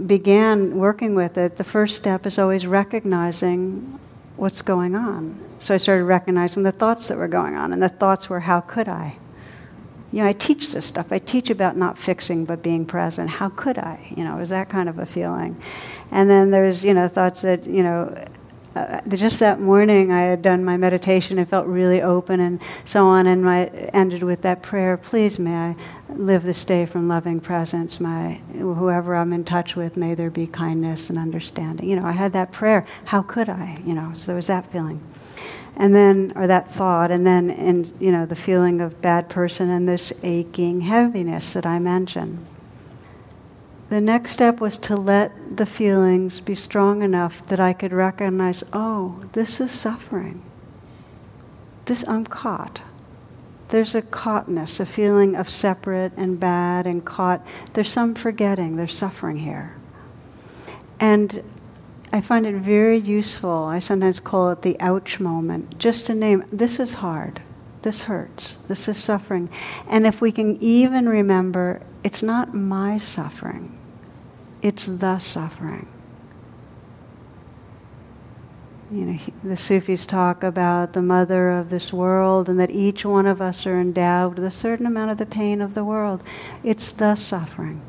began 0.06 0.78
working 0.78 1.16
with 1.16 1.38
it, 1.38 1.58
the 1.58 1.64
first 1.64 1.96
step 1.96 2.26
is 2.26 2.38
always 2.38 2.68
recognizing 2.68 4.00
what's 4.36 4.62
going 4.62 4.96
on. 4.96 5.38
So 5.60 5.74
I 5.74 5.78
started 5.78 6.06
recognizing 6.06 6.64
the 6.64 6.72
thoughts 6.72 7.08
that 7.08 7.18
were 7.18 7.28
going 7.28 7.56
on, 7.56 7.74
and 7.74 7.82
the 7.82 7.90
thoughts 7.90 8.30
were, 8.30 8.40
how 8.42 8.62
could 8.62 8.88
I? 8.88 9.18
You 10.12 10.24
know, 10.24 10.28
I 10.28 10.34
teach 10.34 10.72
this 10.72 10.86
stuff. 10.86 11.08
I 11.12 11.20
teach 11.20 11.50
about 11.50 11.78
not 11.78 11.98
fixing 11.98 12.46
but 12.46 12.64
being 12.64 12.86
present. 12.86 13.30
How 13.30 13.50
could 13.50 13.78
I? 13.78 14.12
You 14.16 14.24
know, 14.24 14.38
it 14.38 14.40
was 14.40 14.50
that 14.50 14.70
kind 14.70 14.90
of 14.90 14.98
a 15.00 15.06
feeling. 15.06 15.62
And 16.12 16.30
then 16.30 16.50
there's, 16.50 16.84
you 16.84 16.94
know, 16.94 17.08
thoughts 17.08 17.42
that, 17.42 17.66
you 17.68 17.84
know, 17.84 18.26
uh, 18.76 19.02
just 19.10 19.40
that 19.40 19.60
morning 19.60 20.12
I 20.12 20.22
had 20.22 20.42
done 20.42 20.64
my 20.64 20.78
meditation. 20.78 21.40
I 21.40 21.46
felt 21.46 21.66
really 21.66 22.02
open 22.02 22.40
and 22.40 22.60
so 22.86 23.06
on, 23.06 23.28
and 23.28 23.50
I 23.50 23.66
ended 23.94 24.24
with 24.24 24.42
that 24.44 24.62
prayer. 24.62 24.96
Please, 24.96 25.40
may 25.40 25.56
I 25.56 25.76
live 26.16 26.44
this 26.44 26.64
day 26.64 26.86
from 26.86 27.08
loving 27.08 27.40
presence. 27.40 28.00
My 28.00 28.34
whoever 28.54 29.16
I'm 29.16 29.34
in 29.34 29.44
touch 29.44 29.76
with, 29.76 29.98
may 29.98 30.14
there 30.14 30.30
be 30.30 30.46
kindness 30.48 31.10
and 31.10 31.18
understanding. 31.18 31.90
You 31.90 31.96
know, 31.96 32.06
I 32.06 32.12
had 32.12 32.32
that 32.34 32.52
prayer. 32.52 32.86
How 33.06 33.22
could 33.24 33.50
I? 33.50 33.82
You 33.86 33.94
know, 33.94 34.12
so 34.14 34.28
there 34.28 34.36
was 34.36 34.48
that 34.48 34.72
feeling, 34.72 35.02
and 35.76 35.96
then 35.96 36.34
or 36.36 36.48
that 36.48 36.76
thought, 36.76 37.12
and 37.12 37.26
then 37.26 37.50
and 37.50 37.92
you 38.00 38.12
know 38.12 38.26
the 38.26 38.36
feeling 38.36 38.82
of 38.82 39.02
bad 39.02 39.30
person 39.30 39.70
and 39.70 39.88
this 39.88 40.12
aching 40.24 40.82
heaviness 40.82 41.54
that 41.54 41.66
I 41.66 41.80
mentioned. 41.80 42.46
The 43.90 44.02
next 44.02 44.34
step 44.34 44.60
was 44.60 44.78
to 44.78 44.96
let 44.96 45.58
the 45.58 45.66
feelings 45.66 46.42
be 46.42 46.54
strong 46.54 47.02
enough 47.02 47.42
that 47.48 47.60
I 47.60 47.74
could 47.74 47.92
recognize, 47.92 48.64
oh, 48.72 49.24
this 49.34 49.60
is 49.60 49.72
suffering. 49.72 50.44
This, 51.86 52.04
I'm 52.08 52.26
caught. 52.26 52.82
There's 53.70 53.96
a 53.96 54.04
caughtness, 54.04 54.80
a 54.80 54.86
feeling 54.86 55.36
of 55.36 55.50
separate 55.50 56.12
and 56.18 56.40
bad 56.40 56.86
and 56.86 57.04
caught. 57.04 57.44
There's 57.74 57.92
some 57.92 58.14
forgetting, 58.14 58.76
there's 58.76 58.96
suffering 58.96 59.38
here. 59.38 59.76
And 61.00 61.44
I 62.12 62.22
find 62.22 62.46
it 62.46 62.56
very 62.56 62.98
useful. 62.98 63.66
I 63.66 63.80
sometimes 63.80 64.20
call 64.20 64.50
it 64.50 64.62
the 64.62 64.80
ouch 64.80 65.20
moment, 65.20 65.78
just 65.78 66.08
to 66.08 66.16
name 66.16 66.44
this 66.52 66.80
is 66.80 66.96
hard, 66.96 67.42
this 67.84 68.04
hurts, 68.04 68.56
this 68.68 68.88
is 68.88 68.98
suffering. 68.98 69.50
And 69.88 70.08
if 70.08 70.20
we 70.20 70.32
can 70.32 70.62
even 70.62 71.08
remember, 71.08 71.82
it's 72.04 72.24
not 72.24 72.56
my 72.56 72.98
suffering, 72.98 73.78
it's 74.62 74.86
the 74.86 75.20
suffering. 75.20 75.88
You 78.92 79.06
know, 79.06 79.20
the 79.44 79.56
Sufis 79.56 80.08
talk 80.08 80.42
about 80.42 80.94
the 80.94 81.02
mother 81.04 81.52
of 81.52 81.70
this 81.70 81.94
world 81.94 82.50
and 82.50 82.60
that 82.60 82.72
each 82.72 83.06
one 83.06 83.28
of 83.28 83.40
us 83.40 83.68
are 83.68 83.80
endowed 83.80 84.40
with 84.40 84.46
a 84.46 84.52
certain 84.52 84.88
amount 84.88 85.12
of 85.12 85.20
the 85.20 85.28
pain 85.28 85.62
of 85.62 85.76
the 85.76 85.84
world. 85.84 86.24
It's 86.64 86.92
the 86.92 87.14
suffering. 87.14 87.84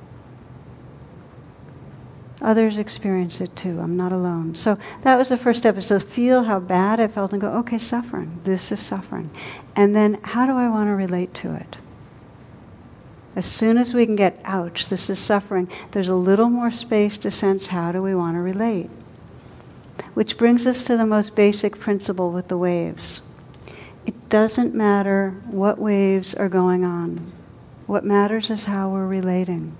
Others 2.42 2.78
experience 2.78 3.40
it 3.40 3.54
too. 3.54 3.78
I'm 3.80 3.96
not 3.96 4.12
alone. 4.12 4.54
So 4.54 4.78
that 5.02 5.16
was 5.16 5.28
the 5.28 5.36
first 5.36 5.58
step 5.58 5.76
is 5.76 5.86
to 5.86 6.00
feel 6.00 6.44
how 6.44 6.58
bad 6.58 6.98
I 6.98 7.08
felt 7.08 7.32
and 7.32 7.40
go, 7.40 7.48
okay, 7.58 7.78
suffering. 7.78 8.40
This 8.44 8.72
is 8.72 8.80
suffering. 8.80 9.30
And 9.76 9.94
then 9.94 10.18
how 10.22 10.46
do 10.46 10.52
I 10.52 10.68
want 10.68 10.88
to 10.88 10.94
relate 10.94 11.34
to 11.34 11.54
it? 11.54 11.76
As 13.36 13.46
soon 13.46 13.76
as 13.78 13.94
we 13.94 14.06
can 14.06 14.16
get, 14.16 14.40
ouch, 14.44 14.88
this 14.88 15.08
is 15.08 15.18
suffering, 15.18 15.70
there's 15.92 16.08
a 16.08 16.14
little 16.14 16.48
more 16.48 16.70
space 16.70 17.16
to 17.18 17.30
sense 17.30 17.68
how 17.68 17.92
do 17.92 18.02
we 18.02 18.14
want 18.14 18.36
to 18.36 18.40
relate. 18.40 18.90
Which 20.14 20.38
brings 20.38 20.66
us 20.66 20.82
to 20.84 20.96
the 20.96 21.06
most 21.06 21.34
basic 21.34 21.78
principle 21.78 22.32
with 22.32 22.48
the 22.48 22.58
waves. 22.58 23.20
It 24.06 24.28
doesn't 24.30 24.74
matter 24.74 25.40
what 25.46 25.78
waves 25.78 26.34
are 26.34 26.48
going 26.48 26.84
on. 26.84 27.32
What 27.86 28.04
matters 28.04 28.50
is 28.50 28.64
how 28.64 28.88
we're 28.88 29.06
relating. 29.06 29.76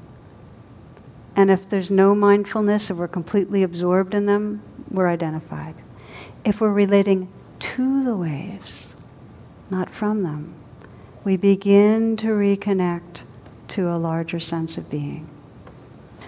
And 1.41 1.51
if 1.51 1.71
there's 1.71 1.91
no 1.91 2.15
mindfulness, 2.15 2.91
if 2.91 2.99
we're 2.99 3.09
completely 3.09 3.63
absorbed 3.63 4.13
in 4.13 4.27
them, 4.27 4.63
we're 4.91 5.09
identified. 5.09 5.75
If 6.45 6.61
we're 6.61 6.71
relating 6.71 7.33
to 7.61 8.05
the 8.05 8.15
waves, 8.15 8.93
not 9.71 9.89
from 9.89 10.23
them, 10.23 10.53
we 11.25 11.39
begin 11.39 12.19
to 12.19 12.27
reconnect 12.27 13.23
to 13.69 13.89
a 13.89 13.97
larger 13.97 14.39
sense 14.39 14.77
of 14.77 14.91
being. 14.91 15.31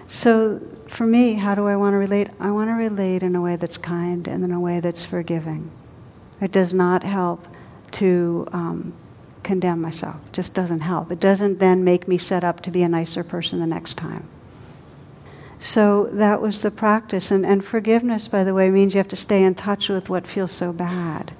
So, 0.09 0.63
for 0.89 1.05
me, 1.05 1.35
how 1.35 1.55
do 1.57 1.67
I 1.67 1.77
want 1.77 1.93
to 1.93 1.99
relate? 1.99 2.29
I 2.41 2.51
want 2.51 2.71
to 2.71 2.75
relate 2.75 3.23
in 3.23 3.37
a 3.37 3.43
way 3.43 3.57
that's 3.57 3.77
kind 3.77 4.27
and 4.27 4.43
in 4.43 4.51
a 4.51 4.61
way 4.61 4.81
that's 4.81 5.05
forgiving. 5.05 5.71
It 6.41 6.53
does 6.53 6.73
not 6.73 7.03
help 7.03 7.47
to 8.01 8.49
um, 8.55 8.95
condemn 9.43 9.83
myself. 9.83 10.17
It 10.29 10.33
just 10.33 10.55
doesn't 10.55 10.81
help. 10.81 11.13
It 11.13 11.21
doesn't 11.21 11.59
then 11.59 11.85
make 11.85 12.09
me 12.09 12.17
set 12.17 12.45
up 12.45 12.63
to 12.63 12.71
be 12.71 12.83
a 12.83 12.89
nicer 12.89 13.23
person 13.23 13.61
the 13.61 13.67
next 13.67 13.99
time. 13.99 14.27
So 15.63 16.11
that 16.15 16.43
was 16.43 16.61
the 16.61 16.73
practice. 16.73 17.31
And, 17.31 17.47
and 17.47 17.65
forgiveness, 17.65 18.27
by 18.27 18.43
the 18.43 18.53
way, 18.53 18.69
means 18.69 18.95
you 18.95 18.99
have 18.99 19.09
to 19.09 19.17
stay 19.17 19.45
in 19.45 19.55
touch 19.55 19.89
with 19.89 20.09
what 20.09 20.27
feels 20.27 20.51
so 20.51 20.73
bad. 20.73 21.33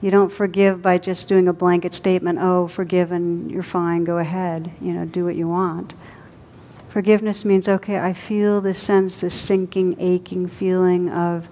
You 0.00 0.10
don't 0.10 0.32
forgive 0.32 0.80
by 0.80 0.98
just 0.98 1.28
doing 1.28 1.48
a 1.48 1.52
blanket 1.52 1.94
statement, 1.94 2.38
oh, 2.40 2.68
forgiven, 2.68 3.48
you're 3.50 3.62
fine, 3.62 4.04
go 4.04 4.18
ahead, 4.18 4.70
you 4.80 4.92
know, 4.92 5.06
do 5.06 5.24
what 5.24 5.34
you 5.34 5.48
want. 5.48 5.94
Forgiveness 6.90 7.44
means, 7.44 7.68
okay, 7.68 7.98
I 7.98 8.12
feel 8.12 8.60
this 8.60 8.80
sense, 8.80 9.20
this 9.20 9.34
sinking, 9.34 9.96
aching 9.98 10.46
feeling 10.48 11.08
of 11.10 11.48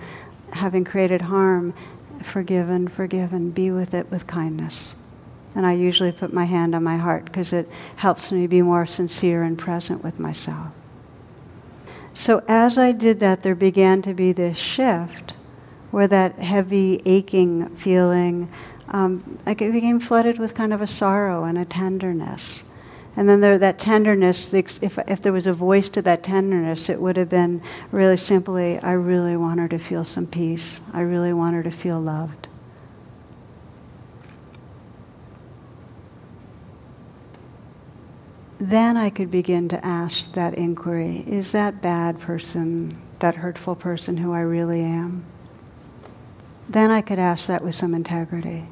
having 0.50 0.84
created 0.84 1.22
harm. 1.22 1.74
Forgiven, 2.32 2.86
forgiven, 2.86 3.50
be 3.50 3.72
with 3.72 3.94
it 3.94 4.08
with 4.12 4.28
kindness. 4.28 4.94
And 5.56 5.66
I 5.66 5.72
usually 5.72 6.12
put 6.12 6.32
my 6.32 6.44
hand 6.44 6.76
on 6.76 6.84
my 6.84 6.98
heart 6.98 7.24
because 7.24 7.52
it 7.52 7.68
helps 7.96 8.30
me 8.30 8.46
be 8.46 8.62
more 8.62 8.86
sincere 8.86 9.42
and 9.42 9.58
present 9.58 10.04
with 10.04 10.20
myself. 10.20 10.72
So 12.14 12.42
as 12.48 12.78
I 12.78 12.92
did 12.92 13.20
that, 13.20 13.42
there 13.42 13.54
began 13.54 14.02
to 14.02 14.14
be 14.14 14.32
this 14.32 14.58
shift 14.58 15.34
where 15.90 16.08
that 16.08 16.38
heavy, 16.38 17.02
aching 17.04 17.74
feeling, 17.76 18.50
um, 18.88 19.38
it 19.46 19.58
became 19.58 20.00
flooded 20.00 20.38
with 20.38 20.54
kind 20.54 20.72
of 20.72 20.80
a 20.80 20.86
sorrow 20.86 21.44
and 21.44 21.58
a 21.58 21.64
tenderness. 21.64 22.62
And 23.16 23.28
then 23.28 23.40
there, 23.40 23.58
that 23.58 23.78
tenderness, 23.78 24.52
if, 24.54 24.98
if 25.06 25.22
there 25.22 25.32
was 25.32 25.46
a 25.46 25.52
voice 25.52 25.88
to 25.90 26.02
that 26.02 26.22
tenderness, 26.22 26.88
it 26.88 27.00
would 27.00 27.16
have 27.18 27.28
been 27.28 27.62
really 27.90 28.16
simply, 28.16 28.78
I 28.78 28.92
really 28.92 29.36
want 29.36 29.60
her 29.60 29.68
to 29.68 29.78
feel 29.78 30.04
some 30.04 30.26
peace. 30.26 30.80
I 30.94 31.00
really 31.00 31.32
want 31.34 31.54
her 31.54 31.62
to 31.62 31.70
feel 31.70 32.00
loved. 32.00 32.48
Then 38.70 38.96
I 38.96 39.10
could 39.10 39.30
begin 39.30 39.68
to 39.70 39.84
ask 39.84 40.32
that 40.34 40.54
inquiry 40.54 41.24
is 41.26 41.50
that 41.50 41.82
bad 41.82 42.20
person, 42.20 43.00
that 43.18 43.34
hurtful 43.34 43.74
person 43.74 44.16
who 44.16 44.32
I 44.32 44.40
really 44.40 44.82
am? 44.82 45.24
Then 46.68 46.90
I 46.90 47.02
could 47.02 47.18
ask 47.18 47.46
that 47.46 47.64
with 47.64 47.74
some 47.74 47.92
integrity. 47.92 48.64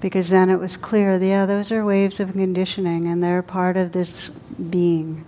Because 0.00 0.28
then 0.28 0.50
it 0.50 0.58
was 0.58 0.76
clear, 0.76 1.16
yeah, 1.16 1.46
those 1.46 1.72
are 1.72 1.84
waves 1.84 2.20
of 2.20 2.32
conditioning 2.32 3.06
and 3.06 3.22
they're 3.22 3.42
part 3.42 3.78
of 3.78 3.92
this 3.92 4.28
being. 4.68 5.24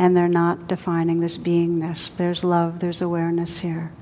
And 0.00 0.16
they're 0.16 0.26
not 0.26 0.66
defining 0.66 1.20
this 1.20 1.36
beingness. 1.36 2.16
There's 2.16 2.42
love, 2.42 2.80
there's 2.80 3.00
awareness 3.00 3.60
here. 3.60 3.92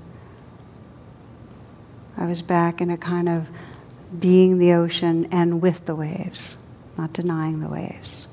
I 2.17 2.25
was 2.25 2.41
back 2.41 2.81
in 2.81 2.91
a 2.91 2.97
kind 2.97 3.29
of 3.29 3.47
being 4.19 4.57
the 4.57 4.73
ocean 4.73 5.29
and 5.33 5.61
with 5.61 5.85
the 5.85 5.95
waves 5.95 6.57
not 6.97 7.13
denying 7.13 7.61
the 7.61 7.69
waves. 7.69 8.27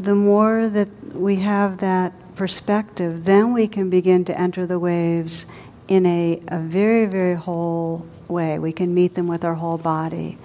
The 0.00 0.14
more 0.14 0.68
that 0.68 0.88
we 1.14 1.36
have 1.36 1.78
that 1.78 2.12
perspective, 2.34 3.24
then 3.24 3.52
we 3.52 3.68
can 3.68 3.90
begin 3.90 4.24
to 4.24 4.38
enter 4.38 4.66
the 4.66 4.78
waves 4.78 5.46
in 5.88 6.06
a, 6.06 6.42
a 6.48 6.58
very, 6.58 7.06
very 7.06 7.36
whole 7.36 8.06
way. 8.28 8.58
We 8.58 8.72
can 8.72 8.94
meet 8.94 9.14
them 9.14 9.28
with 9.28 9.44
our 9.44 9.54
whole 9.54 9.78
body. 9.78 10.38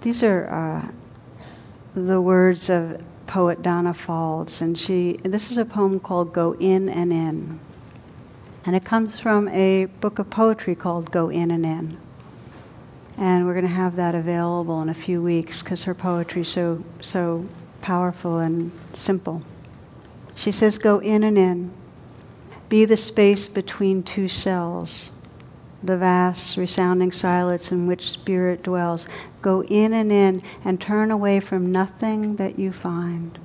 These 0.00 0.22
are 0.22 0.48
uh, 0.48 0.92
the 1.94 2.20
words 2.20 2.70
of 2.70 3.02
poet 3.26 3.62
Danna 3.62 3.94
Faulds, 3.96 4.60
and 4.60 4.78
she. 4.78 5.18
This 5.22 5.50
is 5.50 5.56
a 5.56 5.64
poem 5.64 5.98
called 5.98 6.32
"Go 6.32 6.54
In 6.54 6.88
and 6.88 7.12
In," 7.12 7.58
and 8.64 8.76
it 8.76 8.84
comes 8.84 9.18
from 9.18 9.48
a 9.48 9.86
book 9.86 10.18
of 10.18 10.30
poetry 10.30 10.74
called 10.74 11.10
"Go 11.10 11.30
In 11.30 11.50
and 11.50 11.64
In." 11.64 11.98
And 13.16 13.46
we're 13.46 13.54
going 13.54 13.66
to 13.66 13.70
have 13.70 13.96
that 13.96 14.14
available 14.14 14.82
in 14.82 14.88
a 14.88 14.94
few 14.94 15.22
weeks 15.22 15.62
because 15.62 15.84
her 15.84 15.94
poetry 15.94 16.42
is 16.42 16.48
so 16.48 16.82
so 17.00 17.46
powerful 17.80 18.38
and 18.38 18.72
simple. 18.94 19.42
She 20.34 20.50
says, 20.50 20.78
"Go 20.78 20.98
in 20.98 21.22
and 21.22 21.38
in, 21.38 21.72
be 22.68 22.84
the 22.84 22.96
space 22.96 23.48
between 23.48 24.02
two 24.02 24.28
cells." 24.28 25.10
The 25.82 25.98
vast, 25.98 26.56
resounding 26.56 27.12
silence 27.12 27.70
in 27.70 27.86
which 27.86 28.10
spirit 28.10 28.62
dwells. 28.62 29.06
Go 29.42 29.62
in 29.64 29.92
and 29.92 30.10
in 30.10 30.42
and 30.64 30.80
turn 30.80 31.10
away 31.10 31.40
from 31.40 31.70
nothing 31.70 32.36
that 32.36 32.58
you 32.58 32.72
find. 32.72 33.38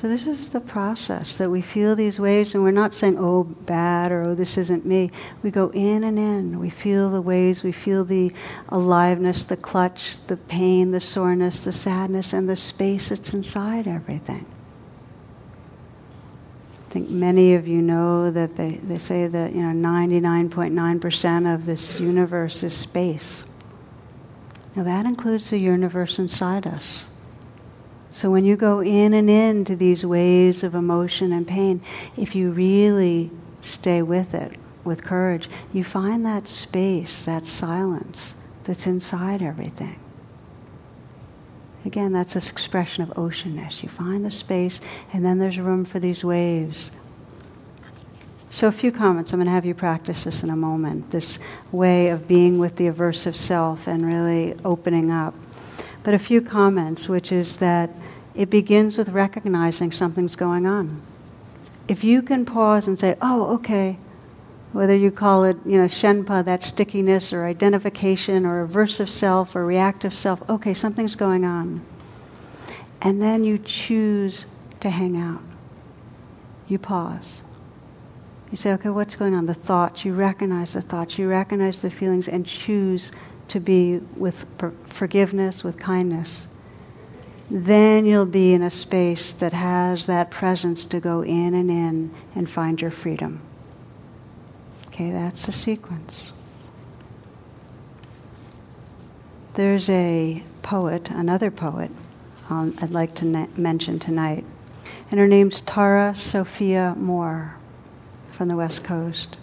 So 0.00 0.08
this 0.08 0.26
is 0.26 0.50
the 0.50 0.60
process 0.60 1.38
that 1.38 1.50
we 1.50 1.62
feel 1.62 1.96
these 1.96 2.18
waves 2.18 2.52
and 2.52 2.62
we're 2.62 2.70
not 2.70 2.94
saying, 2.94 3.18
oh, 3.18 3.44
bad 3.44 4.12
or 4.12 4.24
oh, 4.24 4.34
this 4.34 4.58
isn't 4.58 4.84
me. 4.84 5.10
We 5.42 5.50
go 5.50 5.70
in 5.70 6.04
and 6.04 6.18
in. 6.18 6.58
We 6.58 6.68
feel 6.68 7.10
the 7.10 7.22
waves. 7.22 7.62
We 7.62 7.72
feel 7.72 8.04
the 8.04 8.30
aliveness, 8.68 9.44
the 9.44 9.56
clutch, 9.56 10.18
the 10.26 10.36
pain, 10.36 10.90
the 10.90 11.00
soreness, 11.00 11.64
the 11.64 11.72
sadness, 11.72 12.34
and 12.34 12.46
the 12.46 12.56
space 12.56 13.08
that's 13.08 13.30
inside 13.30 13.88
everything. 13.88 14.44
I 16.90 16.92
think 16.92 17.08
many 17.08 17.54
of 17.54 17.66
you 17.66 17.80
know 17.80 18.30
that 18.30 18.54
they, 18.56 18.78
they 18.82 18.98
say 18.98 19.26
that, 19.28 19.54
you 19.54 19.62
know, 19.62 19.88
99.9% 19.88 21.54
of 21.54 21.64
this 21.64 21.98
universe 21.98 22.62
is 22.62 22.74
space. 22.76 23.44
Now 24.74 24.82
that 24.82 25.06
includes 25.06 25.48
the 25.48 25.58
universe 25.58 26.18
inside 26.18 26.66
us. 26.66 27.06
So 28.16 28.30
when 28.30 28.46
you 28.46 28.56
go 28.56 28.80
in 28.80 29.12
and 29.12 29.28
in 29.28 29.66
to 29.66 29.76
these 29.76 30.02
waves 30.02 30.64
of 30.64 30.74
emotion 30.74 31.34
and 31.34 31.46
pain, 31.46 31.82
if 32.16 32.34
you 32.34 32.50
really 32.50 33.30
stay 33.60 34.00
with 34.00 34.32
it 34.32 34.52
with 34.84 35.04
courage, 35.04 35.50
you 35.74 35.84
find 35.84 36.24
that 36.24 36.48
space, 36.48 37.26
that 37.26 37.46
silence 37.46 38.32
that's 38.64 38.86
inside 38.86 39.42
everything. 39.42 40.00
Again, 41.84 42.14
that's 42.14 42.32
this 42.32 42.48
expression 42.48 43.02
of 43.02 43.10
oceanness. 43.10 43.82
You 43.82 43.90
find 43.90 44.24
the 44.24 44.30
space, 44.30 44.80
and 45.12 45.22
then 45.22 45.38
there's 45.38 45.58
room 45.58 45.84
for 45.84 46.00
these 46.00 46.24
waves. 46.24 46.90
So, 48.48 48.66
a 48.66 48.72
few 48.72 48.92
comments. 48.92 49.34
I'm 49.34 49.40
going 49.40 49.46
to 49.46 49.52
have 49.52 49.66
you 49.66 49.74
practice 49.74 50.24
this 50.24 50.42
in 50.42 50.48
a 50.48 50.56
moment 50.56 51.10
this 51.10 51.38
way 51.70 52.08
of 52.08 52.26
being 52.26 52.58
with 52.58 52.76
the 52.76 52.84
aversive 52.84 53.36
self 53.36 53.86
and 53.86 54.06
really 54.06 54.58
opening 54.64 55.10
up. 55.10 55.34
But 56.02 56.14
a 56.14 56.18
few 56.18 56.40
comments, 56.40 57.08
which 57.08 57.30
is 57.30 57.58
that 57.58 57.90
it 58.36 58.50
begins 58.50 58.98
with 58.98 59.08
recognizing 59.08 59.90
something's 59.90 60.36
going 60.36 60.66
on. 60.66 61.02
If 61.88 62.04
you 62.04 62.20
can 62.20 62.44
pause 62.44 62.86
and 62.86 62.98
say, 62.98 63.16
oh, 63.22 63.54
okay, 63.54 63.98
whether 64.72 64.94
you 64.94 65.10
call 65.10 65.44
it, 65.44 65.56
you 65.64 65.78
know, 65.78 65.88
shenpa, 65.88 66.44
that 66.44 66.62
stickiness, 66.62 67.32
or 67.32 67.46
identification, 67.46 68.44
or 68.44 68.66
aversive 68.66 69.08
self, 69.08 69.56
or 69.56 69.64
reactive 69.64 70.14
self, 70.14 70.42
okay, 70.50 70.74
something's 70.74 71.16
going 71.16 71.44
on. 71.44 71.84
And 73.00 73.22
then 73.22 73.42
you 73.42 73.58
choose 73.58 74.44
to 74.80 74.90
hang 74.90 75.16
out. 75.16 75.42
You 76.68 76.78
pause. 76.78 77.42
You 78.50 78.56
say, 78.56 78.72
okay, 78.72 78.90
what's 78.90 79.14
going 79.14 79.34
on? 79.34 79.46
The 79.46 79.54
thoughts, 79.54 80.04
you 80.04 80.12
recognize 80.12 80.74
the 80.74 80.82
thoughts, 80.82 81.16
you 81.16 81.28
recognize 81.28 81.80
the 81.80 81.90
feelings, 81.90 82.28
and 82.28 82.44
choose 82.44 83.12
to 83.48 83.60
be 83.60 84.00
with 84.16 84.44
forgiveness, 84.94 85.64
with 85.64 85.78
kindness 85.78 86.46
then 87.50 88.04
you'll 88.06 88.26
be 88.26 88.52
in 88.52 88.62
a 88.62 88.70
space 88.70 89.32
that 89.32 89.52
has 89.52 90.06
that 90.06 90.30
presence 90.30 90.84
to 90.86 91.00
go 91.00 91.22
in 91.22 91.54
and 91.54 91.70
in 91.70 92.14
and 92.34 92.50
find 92.50 92.80
your 92.80 92.90
freedom. 92.90 93.40
Okay, 94.88 95.10
that's 95.10 95.46
the 95.46 95.52
sequence. 95.52 96.32
There's 99.54 99.88
a 99.88 100.42
poet, 100.62 101.08
another 101.10 101.50
poet, 101.50 101.90
um, 102.50 102.76
I'd 102.80 102.90
like 102.90 103.14
to 103.16 103.24
ne- 103.24 103.48
mention 103.56 103.98
tonight, 103.98 104.44
and 105.10 105.20
her 105.20 105.26
name's 105.26 105.60
Tara 105.60 106.14
Sophia 106.14 106.94
Mohr 106.98 107.54
from 108.36 108.48
the 108.48 108.56
West 108.56 108.84
Coast. 108.84 109.36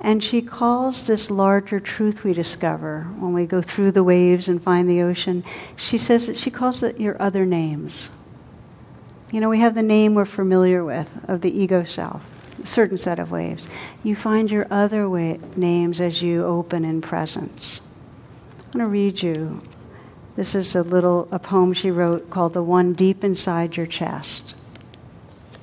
And 0.00 0.24
she 0.24 0.40
calls 0.40 1.06
this 1.06 1.30
larger 1.30 1.78
truth 1.78 2.24
we 2.24 2.32
discover 2.32 3.02
when 3.18 3.34
we 3.34 3.44
go 3.44 3.60
through 3.60 3.92
the 3.92 4.02
waves 4.02 4.48
and 4.48 4.62
find 4.62 4.88
the 4.88 5.02
ocean, 5.02 5.44
she 5.76 5.98
says 5.98 6.26
that 6.26 6.38
she 6.38 6.50
calls 6.50 6.82
it 6.82 6.98
your 6.98 7.20
other 7.20 7.44
names. 7.44 8.08
You 9.30 9.40
know, 9.40 9.50
we 9.50 9.60
have 9.60 9.74
the 9.74 9.82
name 9.82 10.14
we're 10.14 10.24
familiar 10.24 10.82
with 10.82 11.08
of 11.28 11.42
the 11.42 11.56
ego 11.56 11.84
self, 11.84 12.22
a 12.62 12.66
certain 12.66 12.96
set 12.96 13.18
of 13.18 13.30
waves. 13.30 13.68
You 14.02 14.16
find 14.16 14.50
your 14.50 14.66
other 14.70 15.08
way, 15.08 15.38
names 15.54 16.00
as 16.00 16.22
you 16.22 16.44
open 16.44 16.84
in 16.84 17.02
presence. 17.02 17.80
I'm 18.66 18.80
going 18.80 18.84
to 18.84 18.90
read 18.90 19.22
you. 19.22 19.60
This 20.34 20.54
is 20.54 20.74
a 20.74 20.82
little 20.82 21.28
a 21.30 21.38
poem 21.38 21.74
she 21.74 21.90
wrote 21.90 22.30
called 22.30 22.54
"The 22.54 22.62
One 22.62 22.94
Deep 22.94 23.22
Inside 23.22 23.76
Your 23.76 23.86
Chest." 23.86 24.54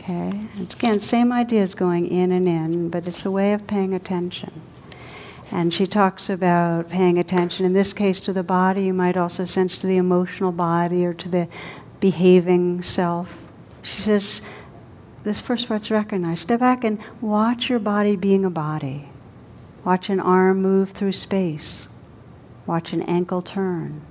Okay? 0.10 0.48
It's 0.58 0.76
again, 0.76 1.02
same 1.02 1.34
ideas 1.34 1.76
going 1.76 2.08
in 2.08 2.32
and 2.32 2.48
in, 2.48 2.90
but 2.90 3.08
it's 3.08 3.26
a 3.26 3.32
way 3.32 3.52
of 3.52 3.68
paying 3.68 3.94
attention. 3.94 4.62
And 5.52 5.74
she 5.74 5.86
talks 5.86 6.30
about 6.30 6.90
paying 6.90 7.18
attention, 7.18 7.66
in 7.66 7.74
this 7.74 7.92
case, 7.92 8.20
to 8.22 8.34
the 8.34 8.44
body. 8.44 8.86
You 8.86 8.94
might 8.94 9.18
also 9.18 9.44
sense 9.44 9.80
to 9.80 9.88
the 9.88 9.98
emotional 9.98 10.52
body 10.52 11.06
or 11.06 11.14
to 11.16 11.30
the 11.30 11.48
behaving 12.00 12.84
self. 12.84 13.30
She 13.82 14.02
says, 14.02 14.42
this 15.24 15.42
first 15.42 15.68
part's 15.68 15.92
recognized. 15.92 16.42
Step 16.42 16.62
back 16.62 16.86
and 16.86 17.00
watch 17.20 17.70
your 17.70 17.80
body 17.80 18.16
being 18.16 18.46
a 18.46 18.50
body. 18.50 19.10
Watch 19.84 20.10
an 20.10 20.22
arm 20.22 20.62
move 20.62 20.92
through 20.92 21.14
space. 21.14 21.88
Watch 22.66 22.94
an 22.94 23.02
ankle 23.04 23.42
turn. 23.42 24.02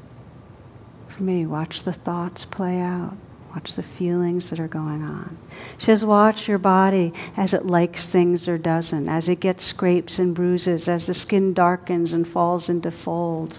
For 1.08 1.22
me, 1.22 1.46
watch 1.46 1.84
the 1.84 1.92
thoughts 1.92 2.44
play 2.44 2.80
out. 2.80 3.16
Watch 3.56 3.72
the 3.72 3.82
feelings 3.82 4.50
that 4.50 4.60
are 4.60 4.68
going 4.68 5.02
on. 5.02 5.38
She 5.78 5.86
says, 5.86 6.04
watch 6.04 6.46
your 6.46 6.58
body 6.58 7.14
as 7.38 7.54
it 7.54 7.64
likes 7.64 8.06
things 8.06 8.46
or 8.48 8.58
doesn't, 8.58 9.08
as 9.08 9.30
it 9.30 9.40
gets 9.40 9.64
scrapes 9.64 10.18
and 10.18 10.34
bruises, 10.34 10.90
as 10.90 11.06
the 11.06 11.14
skin 11.14 11.54
darkens 11.54 12.12
and 12.12 12.28
falls 12.28 12.68
into 12.68 12.90
folds. 12.90 13.58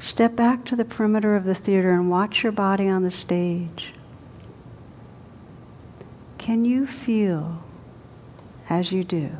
Step 0.00 0.34
back 0.34 0.64
to 0.64 0.74
the 0.74 0.84
perimeter 0.84 1.36
of 1.36 1.44
the 1.44 1.54
theater 1.54 1.92
and 1.92 2.10
watch 2.10 2.42
your 2.42 2.50
body 2.50 2.88
on 2.88 3.04
the 3.04 3.12
stage. 3.12 3.94
Can 6.38 6.64
you 6.64 6.84
feel, 6.84 7.62
as 8.68 8.90
you 8.90 9.04
do, 9.04 9.30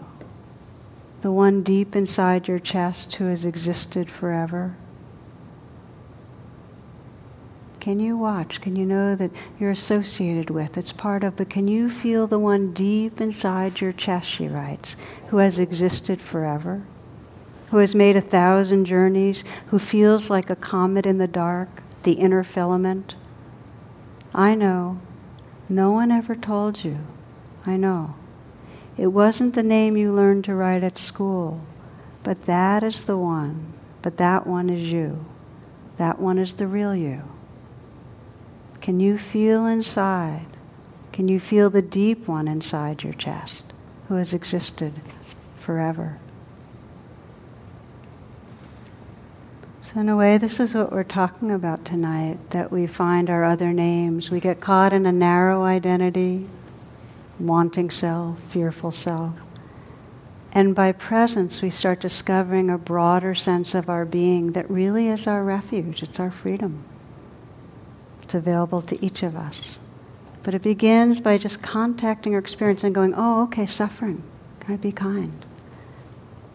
the 1.23 1.33
one 1.33 1.65
deep 1.65 1.97
inside 1.97 2.47
your 2.47 2.61
chest 2.61 3.17
who 3.17 3.25
has 3.25 3.45
existed 3.45 4.13
forever? 4.13 4.77
Can 7.81 7.99
you 7.99 8.17
watch? 8.17 8.61
Can 8.61 8.77
you 8.77 8.85
know 8.85 9.17
that 9.17 9.31
you're 9.59 9.71
associated 9.71 10.51
with? 10.51 10.77
It's 10.77 10.93
part 10.93 11.25
of, 11.25 11.37
but 11.37 11.51
can 11.51 11.67
you 11.67 11.91
feel 11.91 12.27
the 12.27 12.39
one 12.39 12.73
deep 12.73 13.21
inside 13.21 13.81
your 13.81 13.93
chest, 13.93 14.29
she 14.29 14.47
writes, 14.47 14.97
who 15.29 15.39
has 15.39 15.59
existed 15.59 16.21
forever? 16.21 16.83
Who 17.71 17.79
has 17.79 17.95
made 17.95 18.17
a 18.17 18.21
thousand 18.21 18.85
journeys, 18.85 19.45
who 19.69 19.79
feels 19.79 20.29
like 20.29 20.51
a 20.51 20.57
comet 20.57 21.07
in 21.07 21.19
the 21.19 21.27
dark, 21.27 21.83
the 22.03 22.13
inner 22.13 22.45
filament? 22.45 23.15
I 24.35 24.55
know. 24.55 25.01
No 25.69 25.91
one 25.91 26.11
ever 26.11 26.35
told 26.35 26.85
you. 26.85 26.99
I 27.65 27.77
know. 27.77 28.15
It 28.97 29.09
wasn't 29.09 29.55
the 29.55 29.63
name 29.63 29.97
you 29.97 30.13
learned 30.13 30.45
to 30.45 30.55
write 30.55 30.85
at 30.85 30.99
school, 30.99 31.61
but 32.23 32.45
that 32.47 32.83
is 32.83 33.05
the 33.05 33.17
one 33.17 33.73
but 34.03 34.17
that 34.17 34.47
one 34.47 34.71
is 34.71 34.83
you. 34.83 35.25
That 35.99 36.19
one 36.19 36.39
is 36.39 36.55
the 36.55 36.67
real 36.67 36.95
you. 36.95 37.23
Can 38.81 38.99
you 38.99 39.19
feel 39.19 39.67
inside? 39.67 40.47
Can 41.13 41.29
you 41.29 41.39
feel 41.39 41.69
the 41.69 41.83
deep 41.83 42.27
one 42.27 42.49
inside 42.49 43.03
your 43.03 43.13
chest 43.13 43.65
who 44.09 44.15
has 44.15 44.33
existed 44.33 44.95
forever? 45.65 46.19
So, 49.83 50.01
in 50.01 50.09
a 50.09 50.17
way, 50.17 50.39
this 50.39 50.61
is 50.61 50.75
what 50.75 50.93
we're 50.93 51.03
talking 51.03 51.51
about 51.51 51.85
tonight 51.85 52.39
that 52.51 52.71
we 52.71 52.87
find 52.87 53.29
our 53.29 53.45
other 53.45 53.73
names. 53.73 54.31
We 54.31 54.39
get 54.39 54.61
caught 54.61 54.93
in 54.93 55.05
a 55.05 55.13
narrow 55.13 55.65
identity, 55.65 56.49
wanting 57.41 57.91
self, 57.91 58.39
fearful 58.53 58.93
self. 58.93 59.35
And 60.53 60.75
by 60.75 60.93
presence, 60.93 61.61
we 61.61 61.71
start 61.71 62.01
discovering 62.01 62.71
a 62.71 62.79
broader 62.79 63.35
sense 63.35 63.75
of 63.75 63.89
our 63.89 64.05
being 64.05 64.53
that 64.53 64.71
really 64.71 65.09
is 65.09 65.27
our 65.27 65.45
refuge, 65.45 66.03
it's 66.03 66.21
our 66.21 66.31
freedom. 66.31 66.85
It's 68.31 68.37
available 68.37 68.81
to 68.83 69.05
each 69.05 69.25
of 69.25 69.35
us. 69.35 69.75
But 70.45 70.55
it 70.55 70.63
begins 70.63 71.19
by 71.19 71.37
just 71.37 71.61
contacting 71.63 72.35
our 72.35 72.39
experience 72.39 72.85
and 72.85 72.95
going, 72.95 73.13
oh, 73.17 73.43
okay, 73.43 73.67
suffering. 73.67 74.23
Can 74.61 74.75
I 74.75 74.77
be 74.77 74.93
kind? 74.93 75.45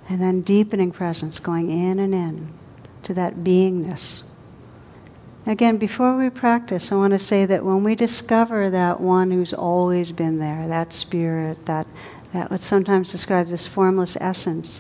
And 0.08 0.22
then 0.22 0.40
deepening 0.40 0.94
presence, 0.94 1.38
going 1.38 1.70
in 1.70 2.00
and 2.00 2.14
in 2.14 2.54
to 3.04 3.14
that 3.16 3.44
beingness. 3.44 4.24
Again, 5.46 5.76
before 5.76 6.16
we 6.16 6.30
practice, 6.30 6.94
I 6.94 6.96
want 6.96 7.12
to 7.12 7.20
say 7.20 7.46
that 7.46 7.66
when 7.66 7.84
we 7.84 7.94
discover 7.94 8.70
that 8.70 9.02
one 9.02 9.30
who's 9.30 9.54
always 9.54 10.14
been 10.14 10.40
there, 10.40 10.70
that 10.70 10.94
spirit, 10.94 11.66
that 11.66 11.88
that 12.32 12.52
what 12.52 12.62
sometimes 12.62 13.12
describes 13.12 13.52
as 13.52 13.68
formless 13.68 14.16
essence, 14.22 14.80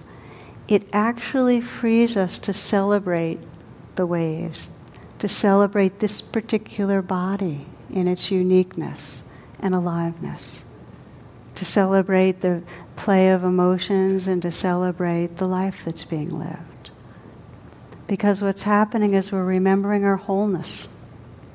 it 0.70 0.88
actually 0.94 1.60
frees 1.60 2.16
us 2.16 2.40
to 2.40 2.54
celebrate 2.54 3.40
the 3.98 4.06
waves, 4.06 4.70
to 5.20 5.28
celebrate 5.28 6.00
this 6.00 6.22
particular 6.22 7.02
body 7.02 7.66
in 7.92 8.08
its 8.08 8.32
uniqueness 8.32 9.22
and 9.60 9.74
aliveness, 9.74 10.64
to 11.56 11.66
celebrate 11.66 12.42
the 12.42 12.62
play 12.96 13.30
of 13.30 13.44
emotions 13.44 14.28
and 14.28 14.42
to 14.42 14.52
celebrate 14.52 15.38
the 15.38 15.48
life 15.48 15.78
that's 15.86 16.04
being 16.04 16.38
lived. 16.38 16.92
Because 18.08 18.42
what's 18.42 18.62
happening 18.64 19.14
is 19.14 19.32
we're 19.32 19.44
remembering 19.44 20.04
our 20.04 20.18
wholeness. 20.18 20.88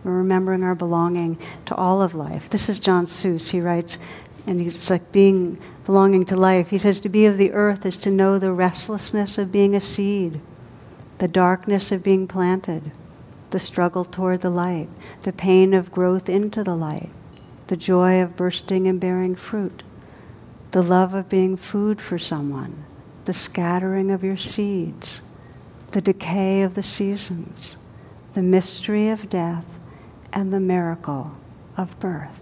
We're 0.03 0.19
remembering 0.19 0.63
our 0.63 0.75
belonging 0.75 1.39
to 1.67 1.75
all 1.75 2.03
of 2.03 2.15
life. 2.15 2.45
This 2.51 2.69
is 2.69 2.81
John 2.81 3.07
Soos. 3.07 3.51
He 3.51 3.61
writes, 3.61 3.99
and 4.47 4.61
it's 4.61 4.89
like 4.91 5.13
being 5.13 5.59
belonging 5.85 6.25
to 6.27 6.37
life. 6.37 6.69
He 6.69 6.79
says 6.79 7.01
to 7.01 7.09
be 7.09 7.27
of 7.27 7.37
the 7.37 7.53
earth 7.53 7.85
is 7.85 7.97
to 7.99 8.11
know 8.11 8.39
the 8.39 8.53
restlessness 8.53 9.39
of 9.39 9.53
being 9.53 9.75
a 9.75 9.81
seed, 9.81 10.41
the 11.19 11.29
darkness 11.29 11.93
of 11.93 12.03
being 12.03 12.27
planted, 12.27 12.93
the 13.51 13.59
struggle 13.59 14.05
toward 14.05 14.41
the 14.41 14.51
light, 14.51 14.89
the 15.23 15.33
pain 15.33 15.75
of 15.75 15.93
growth 15.93 16.29
into 16.29 16.63
the 16.63 16.75
light, 16.75 17.11
the 17.69 17.77
joy 17.77 18.21
of 18.21 18.37
bursting 18.37 18.87
and 18.87 19.01
bearing 19.01 19.35
fruit, 19.35 19.83
the 20.73 20.83
love 20.83 21.15
of 21.15 21.29
being 21.29 21.57
food 21.57 22.01
for 22.01 22.19
someone, 22.19 22.85
the 23.25 23.35
scattering 23.35 24.11
of 24.11 24.25
your 24.25 24.37
seeds, 24.37 25.21
the 25.93 26.01
decay 26.01 26.63
of 26.63 26.75
the 26.75 26.83
seasons, 26.83 27.77
the 28.35 28.43
mystery 28.43 29.09
of 29.09 29.29
death, 29.29 29.65
and 30.33 30.53
the 30.53 30.61
miracle 30.61 31.33
of 31.77 31.99
birth. 31.99 32.41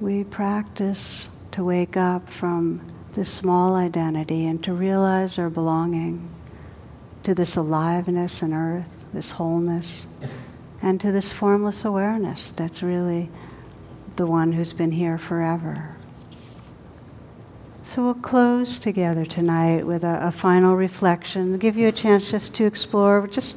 we 0.00 0.24
practice 0.24 1.28
to 1.52 1.64
wake 1.64 1.96
up 1.96 2.28
from 2.30 2.80
this 3.14 3.32
small 3.32 3.74
identity 3.74 4.46
and 4.46 4.62
to 4.64 4.72
realize 4.72 5.38
our 5.38 5.50
belonging 5.50 6.30
to 7.22 7.34
this 7.34 7.56
aliveness 7.56 8.42
in 8.42 8.52
earth, 8.52 9.04
this 9.12 9.32
wholeness, 9.32 10.06
and 10.80 11.00
to 11.00 11.12
this 11.12 11.32
formless 11.32 11.84
awareness 11.84 12.52
that's 12.56 12.82
really 12.82 13.28
the 14.16 14.26
one 14.26 14.52
who's 14.52 14.72
been 14.72 14.92
here 14.92 15.18
forever. 15.18 15.96
So 17.94 18.04
we'll 18.04 18.14
close 18.14 18.78
together 18.78 19.24
tonight 19.24 19.84
with 19.84 20.04
a, 20.04 20.28
a 20.28 20.32
final 20.32 20.76
reflection, 20.76 21.58
give 21.58 21.76
you 21.76 21.88
a 21.88 21.92
chance 21.92 22.30
just 22.30 22.54
to 22.54 22.64
explore, 22.64 23.26
just 23.26 23.56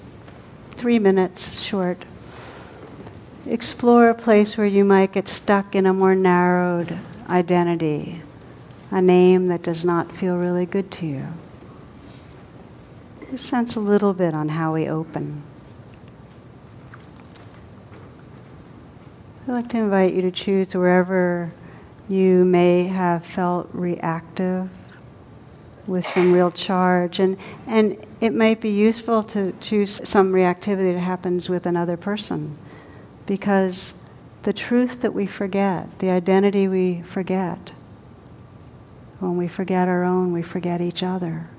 three 0.75 0.97
minutes 0.97 1.61
short 1.61 2.05
explore 3.45 4.09
a 4.09 4.15
place 4.15 4.57
where 4.57 4.67
you 4.67 4.85
might 4.85 5.11
get 5.11 5.27
stuck 5.27 5.75
in 5.75 5.85
a 5.85 5.93
more 5.93 6.15
narrowed 6.15 6.97
identity, 7.29 8.21
a 8.91 9.01
name 9.01 9.47
that 9.47 9.63
does 9.63 9.83
not 9.83 10.15
feel 10.17 10.35
really 10.35 10.65
good 10.65 10.91
to 10.91 11.05
you. 11.05 11.27
Just 13.31 13.47
sense 13.47 13.75
a 13.75 13.79
little 13.79 14.13
bit 14.13 14.33
on 14.33 14.49
how 14.49 14.73
we 14.73 14.87
open. 14.87 15.43
I'd 19.47 19.51
like 19.51 19.69
to 19.69 19.77
invite 19.77 20.13
you 20.13 20.21
to 20.21 20.31
choose 20.31 20.73
wherever 20.73 21.51
you 22.07 22.45
may 22.45 22.87
have 22.87 23.25
felt 23.25 23.69
reactive 23.73 24.69
with 25.87 26.05
some 26.13 26.31
real 26.31 26.51
charge. 26.51 27.19
And, 27.19 27.37
and 27.67 28.05
it 28.21 28.33
might 28.33 28.61
be 28.61 28.69
useful 28.69 29.23
to 29.25 29.51
choose 29.59 29.99
some 30.03 30.31
reactivity 30.31 30.93
that 30.93 31.01
happens 31.01 31.49
with 31.49 31.65
another 31.65 31.97
person 31.97 32.57
because 33.25 33.93
the 34.43 34.53
truth 34.53 35.01
that 35.01 35.13
we 35.13 35.25
forget, 35.25 35.99
the 35.99 36.09
identity 36.09 36.67
we 36.67 37.01
forget, 37.13 37.71
when 39.19 39.37
we 39.37 39.47
forget 39.47 39.87
our 39.87 40.03
own, 40.03 40.33
we 40.33 40.43
forget 40.43 40.81
each 40.81 41.01
other. 41.01 41.49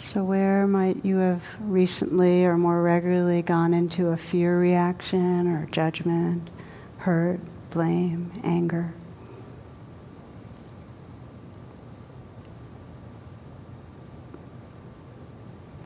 So, 0.00 0.24
where 0.24 0.66
might 0.66 1.04
you 1.04 1.18
have 1.18 1.42
recently 1.60 2.44
or 2.44 2.56
more 2.56 2.82
regularly 2.82 3.42
gone 3.42 3.74
into 3.74 4.08
a 4.08 4.16
fear 4.16 4.58
reaction 4.58 5.46
or 5.46 5.66
judgment, 5.70 6.50
hurt, 6.98 7.40
blame, 7.70 8.40
anger? 8.42 8.94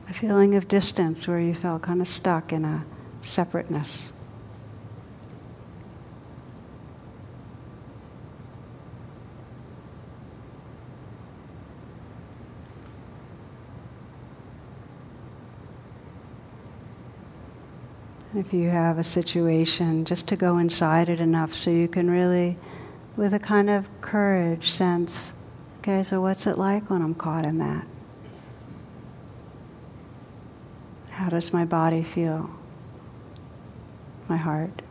a 0.09 0.19
feeling 0.19 0.53
of 0.55 0.67
distance 0.67 1.27
where 1.27 1.39
you 1.39 1.55
felt 1.55 1.81
kind 1.81 2.01
of 2.01 2.07
stuck 2.07 2.53
in 2.53 2.65
a 2.65 2.85
separateness. 3.23 4.03
If 18.35 18.51
you 18.51 18.69
have 18.69 18.97
a 18.97 19.03
situation, 19.03 20.05
just 20.05 20.27
to 20.27 20.35
go 20.35 20.57
inside 20.57 21.07
it 21.09 21.19
enough 21.19 21.53
so 21.53 21.69
you 21.69 21.87
can 21.87 22.09
really, 22.09 22.57
with 23.15 23.33
a 23.33 23.39
kind 23.39 23.69
of 23.69 23.85
courage, 24.01 24.71
sense 24.71 25.31
okay, 25.83 26.01
so 26.01 26.21
what's 26.21 26.47
it 26.47 26.57
like 26.57 26.89
when 26.89 27.01
I'm 27.01 27.13
caught 27.13 27.43
in 27.43 27.57
that? 27.57 27.85
How 31.09 31.27
does 31.27 31.51
my 31.51 31.65
body 31.65 32.03
feel? 32.03 32.49
My 34.33 34.39
heart? 34.39 34.81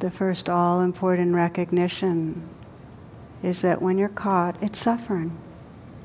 the 0.00 0.10
first 0.10 0.48
all 0.48 0.80
important 0.80 1.32
recognition 1.32 2.48
is 3.44 3.62
that 3.62 3.80
when 3.80 3.98
you're 3.98 4.08
caught, 4.08 4.60
it's 4.60 4.80
suffering. 4.80 5.38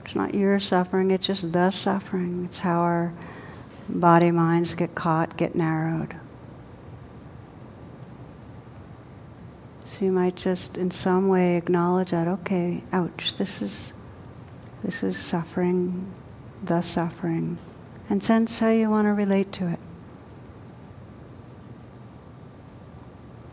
It's 0.06 0.14
not 0.14 0.36
your 0.36 0.60
suffering, 0.60 1.10
it's 1.10 1.26
just 1.26 1.52
the 1.52 1.72
suffering. 1.72 2.46
It's 2.46 2.60
how 2.60 2.82
our 2.82 3.14
body 3.90 4.30
minds 4.30 4.76
get 4.76 4.94
caught, 4.94 5.36
get 5.36 5.56
narrowed. 5.56 6.21
So 9.92 10.06
you 10.06 10.12
might 10.14 10.36
just 10.36 10.78
in 10.78 10.90
some 10.90 11.28
way 11.28 11.58
acknowledge 11.58 12.12
that, 12.12 12.28
okay, 12.28 12.82
ouch, 12.94 13.36
this 13.38 13.62
is 13.62 13.92
this 14.84 15.04
is 15.04 15.18
suffering, 15.18 16.14
the 16.64 16.82
suffering, 16.82 17.58
and 18.10 18.24
sense 18.24 18.60
how 18.60 18.70
you 18.70 18.90
want 18.90 19.06
to 19.06 19.12
relate 19.12 19.52
to 19.54 19.68
it. 19.68 19.80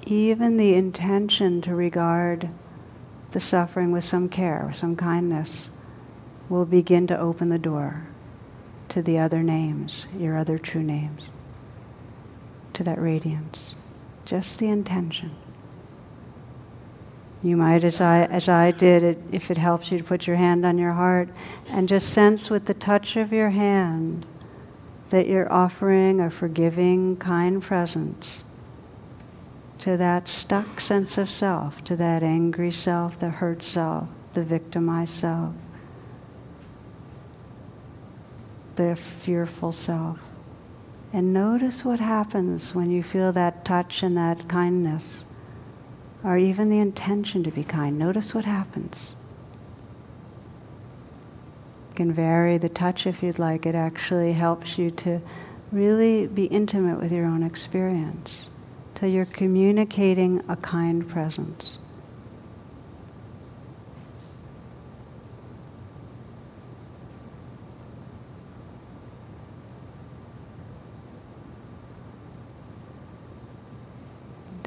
Even 0.06 0.56
the 0.56 0.74
intention 0.74 1.60
to 1.62 1.74
regard 1.74 2.48
the 3.32 3.40
suffering 3.40 3.90
with 3.90 4.04
some 4.04 4.28
care, 4.28 4.72
some 4.74 4.96
kindness, 4.96 5.68
will 6.48 6.64
begin 6.64 7.06
to 7.08 7.18
open 7.18 7.48
the 7.48 7.58
door 7.58 8.06
to 8.88 9.02
the 9.02 9.18
other 9.18 9.42
names, 9.42 10.06
your 10.16 10.38
other 10.38 10.56
true 10.56 10.82
names, 10.82 11.24
to 12.72 12.84
that 12.84 13.00
radiance. 13.00 13.74
Just 14.24 14.58
the 14.58 14.68
intention. 14.68 15.34
You 17.42 17.56
might, 17.56 17.84
as 17.84 18.00
I, 18.00 18.24
as 18.24 18.48
I 18.48 18.72
did, 18.72 19.02
it, 19.04 19.18
if 19.30 19.50
it 19.50 19.58
helps 19.58 19.92
you 19.92 19.98
to 19.98 20.04
put 20.04 20.26
your 20.26 20.36
hand 20.36 20.66
on 20.66 20.76
your 20.76 20.92
heart 20.92 21.28
and 21.68 21.88
just 21.88 22.12
sense 22.12 22.50
with 22.50 22.66
the 22.66 22.74
touch 22.74 23.16
of 23.16 23.32
your 23.32 23.50
hand 23.50 24.26
that 25.10 25.28
you're 25.28 25.50
offering 25.52 26.20
a 26.20 26.30
forgiving, 26.30 27.16
kind 27.16 27.62
presence 27.62 28.42
to 29.78 29.96
that 29.96 30.28
stuck 30.28 30.80
sense 30.80 31.16
of 31.16 31.30
self, 31.30 31.82
to 31.84 31.94
that 31.96 32.22
angry 32.22 32.72
self, 32.72 33.18
the 33.20 33.30
hurt 33.30 33.62
self, 33.62 34.08
the 34.34 34.42
victimized 34.42 35.14
self, 35.14 35.54
the 38.74 38.98
fearful 39.22 39.72
self. 39.72 40.18
And 41.12 41.32
notice 41.32 41.84
what 41.84 42.00
happens 42.00 42.74
when 42.74 42.90
you 42.90 43.02
feel 43.02 43.32
that 43.32 43.64
touch 43.64 44.02
and 44.02 44.16
that 44.16 44.48
kindness 44.48 45.24
or 46.24 46.36
even 46.36 46.70
the 46.70 46.78
intention 46.78 47.44
to 47.44 47.50
be 47.50 47.64
kind. 47.64 47.98
Notice 47.98 48.34
what 48.34 48.44
happens. 48.44 49.14
You 51.90 51.96
can 51.96 52.12
vary 52.12 52.58
the 52.58 52.68
touch 52.68 53.06
if 53.06 53.22
you'd 53.22 53.38
like. 53.38 53.66
It 53.66 53.74
actually 53.74 54.32
helps 54.32 54.78
you 54.78 54.90
to 54.92 55.20
really 55.70 56.26
be 56.26 56.44
intimate 56.44 57.00
with 57.00 57.12
your 57.12 57.26
own 57.26 57.42
experience 57.42 58.48
till 58.94 59.08
you're 59.08 59.24
communicating 59.24 60.42
a 60.48 60.56
kind 60.56 61.08
presence. 61.08 61.78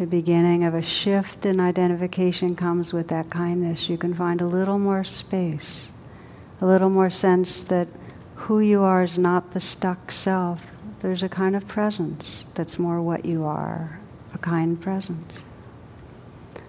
The 0.01 0.07
beginning 0.07 0.63
of 0.63 0.73
a 0.73 0.81
shift 0.81 1.45
in 1.45 1.59
identification 1.59 2.55
comes 2.55 2.91
with 2.91 3.07
that 3.09 3.29
kindness. 3.29 3.87
You 3.87 3.99
can 3.99 4.15
find 4.15 4.41
a 4.41 4.47
little 4.47 4.79
more 4.79 5.03
space, 5.03 5.89
a 6.59 6.65
little 6.65 6.89
more 6.89 7.11
sense 7.11 7.63
that 7.65 7.87
who 8.33 8.61
you 8.61 8.81
are 8.81 9.03
is 9.03 9.19
not 9.19 9.53
the 9.53 9.61
stuck 9.61 10.11
self. 10.11 10.59
There's 11.01 11.21
a 11.21 11.29
kind 11.29 11.55
of 11.55 11.67
presence 11.67 12.45
that's 12.55 12.79
more 12.79 12.99
what 12.99 13.25
you 13.25 13.43
are, 13.43 13.99
a 14.33 14.39
kind 14.39 14.81
presence. 14.81 15.35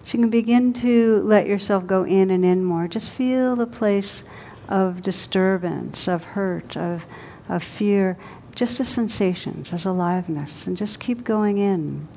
So 0.05 0.18
you 0.18 0.20
can 0.20 0.28
begin 0.28 0.74
to 0.74 1.22
let 1.24 1.47
yourself 1.47 1.87
go 1.87 2.05
in 2.05 2.30
and 2.30 2.45
in 2.45 2.62
more. 2.62 2.87
Just 2.87 3.09
feel 3.12 3.57
the 3.57 3.64
place 3.64 4.24
of 4.68 5.03
disturbance, 5.03 6.07
of 6.07 6.22
hurt, 6.22 6.76
of, 6.76 7.05
of 7.49 7.64
fear, 7.64 8.18
just 8.55 8.78
as 8.78 8.91
sensations, 8.91 9.72
as 9.72 9.87
aliveness, 9.87 10.66
and 10.66 10.76
just 10.76 11.01
keep 11.01 11.24
going 11.24 11.57
in. 11.57 12.09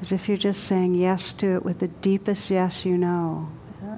As 0.00 0.12
if 0.12 0.28
you're 0.28 0.36
just 0.36 0.64
saying 0.64 0.94
yes 0.94 1.32
to 1.34 1.56
it 1.56 1.64
with 1.64 1.78
the 1.78 1.88
deepest 1.88 2.50
yes 2.50 2.84
you 2.84 2.98
know. 2.98 3.48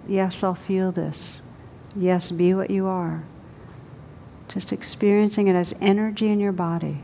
Yes, 0.06 0.42
I'll 0.42 0.54
feel 0.54 0.92
this. 0.92 1.40
Yes, 1.96 2.30
be 2.30 2.54
what 2.54 2.70
you 2.70 2.86
are. 2.86 3.24
Just 4.48 4.72
experiencing 4.72 5.48
it 5.48 5.54
as 5.54 5.74
energy 5.80 6.28
in 6.28 6.40
your 6.40 6.52
body. 6.52 7.02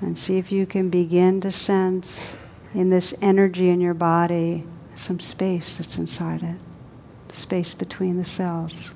And 0.00 0.18
see 0.18 0.38
if 0.38 0.50
you 0.50 0.66
can 0.66 0.88
begin 0.88 1.40
to 1.42 1.52
sense 1.52 2.36
in 2.74 2.90
this 2.90 3.12
energy 3.20 3.68
in 3.68 3.80
your 3.80 3.94
body 3.94 4.64
some 4.96 5.20
space 5.20 5.78
that's 5.78 5.96
inside 5.96 6.42
it, 6.42 7.36
space 7.36 7.74
between 7.74 8.16
the 8.16 8.24
cells. 8.24 8.90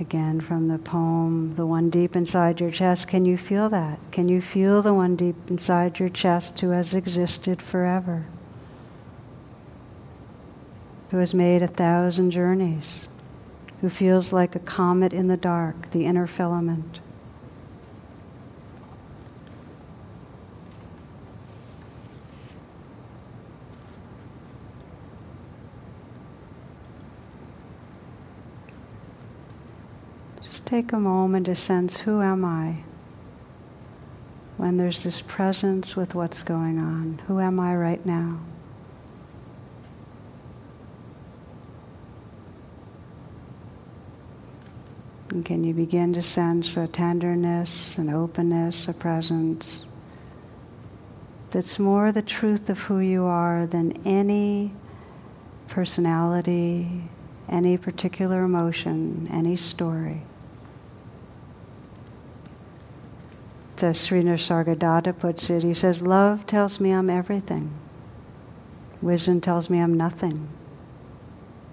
Again, 0.00 0.40
from 0.40 0.66
the 0.66 0.78
poem, 0.78 1.54
the 1.54 1.66
one 1.66 1.88
deep 1.88 2.16
inside 2.16 2.58
your 2.58 2.72
chest, 2.72 3.06
can 3.06 3.24
you 3.24 3.38
feel 3.38 3.68
that? 3.68 4.00
Can 4.10 4.28
you 4.28 4.40
feel 4.40 4.82
the 4.82 4.92
one 4.92 5.14
deep 5.14 5.36
inside 5.48 6.00
your 6.00 6.08
chest 6.08 6.60
who 6.60 6.70
has 6.70 6.94
existed 6.94 7.62
forever? 7.62 8.26
Who 11.10 11.18
has 11.18 11.32
made 11.32 11.62
a 11.62 11.68
thousand 11.68 12.32
journeys? 12.32 13.06
Who 13.80 13.88
feels 13.88 14.32
like 14.32 14.56
a 14.56 14.60
comet 14.60 15.12
in 15.12 15.28
the 15.28 15.36
dark, 15.36 15.92
the 15.92 16.06
inner 16.06 16.26
filament? 16.26 16.98
Take 30.66 30.92
a 30.92 30.98
moment 30.98 31.46
to 31.46 31.56
sense 31.56 31.98
who 31.98 32.22
am 32.22 32.44
I? 32.44 32.82
When 34.56 34.76
there's 34.76 35.02
this 35.02 35.20
presence 35.20 35.94
with 35.94 36.14
what's 36.14 36.42
going 36.42 36.78
on, 36.78 37.20
who 37.26 37.40
am 37.40 37.60
I 37.60 37.74
right 37.74 38.04
now? 38.06 38.40
And 45.30 45.44
can 45.44 45.64
you 45.64 45.74
begin 45.74 46.14
to 46.14 46.22
sense 46.22 46.76
a 46.76 46.86
tenderness, 46.86 47.94
an 47.96 48.08
openness, 48.08 48.86
a 48.86 48.92
presence 48.92 49.84
that's 51.50 51.78
more 51.78 52.12
the 52.12 52.22
truth 52.22 52.70
of 52.70 52.78
who 52.78 53.00
you 53.00 53.24
are 53.24 53.66
than 53.66 54.00
any 54.06 54.72
personality, 55.68 57.10
any 57.48 57.76
particular 57.76 58.44
emotion, 58.44 59.28
any 59.32 59.56
story? 59.56 60.22
As 63.82 64.00
Sri 64.00 64.22
Nisargadatta 64.22 65.18
puts 65.18 65.50
it, 65.50 65.62
he 65.62 65.74
says, 65.74 66.02
Love 66.02 66.46
tells 66.46 66.78
me 66.78 66.90
I'm 66.90 67.10
everything. 67.10 67.72
Wisdom 69.02 69.40
tells 69.40 69.68
me 69.68 69.80
I'm 69.80 69.94
nothing. 69.94 70.48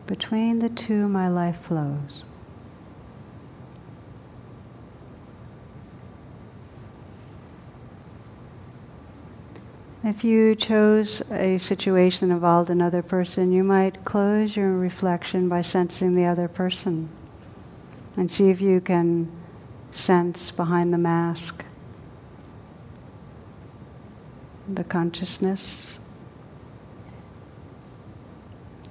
Between 0.08 0.60
the 0.60 0.70
two, 0.70 1.08
my 1.08 1.30
life 1.30 1.58
flows. 1.68 2.24
If 10.04 10.24
you 10.24 10.56
chose 10.56 11.22
a 11.32 11.60
situation 11.60 12.32
involved 12.32 12.72
another 12.72 13.04
person, 13.04 13.52
you 13.52 13.64
might 13.64 14.04
close 14.04 14.56
your 14.56 14.76
reflection 14.76 15.48
by 15.48 15.62
sensing 15.62 16.16
the 16.16 16.26
other 16.26 16.48
person 16.48 17.10
and 18.18 18.32
see 18.32 18.50
if 18.50 18.60
you 18.60 18.82
can 18.82 19.32
sense 19.92 20.50
behind 20.52 20.92
the 20.92 20.98
mask 20.98 21.64
the 24.76 24.84
consciousness, 24.84 25.88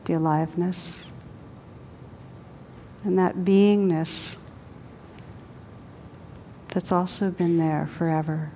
the 0.05 0.15
aliveness, 0.15 0.93
and 3.05 3.19
that 3.19 3.37
beingness 3.37 4.37
that's 6.73 6.93
also 6.93 7.31
been 7.31 7.59
there 7.59 7.89
forever. 7.99 8.53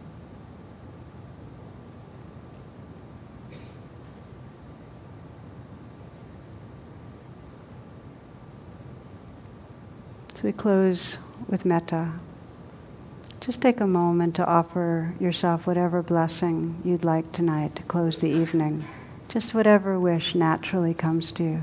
So 10.34 10.42
we 10.44 10.52
close 10.52 11.18
with 11.48 11.64
metta. 11.64 12.12
Just 13.44 13.60
take 13.60 13.80
a 13.80 13.86
moment 13.86 14.36
to 14.36 14.46
offer 14.46 15.12
yourself 15.20 15.66
whatever 15.66 16.02
blessing 16.02 16.80
you'd 16.82 17.04
like 17.04 17.30
tonight 17.30 17.76
to 17.76 17.82
close 17.82 18.18
the 18.18 18.26
evening. 18.26 18.86
Just 19.28 19.52
whatever 19.52 20.00
wish 20.00 20.34
naturally 20.34 20.94
comes 20.94 21.30
to 21.32 21.42
you 21.42 21.62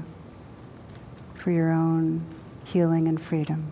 for 1.34 1.49
your 1.49 1.71
own 1.71 2.23
healing 2.65 3.07
and 3.07 3.19
freedom. 3.19 3.71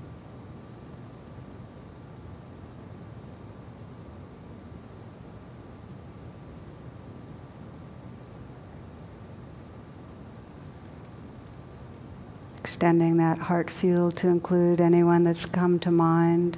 Extending 12.57 13.17
that 13.17 13.37
heart 13.37 13.69
field 13.69 14.17
to 14.17 14.29
include 14.29 14.81
anyone 14.81 15.25
that's 15.25 15.45
come 15.45 15.77
to 15.77 15.91
mind 15.91 16.57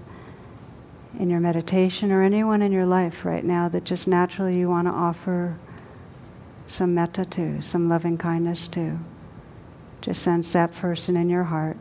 in 1.20 1.30
your 1.30 1.40
meditation 1.40 2.12
or 2.12 2.24
anyone 2.24 2.62
in 2.62 2.72
your 2.72 2.86
life 2.86 3.26
right 3.26 3.44
now 3.44 3.68
that 3.70 3.84
just 3.84 4.08
naturally 4.08 4.58
you 4.58 4.70
want 4.70 4.88
to 4.88 4.92
offer 4.92 5.58
some 6.68 6.94
metta 6.94 7.26
to, 7.26 7.62
some 7.62 7.90
loving 7.90 8.18
kindness 8.18 8.68
to. 8.70 8.98
Just 10.02 10.24
sense 10.24 10.54
that 10.54 10.74
person 10.74 11.18
in 11.18 11.30
your 11.30 11.44
heart. 11.44 11.78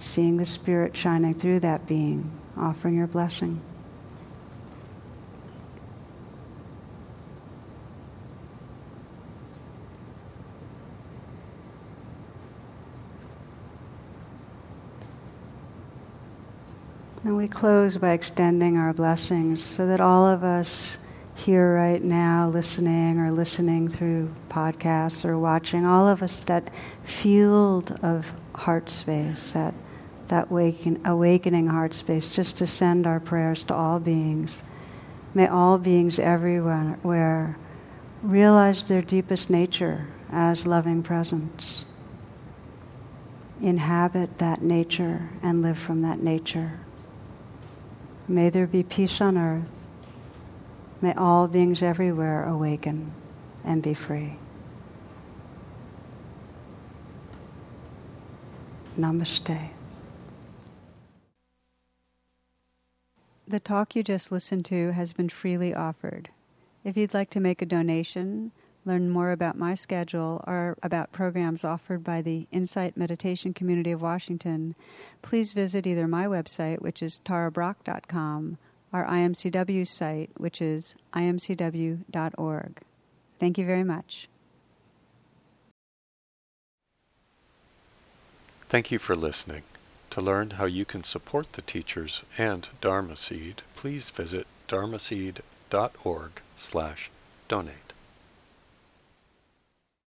Seeing 0.00 0.36
the 0.36 0.46
Spirit 0.46 0.96
shining 0.96 1.34
through 1.34 1.60
that 1.60 1.86
being, 1.86 2.30
offering 2.56 2.94
your 2.94 3.06
blessing. 3.06 3.60
And 17.28 17.36
we 17.36 17.46
close 17.46 17.98
by 17.98 18.14
extending 18.14 18.78
our 18.78 18.94
blessings 18.94 19.62
so 19.62 19.86
that 19.86 20.00
all 20.00 20.26
of 20.26 20.42
us 20.42 20.96
here 21.34 21.74
right 21.74 22.02
now, 22.02 22.48
listening 22.48 23.18
or 23.18 23.30
listening 23.30 23.90
through 23.90 24.34
podcasts 24.48 25.26
or 25.26 25.38
watching, 25.38 25.84
all 25.84 26.08
of 26.08 26.22
us, 26.22 26.36
that 26.46 26.70
field 27.04 27.98
of 28.02 28.24
heart 28.54 28.90
space, 28.90 29.50
that, 29.50 29.74
that 30.28 30.50
waken, 30.50 31.02
awakening 31.04 31.66
heart 31.66 31.92
space, 31.92 32.30
just 32.30 32.56
to 32.56 32.66
send 32.66 33.06
our 33.06 33.20
prayers 33.20 33.62
to 33.64 33.74
all 33.74 34.00
beings. 34.00 34.62
May 35.34 35.48
all 35.48 35.76
beings 35.76 36.18
everywhere 36.18 37.58
realize 38.22 38.86
their 38.86 39.02
deepest 39.02 39.50
nature 39.50 40.08
as 40.32 40.66
loving 40.66 41.02
presence. 41.02 41.84
Inhabit 43.60 44.38
that 44.38 44.62
nature 44.62 45.28
and 45.42 45.60
live 45.60 45.76
from 45.76 46.00
that 46.00 46.22
nature. 46.22 46.80
May 48.30 48.50
there 48.50 48.66
be 48.66 48.82
peace 48.82 49.22
on 49.22 49.38
earth. 49.38 49.64
May 51.00 51.14
all 51.14 51.48
beings 51.48 51.82
everywhere 51.82 52.44
awaken 52.44 53.12
and 53.64 53.82
be 53.82 53.94
free. 53.94 54.36
Namaste. 58.98 59.70
The 63.46 63.60
talk 63.60 63.96
you 63.96 64.02
just 64.02 64.30
listened 64.30 64.66
to 64.66 64.92
has 64.92 65.14
been 65.14 65.30
freely 65.30 65.74
offered. 65.74 66.28
If 66.84 66.98
you'd 66.98 67.14
like 67.14 67.30
to 67.30 67.40
make 67.40 67.62
a 67.62 67.66
donation, 67.66 68.52
learn 68.84 69.10
more 69.10 69.30
about 69.30 69.58
my 69.58 69.74
schedule 69.74 70.42
or 70.46 70.76
about 70.82 71.12
programs 71.12 71.64
offered 71.64 72.02
by 72.02 72.22
the 72.22 72.46
Insight 72.50 72.96
Meditation 72.96 73.52
Community 73.52 73.90
of 73.92 74.02
Washington, 74.02 74.74
please 75.22 75.52
visit 75.52 75.86
either 75.86 76.08
my 76.08 76.26
website, 76.26 76.80
which 76.80 77.02
is 77.02 77.20
tarabrach.com, 77.24 78.58
or 78.92 79.06
IMCW's 79.06 79.90
site, 79.90 80.30
which 80.36 80.62
is 80.62 80.94
imcw.org. 81.14 82.80
Thank 83.38 83.58
you 83.58 83.66
very 83.66 83.84
much. 83.84 84.28
Thank 88.68 88.90
you 88.90 88.98
for 88.98 89.16
listening. 89.16 89.62
To 90.10 90.20
learn 90.20 90.50
how 90.50 90.64
you 90.64 90.84
can 90.84 91.04
support 91.04 91.52
the 91.52 91.62
teachers 91.62 92.24
and 92.36 92.68
Dharma 92.80 93.16
Seed, 93.16 93.62
please 93.76 94.10
visit 94.10 94.46
dharmaseed.org 94.68 96.30
slash 96.56 97.10
donate. 97.48 97.87